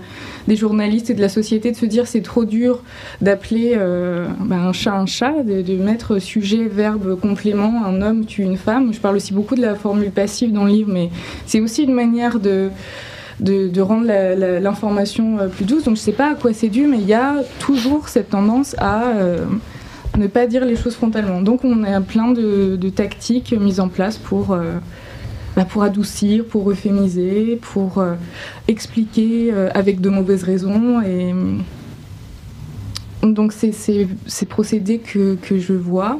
[0.46, 2.82] des journalistes et de la société de se dire c'est trop dur
[3.20, 8.42] d'appeler euh, ben, un chat un chat, de, mettre sujet, verbe, complément, un homme tue
[8.42, 8.92] une femme.
[8.92, 11.10] Je parle aussi beaucoup de la formule passive dans le livre, mais
[11.46, 12.70] c'est aussi une manière de.
[13.76, 14.06] Rendre
[14.60, 15.84] l'information euh, plus douce.
[15.84, 18.30] Donc je ne sais pas à quoi c'est dû, mais il y a toujours cette
[18.30, 19.12] tendance à
[20.16, 21.40] ne pas dire les choses frontalement.
[21.40, 24.74] Donc on a plein de, tactiques mises en place pour, euh,
[25.56, 28.04] bah, adoucir, pour euphémiser, pour
[28.68, 31.00] expliquer avec de mauvaises raisons.
[31.02, 31.32] Et
[33.22, 36.18] donc c'est ces procédés que je vois.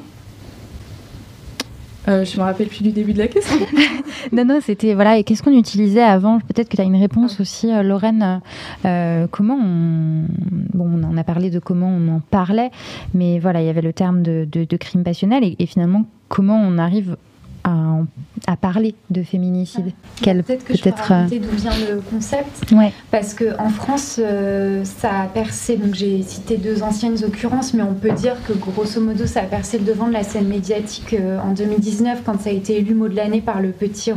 [2.08, 3.56] Euh, je me rappelle plus du début de la question.
[4.32, 5.18] non, non, c'était voilà.
[5.18, 6.38] Et qu'est-ce qu'on utilisait avant?
[6.40, 8.40] Peut-être que tu as une réponse aussi, euh, Lorraine.
[8.84, 10.26] Euh, comment on.
[10.74, 12.70] Bon, on en a parlé de comment on en parlait,
[13.14, 16.60] mais voilà, il y avait le terme de, de, crime passionnel et, et, finalement, comment
[16.60, 17.16] on arrive
[17.64, 19.92] à, parler de féminicide
[20.22, 22.70] Peut-être que je peux raconter d'où vient le concept.
[22.72, 22.92] Ouais.
[23.10, 27.94] Parce qu'en France, euh, ça a percé, donc j'ai cité deux anciennes occurrences, mais on
[27.94, 31.38] peut dire que grosso modo, ça a percé le devant de la scène médiatique euh,
[31.40, 34.12] en 2019 quand ça a été élu mot de l'année par le petit...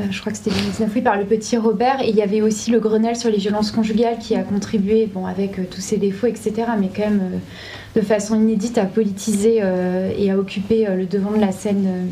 [0.00, 2.00] Euh, je crois que c'était 2019, oui, par le petit Robert.
[2.02, 5.26] Et il y avait aussi le Grenelle sur les violences conjugales qui a contribué, bon,
[5.26, 7.40] avec tous ses défauts, etc., mais quand même
[7.98, 11.86] de façon inédite à politiser euh, et à occuper euh, le devant de la scène
[11.86, 12.04] euh,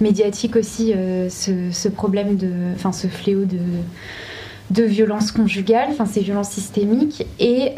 [0.00, 0.94] médiatique aussi
[1.28, 3.58] ce, problème de, enfin ce fléau de
[4.70, 7.26] de violences conjugales, enfin ces violences systémiques.
[7.38, 7.72] Et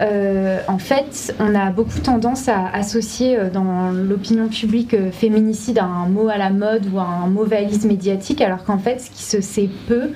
[0.68, 6.28] en fait, on a beaucoup tendance à associer dans l'opinion publique féminicide à un mot
[6.28, 9.40] à la mode ou à un mot valise médiatique, alors qu'en fait, ce qui se
[9.40, 10.11] sait peu,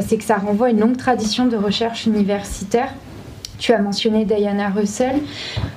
[0.00, 2.92] c'est que ça renvoie à une longue tradition de recherche universitaire
[3.58, 5.16] tu as mentionné Diana Russell.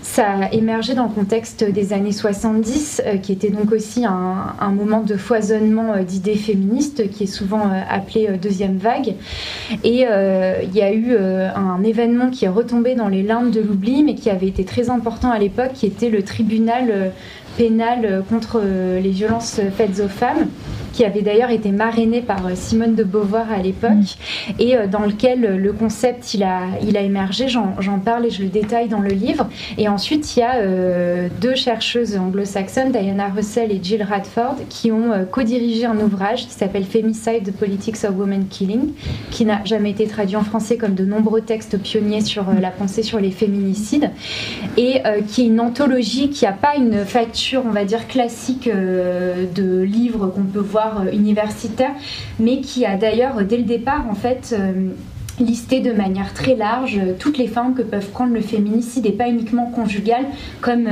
[0.02, 4.72] Ça a émergé dans le contexte des années 70, euh, qui était donc aussi un,
[4.72, 9.16] moment de foisonnement euh, d'idées féministes, qui est souvent euh, appelé deuxième vague.
[9.84, 14.04] Et il y a eu un événement qui est retombé dans les limbes de l'oubli,
[14.04, 17.12] mais qui avait été très important à l'époque, qui était le tribunal
[17.58, 20.48] pénal contre les violences faites aux femmes
[20.94, 24.54] qui avait d'ailleurs été marrainé par euh, Simone de Beauvoir à l'époque, mm.
[24.60, 28.30] et euh, dans lequel euh, le concept il a, il a émergé, j'en parle et
[28.30, 29.48] je le détaille dans le livre.
[29.78, 30.60] Et ensuite, il y a
[31.42, 36.86] deux chercheuses anglo-saxonnes, Diana Russell et Jill Radford, qui ont co-dirigé un ouvrage qui s'appelle
[36.86, 38.92] Femicide, The Politics of Women Killing,
[39.32, 43.04] qui n'a jamais été traduit en français comme de nombreux textes pionniers sur la pensée
[43.04, 44.12] sur les féminicides,
[44.78, 49.82] et qui est une anthologie qui n'a pas une facture, on va dire, classique de
[49.82, 51.92] livres qu'on peut voir euh, universitaire,
[52.40, 54.90] mais qui a d'ailleurs dès le départ en fait euh,
[55.40, 59.12] listé de manière très large euh, toutes les formes que peuvent prendre le féminicide et
[59.12, 60.26] pas uniquement conjugal
[60.62, 60.88] comme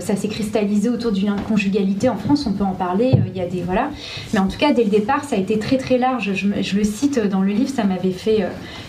[0.00, 3.36] ça s'est cristallisé autour du lien de conjugalité en France on peut en parler il
[3.36, 3.90] y a des voilà.
[4.32, 6.32] Mais en tout cas dès le départ ça a été très très large.
[6.34, 8.46] Je le cite dans le livre ça m'avait fait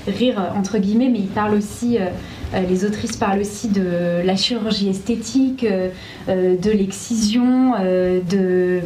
[0.08, 1.98] rire entre guillemets mais il parle aussi
[2.54, 5.66] les autrices parlent aussi de la chirurgie esthétique,
[6.28, 8.82] de l'excision, de,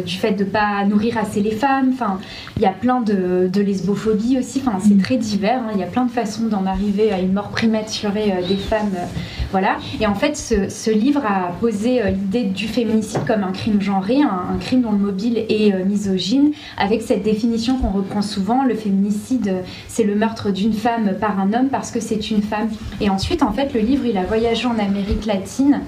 [0.00, 1.90] du fait de ne pas nourrir assez les femmes.
[1.92, 2.18] Enfin,
[2.56, 4.62] il y a plein de, lesbophobie aussi.
[4.64, 5.02] Enfin, c'est mm.
[5.02, 5.60] très divers.
[5.60, 5.70] Hein.
[5.74, 8.92] Il y a plein de façons d'en arriver à une mort prématurée euh, des femmes.
[8.96, 9.06] Euh,
[9.52, 9.76] voilà.
[10.00, 14.20] Et en fait, ce, livre a posé euh, l'idée du féminicide comme un crime genré,
[14.22, 18.64] un, crime dont le mobile est misogyne, avec cette définition qu'on reprend souvent.
[18.64, 19.52] Le féminicide,
[19.88, 22.70] c'est le meurtre d'une femme par un homme parce que c'est une femme.
[23.00, 25.80] Et ensuite, en fait, le livre, il a voyagé en Amérique latine.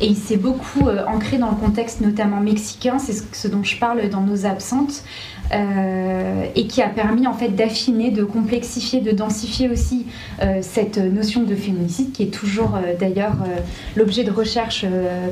[0.00, 3.78] Et il s'est beaucoup euh, ancré dans le contexte notamment mexicain, c'est ce, dont je
[3.78, 5.04] parle dans Nos Absentes,
[5.52, 10.06] euh, et qui a permis en fait d'affiner, de complexifier, de densifier aussi
[10.42, 13.36] euh, cette notion de féminicide, qui est toujours d'ailleurs
[13.96, 14.84] l'objet de recherche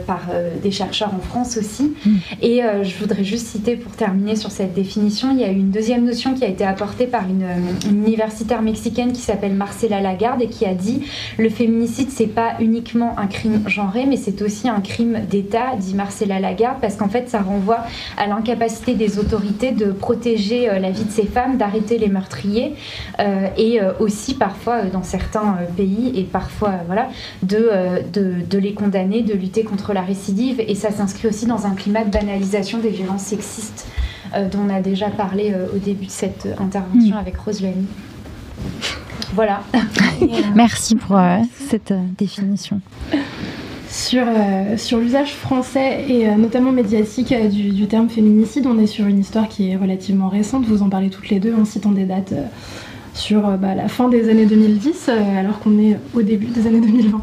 [0.07, 0.21] par
[0.63, 1.93] des chercheurs en France aussi.
[2.05, 2.17] Mm.
[2.43, 6.05] Et je voudrais juste citer pour terminer sur cette définition, il y a une deuxième
[6.05, 7.47] notion qui a été apportée par une,
[7.89, 11.03] une universitaire mexicaine qui s'appelle Marcela Lagarde et qui a dit
[11.39, 15.77] le féminicide c'est pas uniquement un crime genré, mais c'est aussi aussi un crime d'État,
[15.79, 17.79] dit Marcella Lagarde, parce qu'en fait, ça renvoie
[18.19, 22.75] à l'incapacité des autorités de protéger euh, la vie de ces femmes, d'arrêter les meurtriers,
[23.21, 27.09] euh, et euh, aussi parfois, dans certains pays, et parfois, voilà,
[27.43, 27.71] de,
[28.13, 30.61] de, les condamner, de lutter contre la récidive.
[30.61, 33.87] Et ça s'inscrit aussi dans un climat de banalisation des violences sexistes
[34.35, 37.19] dont on a déjà parlé au début de cette intervention mm.
[37.19, 37.87] avec Rose Lamy.
[39.35, 39.63] Voilà.
[40.55, 41.21] Merci pour
[41.69, 42.81] cette définition
[43.93, 48.67] sur, euh, sur l'usage français et euh, notamment médiatique euh, du, terme féminicide.
[48.67, 50.65] On est sur une histoire qui est relativement récente.
[50.65, 52.33] Vous en parlez toutes les deux en citant des dates
[53.13, 57.21] sur bah, la fin des années 2010, alors qu'on est au début des années 2020.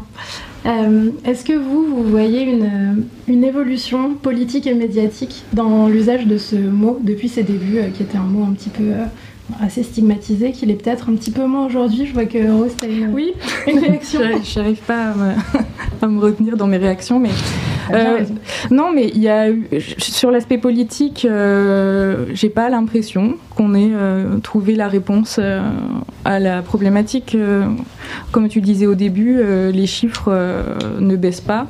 [1.24, 7.00] Est-ce que vous, vous voyez une, évolution politique et médiatique dans l'usage de ce mot
[7.02, 8.92] depuis ses débuts, qui était un mot un petit peu
[9.60, 12.06] assez stigmatisé, qu'il est peut-être un petit peu moins aujourd'hui.
[12.06, 13.32] Je vois que Rose, a une, oui.
[13.66, 14.20] une réaction.
[14.42, 15.14] je n'arrive pas
[16.02, 17.30] à me, retenir dans mes réactions, mais
[17.92, 18.24] euh,
[18.70, 19.48] non, mais il y a
[19.98, 25.60] sur l'aspect politique, euh, j'ai pas l'impression qu'on ait euh, trouvé la réponse euh,
[26.24, 27.36] à la problématique.
[28.32, 29.40] comme tu disais au début,
[29.72, 30.32] les chiffres
[30.98, 31.66] ne baissent pas.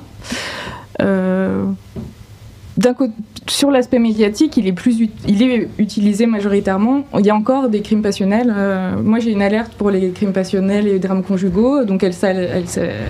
[3.47, 4.97] Sur l'aspect médiatique, il est, plus,
[5.27, 7.05] il est utilisé majoritairement.
[7.19, 8.53] Il y a encore des crimes passionnels.
[8.57, 12.15] Euh, moi, j'ai une alerte pour les crimes passionnels et les drames conjugaux, donc elle,
[12.23, 12.65] elle,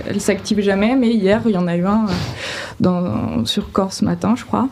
[0.09, 0.95] elle, s'active jamais.
[0.95, 2.05] Mais hier, il y en a eu un
[2.85, 4.67] euh, sur Corse matin, je crois.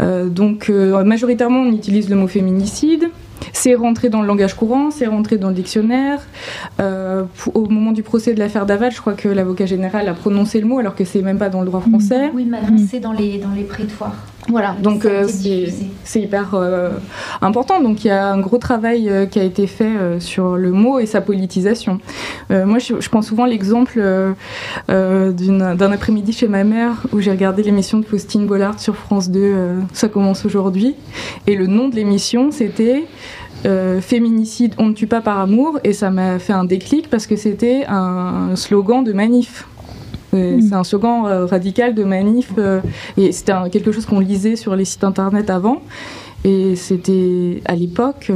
[0.00, 3.08] Euh, donc, majoritairement, on utilise le mot féminicide.
[3.52, 6.20] C'est rentré dans le langage courant, c'est rentré dans le dictionnaire.
[6.80, 7.24] Euh,
[7.54, 10.66] au moment du procès de l'affaire Daval, je crois que l'avocat général a prononcé le
[10.66, 12.30] mot alors que c'est même pas dans le droit français.
[12.34, 14.16] Oui, maintenant c'est dans les, dans les prétoires.
[14.48, 16.90] Voilà, donc euh, c'est hyper euh,
[17.40, 17.80] important.
[17.80, 21.06] Donc il y a un gros travail qui a été fait sur le mot et
[21.06, 22.00] sa politisation.
[22.48, 24.00] moi, je, je, prends souvent l'exemple
[24.88, 29.80] d'un après-midi chez ma mère où j'ai regardé l'émission de Faustine Bollard sur France 2,
[29.92, 30.96] Ça commence aujourd'hui.
[31.46, 33.04] Et le nom de l'émission, c'était
[33.66, 37.26] euh, féminicide, on ne tue pas par amour, et ça m'a fait un déclic parce
[37.26, 39.66] que c'était un slogan de manif.
[40.32, 40.60] Mm.
[40.60, 42.80] C'est un slogan euh, radical de manif, euh,
[43.16, 45.82] et c'était quelque chose qu'on lisait sur les sites internet avant.
[46.44, 48.32] Et c'était à l'époque,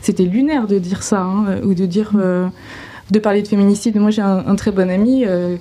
[0.00, 2.12] c'était lunaire de dire ça, hein, ou de dire
[3.10, 3.96] de parler de féminicide.
[3.96, 5.56] Moi, j'ai un, très bon ami euh,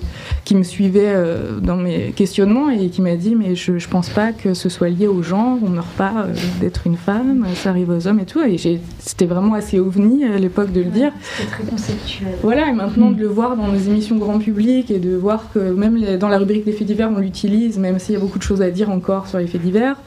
[0.46, 4.10] qui me suivait euh, dans mes questionnements et qui m'a dit Mais je, je pense
[4.10, 7.70] pas que ce soit lié au genre, on meurt pas euh, d'être une femme, ça
[7.70, 8.42] arrive aux hommes et tout.
[8.42, 8.58] Et
[9.00, 11.12] c'était vraiment assez ovni à l'époque de le dire.
[11.38, 12.36] C'était très conceptuel.
[12.42, 15.60] Voilà, et maintenant de le voir dans les émissions grand public et de voir que
[15.60, 18.44] même dans la rubrique des faits divers, on l'utilise, même s'il y a beaucoup de
[18.44, 19.98] choses à dire encore sur les faits divers.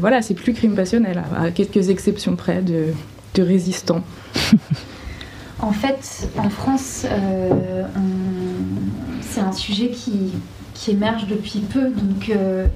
[0.00, 2.86] voilà, c'est plus crime passionnel, à, quelques exceptions près de,
[3.34, 4.02] de résistants.
[5.60, 7.82] En fait, en France, euh,
[9.20, 10.32] c'est un sujet qui,
[10.88, 11.88] émerge depuis peu.
[11.88, 12.66] Donc, euh,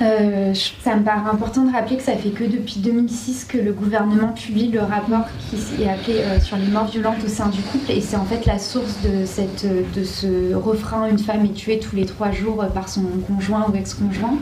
[0.00, 3.72] euh, ça me paraît important de rappeler que ça fait que depuis 2006 que le
[3.72, 7.90] gouvernement publie le rapport qui est appelé sur les morts violentes au sein du couple.
[7.90, 11.80] Et c'est en fait la source de, cette, de ce refrain Une femme est tuée
[11.80, 14.38] tous les trois jours par son conjoint ou ex-conjoint.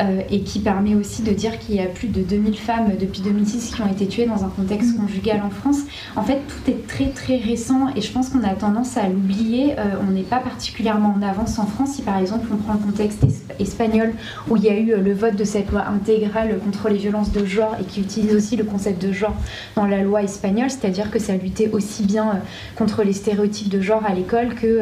[0.00, 3.20] Euh, et qui permet aussi de dire qu'il y a plus de 2000 femmes depuis
[3.20, 5.80] 2006 qui ont été tuées dans un contexte conjugal en France.
[6.16, 9.74] En fait, tout est très très récent et je pense qu'on a tendance à l'oublier.
[9.78, 11.96] Euh, on n'est pas particulièrement en avance en France.
[11.96, 13.26] Si par exemple on prend le contexte
[13.58, 14.14] espagnol
[14.48, 17.30] où il y a eu euh, le vote de cette loi intégrale contre les violences
[17.30, 19.36] de genre et qui utilise aussi le concept de genre
[19.76, 22.40] dans la loi espagnole, c'est-à-dire que ça luttait aussi bien
[22.76, 24.80] contre les stéréotypes de genre à l'école que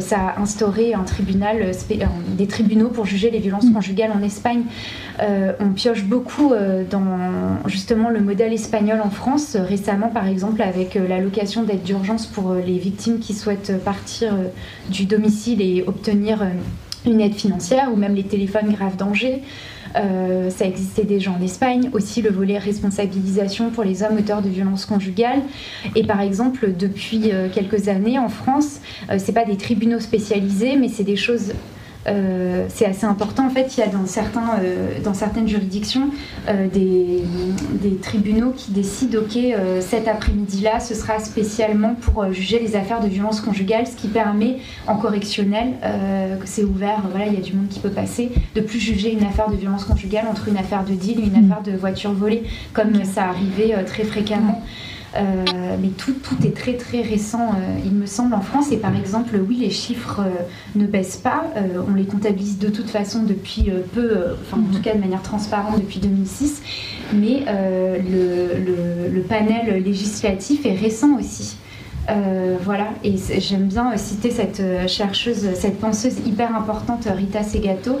[0.00, 1.72] ça a instauré un tribunal,
[2.36, 4.37] des tribunaux pour juger les violences conjugales en Espagne
[5.20, 9.56] Euh, on pioche beaucoup euh, dans justement le modèle espagnol en France.
[9.56, 14.34] Récemment, par exemple, avec euh, l'allocation d'aide d'urgence pour les victimes qui souhaitent partir
[14.90, 16.46] du domicile et obtenir
[17.06, 19.42] une aide financière, ou même les téléphones grave danger.
[19.94, 24.84] ça existait déjà en Espagne, aussi le volet responsabilisation pour les hommes auteurs de violences
[24.84, 25.42] conjugales.
[25.94, 28.80] Et par exemple, depuis quelques années en France,
[29.18, 31.52] c'est pas des tribunaux spécialisés, mais c'est des choses
[32.08, 33.46] euh, c'est assez important.
[33.46, 36.10] En fait, il y a dans, certains, euh, dans certaines juridictions
[36.48, 39.38] euh, des, tribunaux qui décident, OK,
[39.80, 44.58] cet après-midi-là, ce sera spécialement pour juger les affaires de violence conjugale, ce qui permet
[44.86, 45.74] en correctionnel,
[46.40, 49.12] que c'est ouvert, voilà, il y a du monde qui peut passer, de plus juger
[49.12, 51.52] une affaire de violence conjugale entre une affaire de deal et une mmh.
[51.52, 54.62] affaire de voiture volée, comme ça arrivait très fréquemment.
[55.80, 58.70] Mais tout, tout, est très très récent, euh, il me semble, en France.
[58.72, 60.30] Et par exemple, oui, les chiffres euh,
[60.76, 61.44] ne baissent pas.
[61.88, 65.80] on les comptabilise de toute façon depuis peu, enfin en tout cas de manière transparente
[65.80, 66.62] depuis 2006.
[67.14, 71.56] Mais le, le, panel législatif est récent aussi.
[72.62, 77.98] voilà, et j'aime bien citer cette chercheuse, cette penseuse hyper importante, Rita Segato,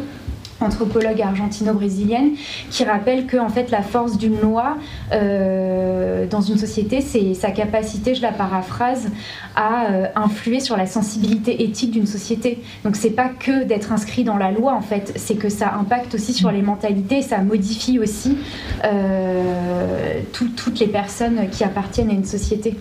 [0.60, 2.32] anthropologue argentino-brésilienne,
[2.70, 4.76] qui rappelle que en fait la force d'une loi
[5.12, 9.10] euh, dans une société, c'est sa capacité, je la paraphrase,
[9.54, 12.62] à euh, influer sur la sensibilité éthique d'une société.
[12.84, 16.14] Donc c'est pas que d'être inscrit dans la loi en fait, c'est que ça impacte
[16.14, 18.36] aussi sur les mentalités, ça modifie aussi
[18.84, 22.76] euh, toutes les personnes qui appartiennent à une société.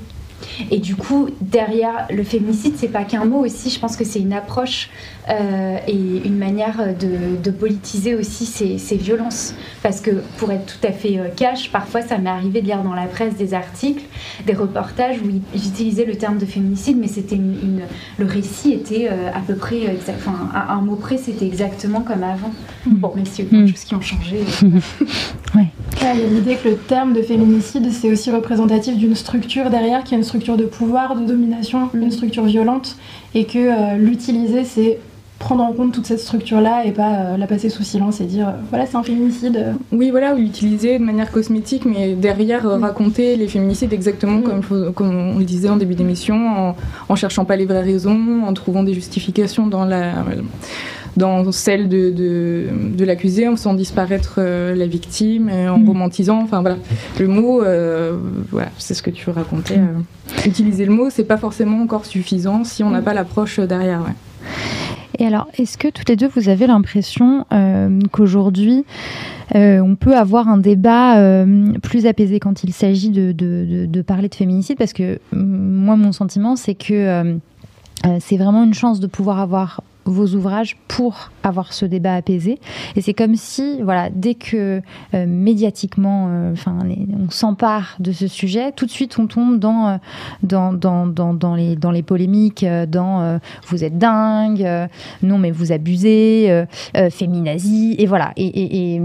[0.72, 4.20] Et du coup, derrière le féminicide, c'est pas qu'un mot aussi, je pense que c'est
[4.20, 4.90] une approche
[5.30, 9.56] euh, et une manière de, politiser aussi ces, violences.
[9.84, 12.84] Parce que pour être tout à fait euh, cash, parfois ça m'est arrivé de lire
[12.84, 14.04] dans la presse des articles,
[14.46, 17.82] des reportages où j'utilisais le terme de féminicide, mais c'était une,
[18.18, 22.24] le récit était euh, à peu près, enfin, à un mot près, c'était exactement comme
[22.24, 22.52] avant.
[22.86, 22.96] Mm.
[22.96, 24.40] Bon, mais c'est des choses qui ont changé.
[25.56, 25.68] ouais.
[26.00, 30.04] Il y a l'idée que le terme de féminicide, c'est aussi représentatif d'une structure derrière,
[30.04, 32.96] qui est une structure de pouvoir, de domination, une structure violente,
[33.36, 35.00] et que l'utiliser, c'est
[35.40, 38.50] prendre en compte toute cette structure-là et pas euh, la passer sous silence et dire
[38.50, 39.76] euh, voilà c'est un féminicide.
[39.92, 44.94] Oui voilà, ou l'utiliser de manière cosmétique mais derrière euh, raconter les féminicides exactement comme,
[44.94, 46.76] comme on le disait en début d'émission en,
[47.08, 50.24] en cherchant pas les vraies raisons, en trouvant des justifications dans la
[51.18, 55.88] dans celle de, de, l'accusé en faisant disparaître euh, la victime, en mm.
[55.88, 56.42] romantisant.
[56.42, 56.78] Enfin voilà,
[57.20, 57.62] le mot,
[58.52, 59.76] voilà, c'est ce que tu veux raconter.
[60.46, 64.02] utiliser le mot, c'est pas forcément encore suffisant si on n'a pas l'approche derrière.
[65.20, 67.46] Et alors, est-ce que toutes les deux, vous avez l'impression
[68.12, 68.86] qu'aujourd'hui,
[69.56, 74.36] euh, on peut avoir un débat euh, plus apaisé quand il s'agit de, parler de
[74.36, 77.38] féminicide, parce que mm, moi, mon sentiment, c'est que euh,
[78.20, 79.82] c'est vraiment une chance de pouvoir avoir
[80.12, 82.60] vos ouvrages pour avoir ce débat apaisé.
[82.96, 84.82] Et c'est comme si, voilà, dès que
[85.14, 86.80] médiatiquement, enfin,
[87.26, 90.00] on s'empare de ce sujet, tout de suite on tombe dans
[90.44, 94.68] dans, dans, dans, les dans les polémiques, dans vous êtes dingue,
[95.24, 96.66] non mais vous abusez,
[97.10, 98.34] féminazie, et voilà.
[98.36, 99.02] et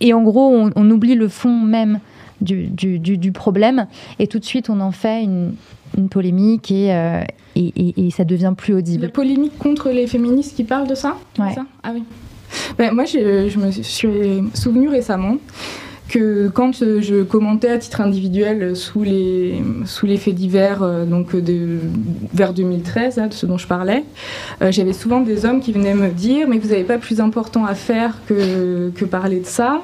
[0.00, 2.00] et en gros, on, oublie le fond même
[2.40, 3.86] du, du, problème
[4.18, 5.54] et tout de suite on en fait une,
[6.10, 7.22] polémique euh,
[7.56, 9.04] et, et, et, ça devient plus audible.
[9.04, 11.54] La polémique contre les féministes qui parlent de ça, ouais.
[11.82, 12.04] Ah oui.
[12.78, 13.82] Ben, moi, je, je, me suis
[14.54, 15.36] souvenu récemment
[16.08, 21.34] que quand je commentais à titre individuel sous les, sous les faits divers, euh, donc
[21.34, 21.78] de,
[22.32, 24.04] vers 2013, hein, de ce dont je parlais,
[24.60, 27.64] euh, j'avais souvent des hommes qui venaient me dire Mais vous n'avez pas plus important
[27.64, 29.82] à faire que, que parler de ça,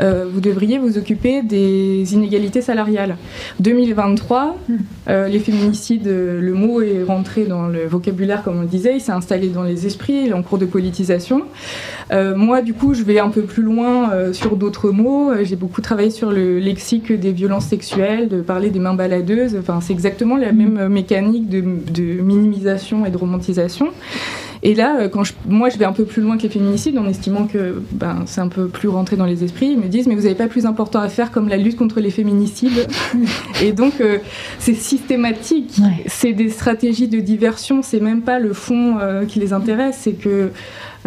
[0.00, 3.16] euh, vous devriez vous occuper des inégalités salariales.
[3.60, 4.76] 2023, hmm.
[5.28, 9.12] les féminicides, le mot est rentré dans le vocabulaire, comme on le disait, il s'est
[9.12, 11.42] installé dans les esprits, il est en cours de politisation.
[12.12, 16.10] moi, du coup, je vais un peu plus loin sur d'autres mots j'ai beaucoup travaillé
[16.10, 19.56] sur le lexique des violences sexuelles, de parler des mains baladeuses.
[19.58, 21.60] Enfin, c'est exactement la même mécanique de,
[22.22, 23.88] minimisation et de romantisation.
[24.62, 27.06] Et là, euh, quand moi je vais un peu plus loin que les féminicides en
[27.06, 30.14] estimant que ben, c'est un peu plus rentré dans les esprits, ils me disent mais
[30.14, 32.88] vous n'avez pas plus important à faire comme la lutte contre les féminicides.
[33.62, 34.18] et donc euh,
[34.58, 39.52] c'est systématique, c'est des stratégies de diversion, c'est même pas le fond euh, qui les
[39.52, 40.50] intéresse, c'est que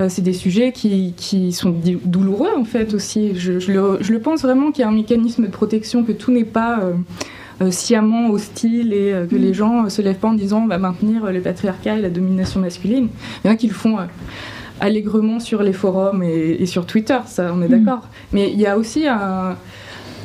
[0.10, 1.76] c'est des sujets qui, qui, sont
[2.06, 3.36] douloureux en fait aussi.
[3.36, 6.44] Je, je, le, pense vraiment qu'il y a un mécanisme de protection, que tout n'est
[6.44, 6.94] pas euh,
[7.62, 9.56] euh, sciemment hostile et que les mm.
[9.56, 13.08] gens se lèvent pas en disant on va maintenir le patriarcat et la domination masculine.
[13.44, 13.98] Il y en a qui le font
[14.80, 17.84] allègrement sur les forums et, sur Twitter, ça on est mm.
[17.84, 18.08] d'accord.
[18.34, 19.08] Mais il y a aussi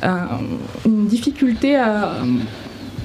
[0.03, 2.17] une difficulté à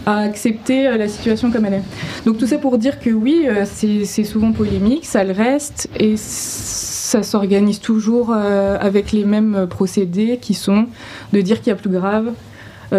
[0.09, 1.83] à accepter euh, la situation comme elle est.
[2.25, 6.15] Donc tout ça pour dire que oui, euh, c'est souvent polémique, ça le reste, et
[6.17, 10.87] ça s'organise toujours euh, avec les mêmes procédés qui sont
[11.35, 12.33] de dire qu'il y a plus grave,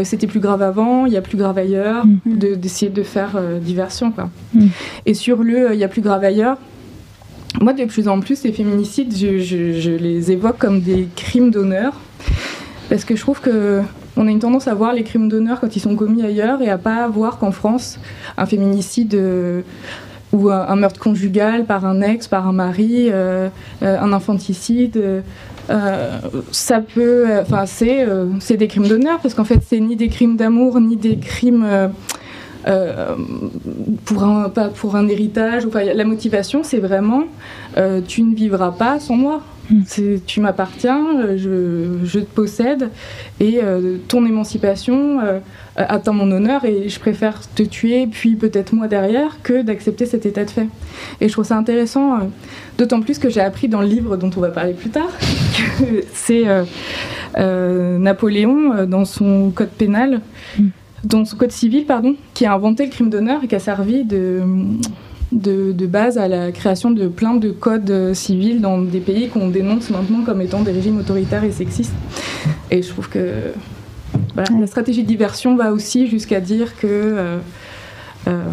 [0.04, 2.38] c'était plus grave avant, il y a plus grave ailleurs, mm.
[2.58, 4.12] d'essayer de, faire diversion.
[4.12, 4.30] Quoi.
[4.54, 4.68] Mm.
[5.08, 6.58] Et sur le il y a plus grave ailleurs,
[7.60, 11.94] moi de plus en plus les féminicides, je, je les évoque comme des crimes d'honneur,
[12.88, 13.82] parce que je trouve que
[14.20, 16.70] on a une tendance à voir les crimes d'honneur quand ils sont commis ailleurs et
[16.70, 18.00] à pas voir qu'en France,
[18.38, 19.62] un féminicide euh,
[20.34, 23.48] ou un, meurtre conjugal par un ex, par un mari, euh,
[23.82, 25.24] euh, un infanticide,
[26.52, 28.06] ça peut, enfin c'est,
[28.58, 31.66] des crimes d'honneur parce qu'en fait c'est ni des crimes d'amour ni des crimes
[34.06, 35.66] pour un pas pour un héritage.
[35.66, 37.24] Enfin, la motivation c'est vraiment
[38.08, 39.42] tu ne vivras pas sans moi.
[39.70, 39.84] Mm.
[40.26, 42.90] Tu m'appartiens, je, je, te possède
[43.40, 45.40] et euh, ton émancipation euh,
[45.76, 50.26] atteint mon honneur et je préfère te tuer puis peut-être moi derrière que d'accepter cet
[50.26, 50.68] état de fait.
[51.22, 52.20] Et je trouve ça intéressant, euh,
[52.78, 55.10] d'autant plus que j'ai appris dans le livre dont on va parler plus tard,
[55.80, 56.46] que c'est
[57.38, 60.22] Napoléon dans son code pénal.
[60.58, 60.70] Mm.
[61.04, 64.04] dans son code civil, pardon, qui a inventé le crime d'honneur et qui a servi
[64.04, 64.42] de,
[65.32, 69.50] de, base à la création de plein de codes euh, civils dans des pays qu'on
[69.50, 71.94] dénonce maintenant comme étant des régimes autoritaires et sexistes.
[72.72, 73.52] Et je trouve que
[74.36, 77.38] la stratégie de diversion va aussi jusqu'à dire que euh,
[78.28, 78.44] euh,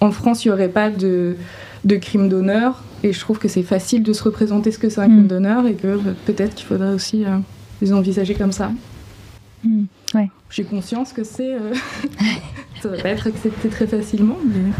[0.00, 1.36] en France, il n'y aurait pas de,
[1.84, 2.82] de crime d'honneur.
[3.04, 5.28] Et je trouve que c'est facile de se représenter ce que c'est un crime mm.
[5.28, 7.24] d'honneur et que peut-être qu'il faudrait aussi
[7.80, 8.72] les envisager comme ça.
[9.64, 9.84] Mm.
[10.14, 10.30] Ouais.
[10.50, 11.56] J'ai conscience que c'est.
[12.82, 14.70] ça va pas être accepté très facilement, mais.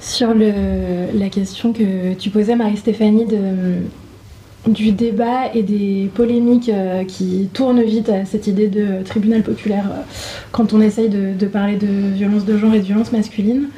[0.00, 3.26] Sur la question que tu posais, Marie-Stéphanie,
[4.68, 9.86] du débat et des polémiques euh, qui tournent vite à cette idée de tribunal populaire
[9.90, 10.02] euh,
[10.52, 13.68] quand on essaye de, parler de violence de genre et de violence masculine.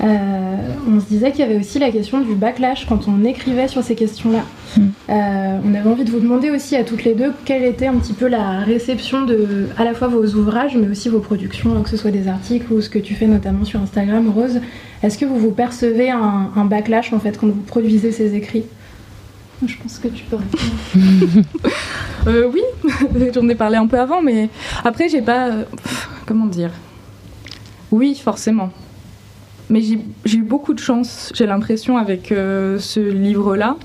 [0.00, 0.56] Euh,
[0.88, 3.82] on se disait qu'il y avait aussi la question du backlash quand on écrivait sur
[3.82, 4.44] ces questions-là.
[4.76, 4.80] Mm.
[5.08, 7.96] Euh, on avait envie de vous demander aussi à toutes les deux quelle était un
[7.96, 11.90] petit peu la réception de à la fois vos ouvrages mais aussi vos productions, que
[11.90, 14.60] ce soit des articles ou ce que tu fais notamment sur Instagram, Rose.
[15.02, 18.64] Est-ce que vous vous percevez un, backlash en fait quand vous produisez ces écrits?
[19.66, 21.44] Je pense que tu peux répondre.
[22.28, 22.62] euh, oui,
[23.34, 24.48] j'en ai parlé un peu avant, mais
[24.84, 25.50] après, j'ai pas.
[26.26, 26.70] comment dire?
[27.90, 28.70] Oui, forcément.
[29.70, 33.76] Mais j'ai eu beaucoup de chance, j'ai l'impression, avec ce livre-là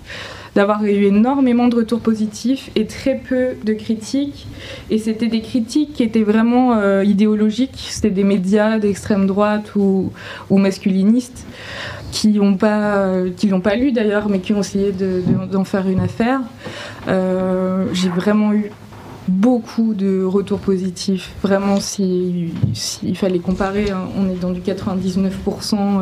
[0.55, 4.47] d'avoir eu énormément de retours positifs et très peu de critiques.
[4.89, 10.11] Et c'était des critiques qui étaient vraiment euh, idéologiques, c'était des médias d'extrême droite ou,
[10.51, 11.45] masculinistes
[12.11, 14.93] qui n'ont pas, l'ont pas lu d'ailleurs, mais qui ont essayé
[15.51, 16.41] d'en faire une affaire.
[17.07, 18.69] Euh, j'ai vraiment eu
[19.27, 21.31] beaucoup de retours positifs.
[21.41, 26.01] Vraiment, s'il si, fallait comparer, hein, on est dans du 99%.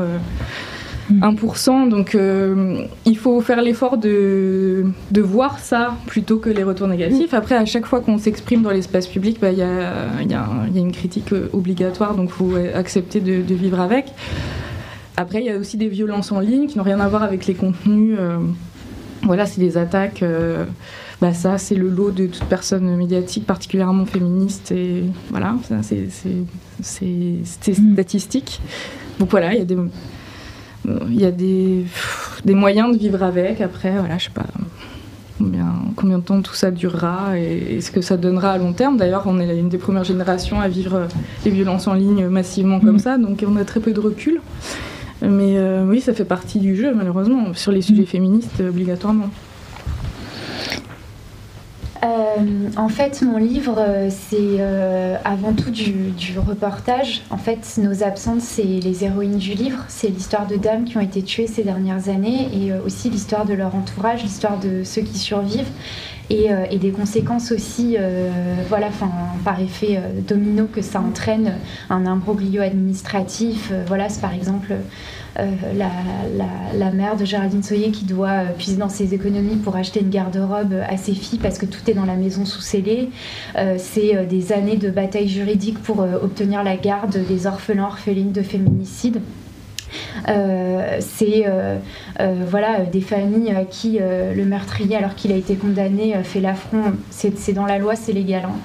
[1.19, 1.89] 1%.
[1.89, 7.33] Donc euh, il faut faire l'effort de, de, voir ça plutôt que les retours négatifs.
[7.33, 9.67] Après, à chaque fois qu'on s'exprime dans l'espace public, bah, il y, a,
[10.21, 13.79] y, a, y, a, une critique euh, obligatoire, donc il faut accepter de, de, vivre
[13.79, 14.05] avec.
[15.17, 17.45] Après, il y a aussi des violences en ligne qui n'ont rien à voir avec
[17.45, 18.15] les contenus.
[18.19, 18.37] Euh,
[19.23, 20.23] voilà, c'est des attaques.
[21.21, 24.71] Bah ça, c'est le lot de toute personne médiatique, particulièrement féministe.
[24.71, 26.07] Et voilà, c'est
[26.81, 27.43] mm.
[27.93, 28.59] statistique.
[29.19, 29.77] Donc voilà, il y a des
[31.09, 31.85] il y a des,
[32.43, 33.61] des, moyens de vivre avec.
[33.61, 34.47] Après, voilà, je sais pas
[35.37, 38.97] combien, combien de temps tout ça durera et, ce que ça donnera à long terme.
[38.97, 41.07] D'ailleurs, on est une des premières générations à vivre
[41.45, 42.99] les violences en ligne massivement comme mm.
[42.99, 44.41] ça, donc on a très peu de recul.
[45.21, 49.29] Mais euh, oui, ça fait partie du jeu, malheureusement, sur les sujets féministes, obligatoirement.
[52.03, 57.21] Euh, en fait, mon livre, euh, c'est euh, avant tout du, reportage.
[57.29, 59.83] En fait, nos absentes, c'est les héroïnes du livre.
[59.87, 63.53] C'est l'histoire de dames qui ont été tuées ces dernières années et aussi l'histoire de
[63.53, 65.69] leur entourage, l'histoire de ceux qui survivent.
[66.29, 66.49] Et,
[66.79, 67.97] des conséquences aussi,
[68.69, 68.87] voilà,
[69.43, 71.55] par effet domino que ça entraîne,
[71.89, 73.73] un imbroglio administratif.
[73.87, 74.73] voilà, c'est par exemple
[75.39, 75.45] euh,
[76.73, 80.09] la, mère de Géraldine Soyer qui doit euh, puiser dans ses économies pour acheter une
[80.09, 83.09] garde-robe à ses filles parce que tout est dans la maison sous scellé.
[83.55, 88.41] Euh, c'est des années de bataille juridique pour obtenir la garde des orphelins orphelines de
[88.41, 89.21] féminicide.
[90.99, 91.45] c'est
[92.19, 96.93] voilà des familles à qui le meurtrier, alors qu'il a été condamné, fait l'affront.
[97.09, 98.43] C'est dans la loi, c'est légal.
[98.45, 98.55] Hein.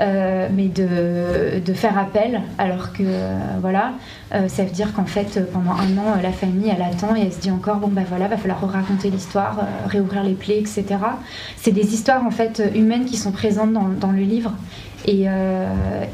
[0.00, 3.92] Euh, mais de, de, faire appel, alors que euh, voilà,
[4.32, 7.32] euh, ça veut dire qu'en fait, pendant un an, la famille, elle attend et elle
[7.32, 10.84] se dit encore, bon ben voilà, va falloir raconter l'histoire, réouvrir les plaies, etc.
[11.58, 14.54] C'est des histoires en fait humaines qui sont présentes dans, dans le livre.
[15.06, 15.26] Et,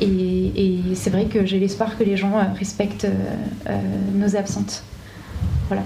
[0.00, 3.08] et, c'est vrai que j'ai l'espoir que les gens respectent
[4.14, 4.82] nos absentes.
[5.68, 5.82] Voilà.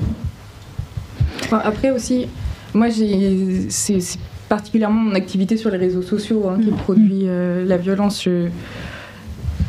[1.51, 2.29] Après aussi,
[2.73, 4.01] moi, c'est
[4.51, 6.77] particulièrement mon activité sur les réseaux sociaux hein, qui mm.
[6.77, 8.29] produit euh, la violence.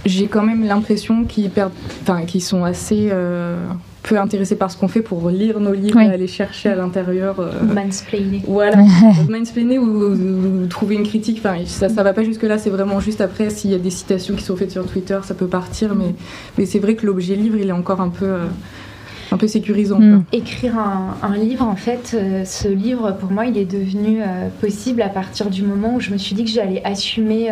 [0.06, 1.72] J'ai quand même l'impression qu'ils perdent,
[2.02, 3.64] enfin, qu'ils sont assez euh,
[4.02, 7.40] peu intéressés par ce qu'on fait pour lire nos livres et aller chercher à l'intérieur.
[7.40, 8.42] Euh, mansplainer.
[8.48, 8.78] Voilà,
[9.30, 11.38] mansplainer ou, trouver une critique.
[11.38, 12.58] Enfin, ça, ça va pas jusque là.
[12.58, 15.36] C'est vraiment juste après s'il y a des citations qui sont faites sur Twitter, ça
[15.36, 15.94] peut partir.
[15.94, 16.16] Mais,
[16.58, 18.34] mais c'est vrai que l'objet livre, il est encore un peu
[19.32, 20.00] un peu sécurisant.
[20.00, 20.26] Mm.
[20.34, 25.02] Écrire un, livre, en fait, euh, ce livre, pour moi, il est devenu euh, possible
[25.02, 27.52] à partir du moment où je me suis dit que j'allais assumer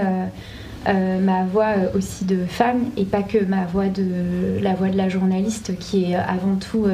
[0.87, 4.97] euh, ma voix aussi de femme et pas que ma voix de la voix de
[4.97, 6.87] la journaliste qui est avant tout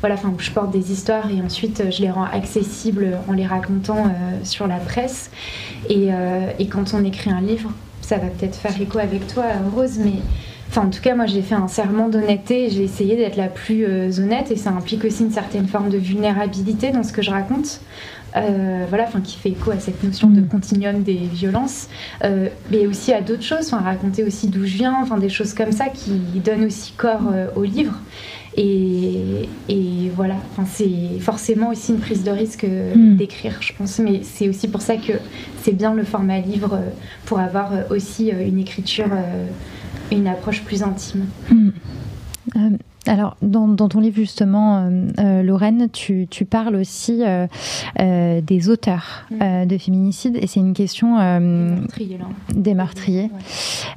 [0.00, 3.44] voilà enfin où je porte des histoires et ensuite je les rends accessibles en les
[3.44, 4.10] racontant
[4.44, 5.30] sur la presse
[5.90, 6.08] et,
[6.58, 7.70] et, quand on écrit un livre
[8.00, 10.22] ça va peut-être faire écho avec toi Rose mais
[10.70, 13.48] Enfin, en tout cas, moi, j'ai fait un serment d'honnêteté et j'ai essayé d'être la
[13.48, 17.22] plus euh, honnête et ça implique aussi une certaine forme de vulnérabilité dans ce que
[17.22, 17.80] je raconte.
[18.36, 20.48] Euh, voilà, enfin, qui fait écho à cette notion de mm.
[20.48, 21.88] continuum des violences,
[22.22, 25.54] euh, mais aussi à d'autres choses, enfin, raconter aussi d'où je viens, enfin, des choses
[25.54, 26.10] comme ça qui
[26.44, 27.94] donnent aussi corps au livre.
[28.54, 33.16] Et, et voilà, enfin, c'est forcément aussi une prise de risque mm.
[33.16, 35.14] d'écrire, je pense, mais c'est aussi pour ça que
[35.62, 36.78] c'est bien le format livre
[37.24, 39.08] pour avoir aussi une écriture
[40.16, 41.26] une approche plus intime.
[41.50, 41.70] Hmm.
[42.56, 42.70] Euh,
[43.08, 47.22] alors, dans, ton livre, justement, euh, euh, Lorraine, tu, parles aussi
[47.98, 49.66] des auteurs hmm.
[49.66, 51.16] de féminicide, et c'est une question...
[52.54, 53.30] des meurtriers.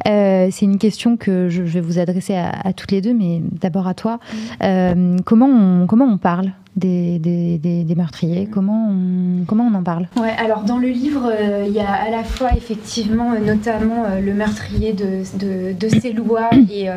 [0.06, 3.94] c'est une question que je, vais vous adresser à, toutes les deux, mais d'abord à
[3.94, 4.20] toi.
[4.62, 5.18] Hmm.
[5.26, 7.20] comment, on, comment on parle des,
[7.60, 8.48] des, meurtriers?
[8.52, 10.08] Comment on, comment on en parle?
[10.18, 14.06] Ouais, alors dans le livre, euh, il y a à la fois effectivement, euh, notamment
[14.06, 16.90] euh, le meurtrier de, de, de Célois et,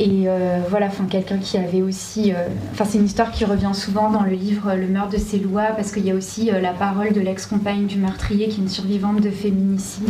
[0.00, 0.28] et
[0.68, 2.32] voilà, enfin quelqu'un qui avait aussi,
[2.72, 5.92] enfin c'est une histoire qui revient souvent dans le livre Le meurtre de Célois parce
[5.92, 9.30] qu'il y a aussi la parole de l'ex-compagne du meurtrier qui est une survivante de
[9.30, 10.08] féminicide.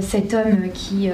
[0.00, 1.10] Cet homme qui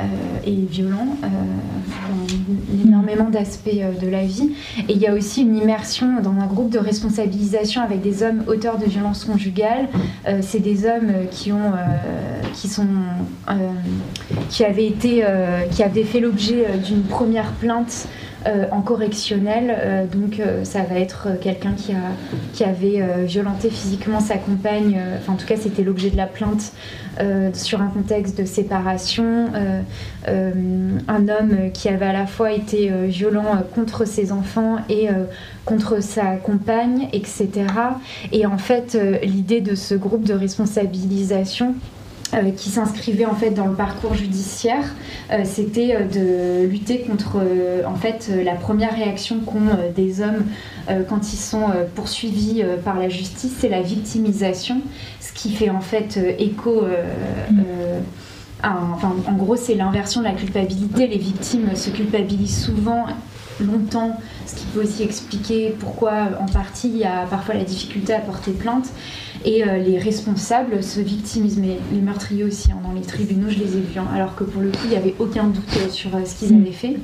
[0.00, 0.04] euh,
[0.46, 4.52] et violent euh, dans énormément d'aspects euh, de la vie.
[4.88, 8.44] Et il y a aussi une immersion dans un groupe de responsabilisation avec des hommes
[8.46, 9.88] auteurs de violences conjugales.
[10.40, 11.72] C'est des hommes qui ont,
[12.54, 12.86] qui sont,
[14.48, 15.24] qui avaient été,
[15.70, 18.06] qui avaient fait l'objet d'une première plainte
[18.70, 20.08] en correctionnel.
[20.12, 22.12] donc ça va être quelqu'un qui, a,
[22.52, 26.72] qui avait violenté physiquement sa compagne, enfin en tout cas c'était l'objet de la plainte
[27.52, 29.46] sur un contexte de séparation,
[30.26, 35.08] un homme qui avait à la fois été violent contre ses enfants et
[35.64, 37.48] contre sa compagne, etc.
[38.32, 41.74] Et en fait, l'idée de ce groupe de responsabilisation,
[42.34, 44.84] euh, qui s'inscrivait en fait dans le parcours judiciaire,
[45.30, 47.38] euh, c'était euh, de lutter contre
[47.86, 50.44] en fait la première réaction qu'ont des hommes
[51.08, 54.80] quand ils sont poursuivis par la justice, c'est la victimisation,
[55.20, 56.82] ce qui fait en fait écho.
[58.62, 61.06] enfin, en gros, c'est l'inversion de la culpabilité.
[61.06, 63.06] Les victimes se culpabilisent souvent
[63.60, 68.14] longtemps, ce qui peut aussi expliquer pourquoi en partie il y a parfois la difficulté
[68.14, 68.88] à porter plainte.
[69.44, 73.58] Et euh, les responsables se victimisent, mais les meurtriers aussi, hein, dans les tribunaux, je
[73.58, 75.88] les ai vus, hein, alors que pour le coup, il n'y avait aucun doute euh,
[75.88, 76.96] sur euh, ce qu'ils avaient fait.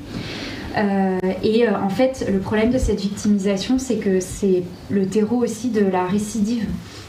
[1.45, 5.85] et en fait, le problème de cette victimisation, c'est que c'est le terreau aussi de
[5.85, 6.67] la récidive.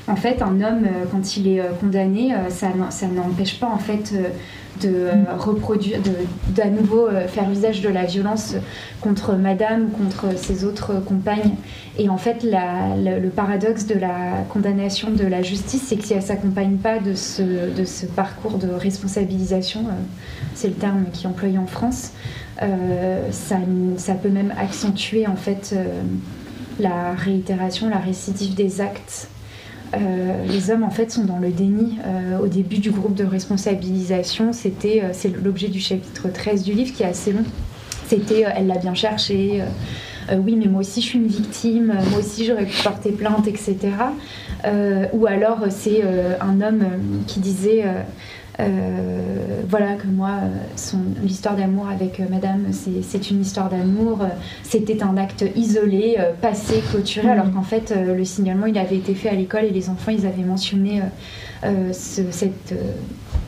[0.07, 4.13] En fait, un homme, quand il est condamné, ça, ça n'empêche pas en fait
[4.81, 5.99] de euh, reproduire,
[6.49, 8.55] d'à nouveau euh, faire usage de la violence
[9.01, 11.55] contre madame, contre ses autres compagnes.
[11.97, 16.19] Et en fait, le paradoxe de la condamnation de la justice, c'est que si elle
[16.19, 19.93] ne s'accompagne pas de ce, parcours de responsabilisation, euh,
[20.53, 22.11] c'est le terme qui est employé en France,
[22.59, 23.57] ça,
[24.21, 25.75] peut même accentuer en fait
[26.79, 29.27] la réitération, la récidive des actes
[30.47, 31.97] les hommes en fait sont dans le déni.
[32.05, 36.73] Euh, au début du groupe de responsabilisation, c'était euh, c'est l'objet du chapitre 13 du
[36.73, 37.43] livre qui est assez long.
[38.07, 39.63] C'était elle l'a bien cherché.
[40.31, 41.87] oui, mais moi aussi je suis une victime.
[42.11, 43.77] moi aussi j'aurais pu porter plainte, etc.
[45.11, 46.03] ou alors c'est
[46.39, 46.85] un homme
[47.25, 48.01] qui disait euh,
[49.67, 50.31] voilà que moi,
[51.23, 54.19] l'histoire d'amour avec euh, Madame, c'est une histoire d'amour.
[54.63, 59.15] C'était un acte isolé, euh, passé, clôturé, alors qu'en fait, le signalement, il avait été
[59.15, 61.01] fait à l'école et les enfants, ils avaient mentionné
[61.91, 62.75] cet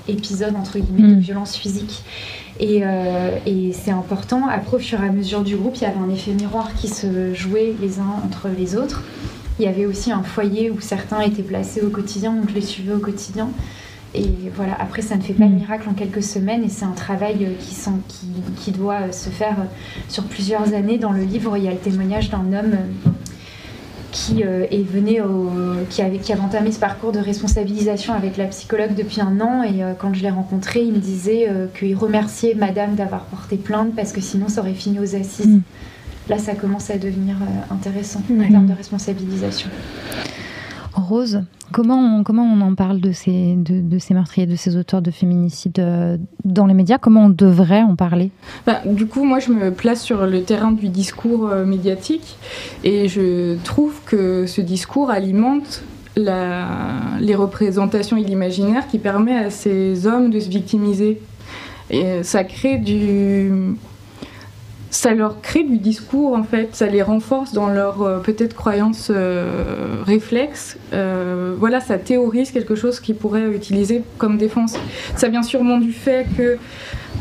[0.08, 1.20] épisode, entre guillemets, de mm.
[1.20, 2.04] violence physique.
[2.60, 2.82] Et,
[3.46, 4.48] et c'est important.
[4.48, 6.88] Après, au fur et à mesure du groupe, il y avait un effet miroir qui
[6.88, 9.04] se jouait les uns entre les autres.
[9.60, 12.62] Il y avait aussi un foyer où certains étaient placés au quotidien, donc je les
[12.62, 13.50] suivais au quotidien.
[14.16, 15.60] Et voilà, après, ça ne fait pas le mm.
[15.60, 17.76] miracle en quelques semaines et c'est un travail euh, qui,
[18.08, 18.28] qui,
[18.58, 19.66] qui, doit euh, se faire euh,
[20.08, 20.98] sur plusieurs années.
[20.98, 22.78] Dans le livre, il y a le témoignage d'un homme
[24.12, 25.52] qui est venu au,
[25.92, 29.62] qui, avait, qui avait entamé ce parcours de responsabilisation avec la psychologue depuis un an
[29.62, 31.48] et quand je l'ai rencontré, il me disait
[31.78, 35.48] qu'il remerciait madame d'avoir porté plainte parce que sinon ça aurait fini aux assises.
[35.48, 35.62] Mm.
[36.30, 37.36] Là, ça commence à devenir
[37.70, 39.70] intéressant en termes de responsabilisation.
[41.08, 41.98] Rose, comment
[42.28, 46.74] on, en parle de ces, de, meurtriers, de ces auteurs de féminicides euh, dans les
[46.74, 46.98] médias?
[46.98, 48.32] Comment on devrait en parler?
[48.66, 52.38] Bah, Du coup, moi, je me place sur le terrain du discours euh, médiatique
[52.84, 55.84] et je trouve que ce discours alimente
[56.18, 61.22] les représentations et l'imaginaire qui permet à ces hommes de se victimiser.
[61.92, 63.52] Et ça crée du,
[64.90, 69.12] ça leur crée du discours en fait, ça les renforce dans leur euh, peut-être croyance
[69.14, 70.78] euh, réflexe.
[70.94, 74.76] Euh, voilà, ça théorise quelque chose qu'ils pourraient utiliser comme défense.
[75.16, 76.58] Ça vient sûrement du fait que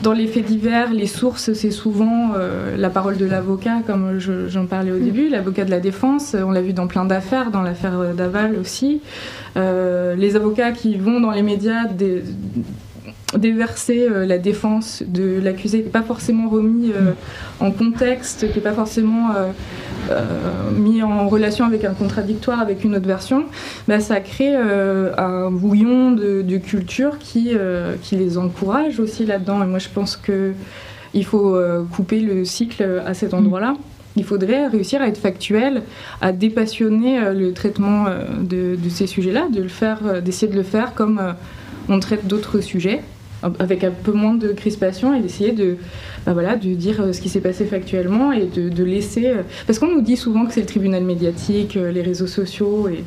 [0.02, 2.32] dans les faits divers, les sources, c'est souvent
[2.76, 6.36] la parole de l'avocat, comme j'en parlais au début, l'avocat de la défense.
[6.38, 9.00] On l'a vu dans plein d'affaires, dans l'affaire Daval aussi.
[9.56, 12.22] les avocats qui vont dans les médias des,
[13.38, 17.12] déverser euh, la défense de l'accusé, qui n'est pas forcément remis euh,
[17.60, 19.30] en contexte, qui n'est pas forcément
[20.10, 20.12] euh,
[20.76, 23.44] mis en relation avec un contradictoire, avec une autre version,
[23.88, 27.52] bah, ça crée un bouillon de, culture qui,
[28.02, 29.62] qui les encourage aussi là-dedans.
[29.62, 31.58] Et moi, je pense qu'il faut
[31.92, 33.74] couper le cycle à cet endroit-là.
[34.16, 35.82] Il faudrait réussir à être factuel,
[36.20, 38.04] à dépassionner le traitement
[38.40, 41.20] de, de ces sujets-là, de le faire, d'essayer de le faire comme
[41.88, 43.02] on traite d'autres sujets
[43.42, 45.76] avec un peu moins de crispation et d'essayer de,
[46.24, 49.26] bah voilà, de dire euh, ce qui s'est passé factuellement et de, laisser...
[49.26, 52.88] Euh, parce qu'on nous dit souvent que c'est le tribunal médiatique, euh, les réseaux sociaux
[52.88, 53.04] et,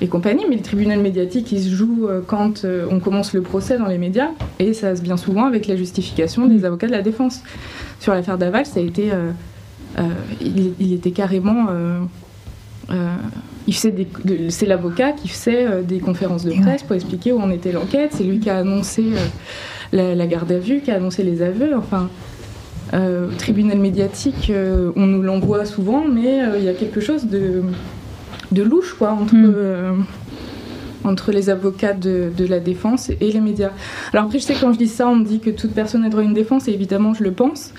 [0.00, 3.86] et, compagnie, mais le tribunal médiatique, il se joue quand on commence le procès dans
[3.86, 7.42] les médias et ça se vient souvent avec la justification des avocats de la défense.
[8.00, 9.10] Sur l'affaire Daval, ça a été...
[10.40, 11.68] il, était carrément...
[13.70, 18.12] c'est l'avocat qui faisait des conférences de presse pour expliquer où en était l'enquête.
[18.12, 19.04] C'est lui qui a annoncé
[19.92, 21.76] la, garde à vue, qui a annoncé les aveux.
[21.76, 22.08] Enfin,
[22.94, 27.26] euh, tribunal médiatique, euh, on nous l'envoie souvent, mais euh, il y a quelque chose
[27.26, 27.62] de,
[28.52, 29.54] de louche quoi, entre, mm.
[29.56, 29.92] euh,
[31.02, 33.72] entre les avocats de, de, la défense et les médias.
[34.12, 36.08] Alors après, je sais quand je dis ça, on me dit que toute personne a
[36.08, 37.72] droit à une défense, et évidemment, je le pense.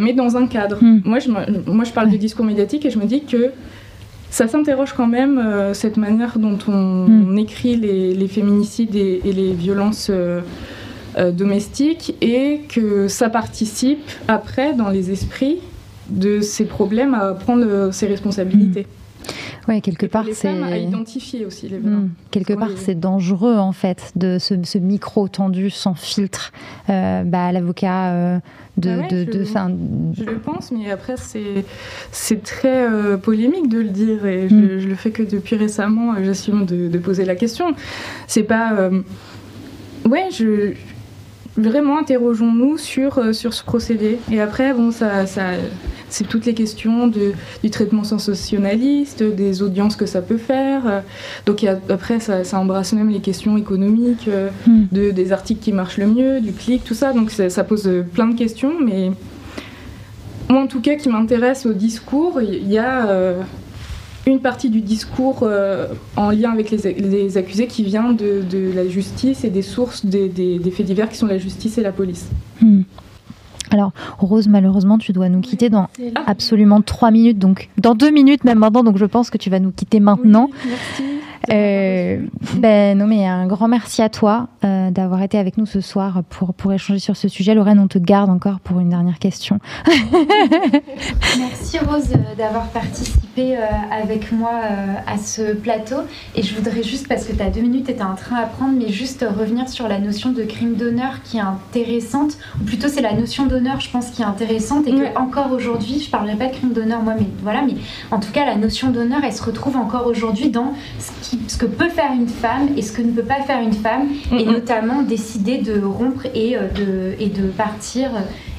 [0.00, 0.82] mais dans un cadre.
[0.82, 1.00] Hmm.
[1.04, 3.52] Moi, je, moi, je parle du discours médiatique et je me dis que
[4.30, 7.38] ça s'interroge quand même cette manière dont on, hmm.
[7.38, 10.10] écrit les, féminicides et, les violences
[11.32, 15.58] domestiques et que ça participe après dans les esprits
[16.08, 18.86] de ces problèmes à prendre ses responsabilités.
[19.68, 20.48] Oui, quelque part, c'est.
[20.48, 22.10] à identifier aussi les hmm.
[22.30, 26.52] Quelque part, c'est dangereux, en fait, de ce, micro tendu sans filtre.
[26.88, 28.38] Euh, bah, L'avocat euh,
[28.76, 29.00] de.
[29.02, 31.16] Ah de, je, je, le pense, mais après,
[32.12, 34.24] c'est très euh, polémique de le dire.
[34.26, 37.74] Et je, le fais que depuis récemment, j'assume de, de, poser la question.
[38.28, 38.90] C'est pas.
[40.08, 40.74] ouais, je
[41.56, 44.18] vraiment interrogeons-nous sur, sur ce procédé.
[44.30, 45.52] Et après, bon, ça, ça
[46.08, 51.02] c'est toutes les questions de, du traitement sensationnaliste, des audiences que ça peut faire.
[51.46, 54.84] Donc après, ça, embrasse même les questions économiques, euh, hmm.
[54.92, 57.12] de, des articles qui marchent le mieux, du clic, tout ça.
[57.12, 59.10] Donc ça, pose plein de questions, mais
[60.48, 63.42] moi en tout cas qui m'intéresse au discours, il y a euh,
[64.26, 65.86] une partie du discours euh,
[66.16, 68.44] en lien avec les, accusés qui vient de,
[68.74, 72.28] la justice et des sources des, faits divers qui sont la justice et la police.
[72.60, 72.82] Hmm.
[73.70, 75.88] Alors, Rose, malheureusement, tu dois nous quitter dans
[76.26, 79.58] absolument trois minutes, donc dans deux minutes même maintenant, donc je pense que tu vas
[79.58, 80.50] nous quitter maintenant.
[80.66, 81.15] merci.
[81.50, 82.18] Euh,
[82.54, 86.22] ben non, mais un grand merci à toi euh, d'avoir été avec nous ce soir
[86.28, 87.54] pour, pour échanger sur ce sujet.
[87.54, 89.58] Lorraine, on te garde encore pour une dernière question.
[91.38, 93.60] merci Rose d'avoir participé euh,
[93.90, 94.52] avec moi
[95.06, 95.96] à ce plateau.
[96.34, 98.36] Et je voudrais juste, parce que tu as deux minutes et tu as un train
[98.36, 102.64] à prendre, mais juste revenir sur la notion de crime d'honneur qui est intéressante, ou
[102.64, 106.10] plutôt c'est la notion d'honneur, je pense, qui est intéressante et que encore aujourd'hui, je
[106.10, 107.74] parlerai pas de crime d'honneur moi, mais voilà, mais
[108.10, 111.56] en tout cas, la notion d'honneur, elle se retrouve encore aujourd'hui dans ce qui ce
[111.56, 114.44] que peut faire une femme et ce que ne peut pas faire une femme, et
[114.44, 118.10] notamment décider de rompre et, euh, de, et de partir.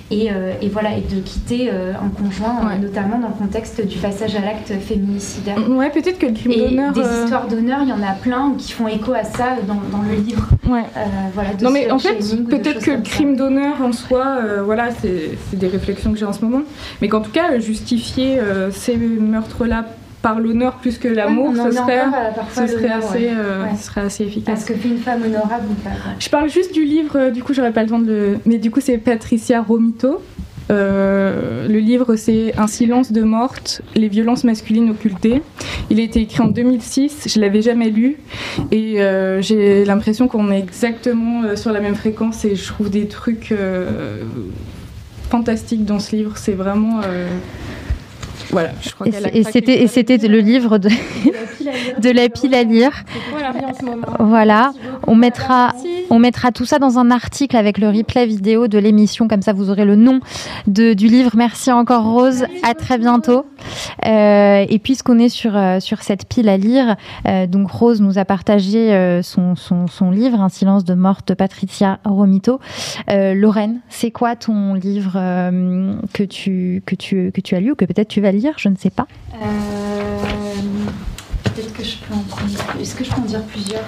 [0.09, 3.97] Et, euh, et, voilà et de quitter euh, un conjoint notamment dans le contexte du
[3.97, 5.57] passage à l'acte féminicidaire.
[5.69, 8.71] Ouais, peut-être que le crime d'honneur des histoires d'honneur, il y en a plein qui
[8.71, 10.47] font écho à ça dans, dans le livre.
[10.65, 10.85] Ouais.
[11.33, 15.67] voilà, non mais en fait, peut-être que le crime d'honneur en soi, voilà, c'est des
[15.67, 16.63] réflexions que j'ai en ce moment,
[17.01, 18.39] mais qu'en tout cas justifier
[18.71, 19.83] ces meurtres là
[20.27, 22.03] par l'honneur plus que l'amour, ce, serait,
[22.53, 24.55] ce, serait assez, euh, serait assez efficace.
[24.55, 27.41] Parce que fait une femme honorable ou pas Je parle juste du livre, euh, du
[27.41, 28.37] coup j'aurais pas le temps de le...
[28.45, 30.21] Mais du coup c'est Patricia Romito.
[30.69, 35.41] Euh, le livre c'est Un silence de morte, les violences masculines occultées.
[35.89, 38.17] Il a été écrit en 2006, je l'avais jamais lu
[38.71, 38.97] et
[39.39, 43.53] j'ai l'impression qu'on est exactement sur la même fréquence et je trouve des trucs
[45.29, 46.33] fantastiques dans ce livre.
[46.35, 46.99] C'est vraiment
[48.51, 50.89] voilà, je crois et c'était et c'était le livre de
[51.99, 52.91] de la pile à lire.
[54.19, 54.71] Voilà,
[55.07, 55.73] on mettra
[56.09, 59.53] on mettra tout ça dans un article avec le replay vidéo de l'émission comme ça
[59.53, 60.19] vous aurez le nom
[60.67, 61.31] de, du livre.
[61.35, 63.45] Merci encore Rose, à très bientôt.
[64.05, 66.95] Euh, et puisqu'on est sur euh, sur cette pile à lire,
[67.27, 68.77] euh, donc Rose nous a partagé
[69.23, 72.59] son, son, son livre Un silence de mort de Patricia Romito.
[73.09, 75.13] Lorraine, c'est quoi ton livre
[76.13, 78.69] que tu que tu que tu as lu ou que peut-être tu vas lire, je
[78.69, 79.07] ne sais pas.
[81.43, 82.79] Peut-être que je peux en.
[82.79, 83.83] Est-ce que je peux en dire plusieurs?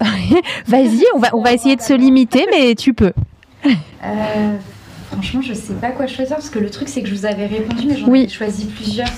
[0.66, 3.12] Vas-y, on va, on va essayer de se limiter, mais tu peux.
[3.66, 4.56] Euh,
[5.12, 7.46] franchement, je sais pas quoi choisir parce que le truc, c'est que je vous avais
[7.46, 9.08] répondu, mais j'en ai choisi plusieurs.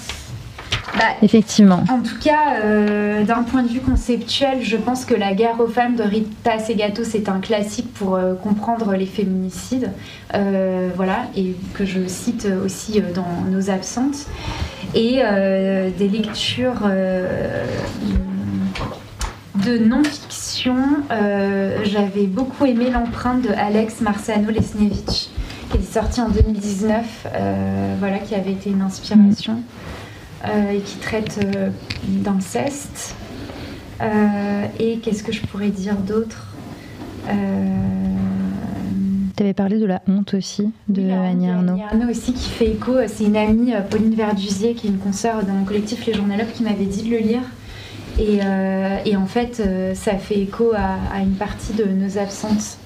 [0.94, 1.84] Bah, Effectivement.
[1.88, 5.68] En tout cas, euh, d'un point de vue conceptuel, je pense que La guerre aux
[5.68, 9.90] femmes de Rita Segato, c'est un classique pour euh, comprendre les féminicides.
[10.96, 14.26] voilà, et que je cite aussi dans Nos absentes.
[14.94, 15.22] Et
[15.96, 16.82] des lectures
[19.54, 20.76] de non-fiction,
[21.10, 25.30] euh, j'avais beaucoup aimé l'empreinte de Alex Marciano Lesnevich,
[25.70, 29.58] qui est sorti en 2019, euh, voilà, qui avait été une inspiration
[30.46, 31.38] euh, et qui traite
[32.06, 33.14] d'inceste.
[34.80, 36.48] et qu'est-ce que je pourrais dire d'autre
[39.34, 41.72] tu avais parlé de la honte aussi, de Annie Arnaud.
[41.72, 42.92] Annie Arnaud aussi qui fait écho.
[43.06, 46.62] C'est une amie, Pauline Verdusier, qui est une consoeur dans mon collectif Les Journalopes, qui
[46.62, 47.40] m'avait dit de le lire.
[48.18, 52.78] Euh, et, en fait, euh, ça fait écho à, une partie de nos absentes.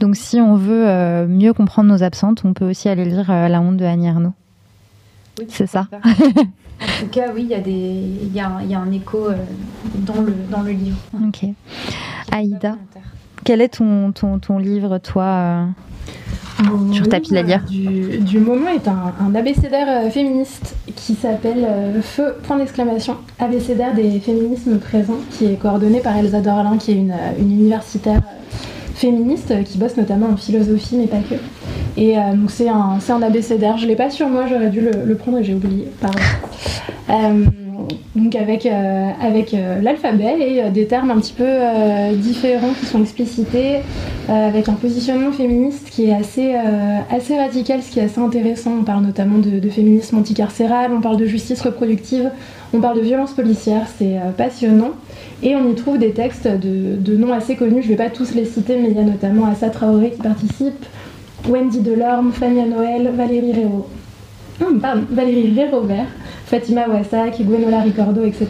[0.00, 3.60] Donc si on veut euh, mieux comprendre nos absentes, on peut aussi aller lire La
[3.60, 4.32] honte de Annie Arnaud.
[5.38, 5.86] Oui, c'est ça.
[6.02, 8.02] en tout cas, oui, il y, a des,
[8.34, 9.28] y, a un, y a un écho
[9.94, 10.98] dans, le, dans le livre.
[11.28, 11.44] Ok.
[12.32, 12.76] Aïda,
[13.44, 15.68] quel est ton, ton, ton livre, toi
[16.92, 21.14] sur ta pile à lire du, du, moment est un, un abécédaire euh, féministe qui
[21.14, 26.78] s'appelle euh, Feu, point d'exclamation, abécédaire des féminismes présents, qui est coordonné par Elsa Dorlin,
[26.78, 28.56] qui est une, une universitaire euh,
[28.94, 31.34] féministe qui bosse notamment en philosophie, mais pas que.
[31.98, 33.78] Et donc c'est un, un abécédaire.
[33.78, 35.88] Je l'ai pas sur moi, j'aurais dû le, prendre et j'ai oublié.
[36.00, 36.20] Pardon
[38.14, 41.44] donc avec, euh, avec euh, l'alphabet et euh, des termes un petit peu
[42.14, 43.80] différents qui sont explicités,
[44.28, 46.54] avec un positionnement féministe qui est assez,
[47.10, 48.72] assez radical, ce qui est assez intéressant.
[48.80, 52.30] On parle notamment de, féminisme anticarcéral, on parle de justice reproductive,
[52.72, 54.92] on parle de violence policière, c'est passionnant.
[55.42, 58.34] Et on y trouve des textes de, noms assez connus, je ne vais pas tous
[58.34, 60.84] les citer, mais il y a notamment Assa Traoré qui participe,
[61.48, 63.86] Wendy Delorme, Fania Noël, Valérie Réau.
[64.64, 66.06] Hum, pardon, Valérie Rérovert,
[66.46, 68.46] Fatima Wassak, Gwenola Ricordo, etc.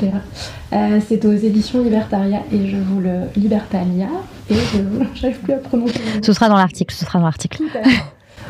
[0.72, 4.08] Euh, c'est aux éditions Libertaria et je vous le Libertalia
[4.50, 4.78] et je
[5.22, 6.00] n'arrive plus à prononcer.
[6.22, 6.94] Ce sera dans l'article.
[6.94, 7.62] Ce sera dans l'article.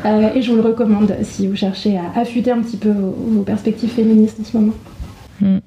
[0.05, 3.41] Euh, et je vous le recommande si vous cherchez à affûter un petit peu vos
[3.41, 4.73] perspectives féministes en ce moment.
[5.41, 5.57] Mm.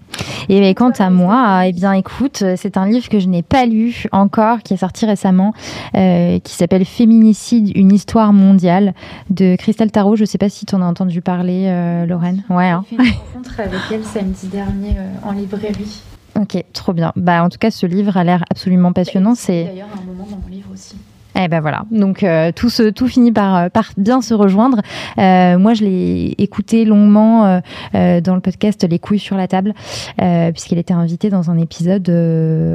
[0.49, 4.05] Et quant à moi, eh bien écoute, c'est un livre que je n'ai pas lu
[4.13, 5.53] encore, qui est sorti récemment,
[5.95, 8.95] euh, qui s'appelle Féminicide, une histoire mondiale
[9.31, 10.17] de Christelle Tarot.
[10.17, 12.45] Je ne sais pas si tu en as entendu parler, euh, Lorraine.
[12.49, 12.69] Ouais.
[12.69, 12.85] Hein.
[12.91, 16.03] J'ai fait une rencontre avec elle samedi dernier euh, en librairie.
[16.41, 17.13] Ok, trop bien.
[17.17, 19.35] Bah en tout cas, ce livre a l'air absolument passionnant.
[19.35, 20.97] C'est d'ailleurs un moment dans mon livre aussi.
[21.37, 24.81] Eh ben voilà, donc euh, tout, se, tout finit par, euh, par bien se rejoindre.
[25.19, 27.61] Euh, moi, je l'ai écouté longuement
[27.93, 29.75] dans le podcast Les couilles sur la table,
[30.17, 32.09] puisqu'il était invité dans un épisode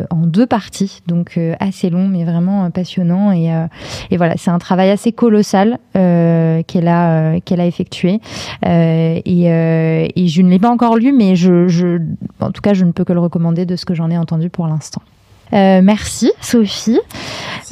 [0.10, 3.32] en deux parties, donc assez long, mais vraiment passionnant.
[3.32, 3.52] Et,
[4.12, 8.20] et voilà, c'est un travail assez colossal qu'elle a, qu'elle a effectué.
[8.66, 12.00] Et, et, je ne l'ai pas encore lu, mais je, je,
[12.40, 14.50] en tout cas, je ne peux que le recommander de ce que j'en ai entendu
[14.50, 15.02] pour l'instant.
[15.56, 17.00] Euh, merci Sophie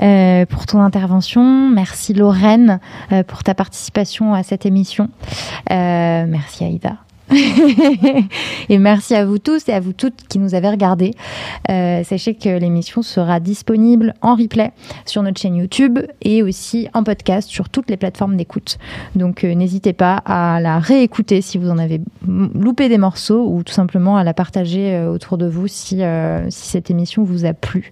[0.01, 1.69] euh, pour ton intervention.
[1.69, 2.79] Merci Lorraine
[3.11, 5.09] euh, pour ta participation à cette émission.
[5.69, 6.97] merci Aïda.
[8.69, 11.11] et merci à vous tous et à vous toutes qui nous avez regardés.
[11.69, 14.71] Euh, sachez que l'émission sera disponible en replay
[15.05, 18.77] sur notre chaîne YouTube et aussi en podcast sur toutes les plateformes d'écoute.
[19.15, 23.63] Donc euh, n'hésitez pas à la réécouter si vous en avez loupé des morceaux ou
[23.63, 26.01] tout simplement à la partager euh, autour de vous si,
[26.49, 27.91] si cette émission vous a plu.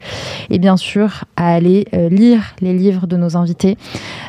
[0.50, 3.78] Et bien sûr, à aller lire les livres de nos invités.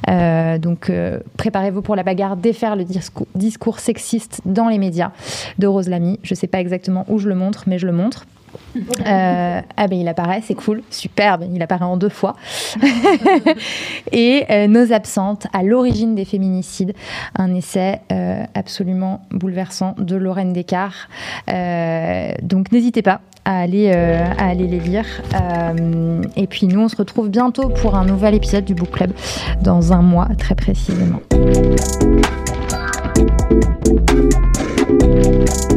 [0.06, 0.90] donc
[1.36, 5.01] préparez-vous pour la bagarre, défaire le discours, discours sexiste dans les médias
[5.58, 6.20] de Rose Lamy.
[6.22, 8.26] Je ne sais pas exactement où je le montre, mais je le montre.
[9.06, 12.36] Euh, ah ben il apparaît, c'est cool, superbe, il apparaît en deux fois.
[14.12, 16.94] et euh, Nos absentes à l'origine des féminicides,
[17.36, 21.08] un essai euh, absolument bouleversant de Lorraine Descartes.
[22.42, 25.06] donc n'hésitez pas à aller, à aller les lire.
[26.36, 29.12] et puis nous, on se retrouve bientôt pour un nouvel épisode du Book Club
[29.60, 31.20] dans un mois très précisément.
[35.12, 35.71] Thank you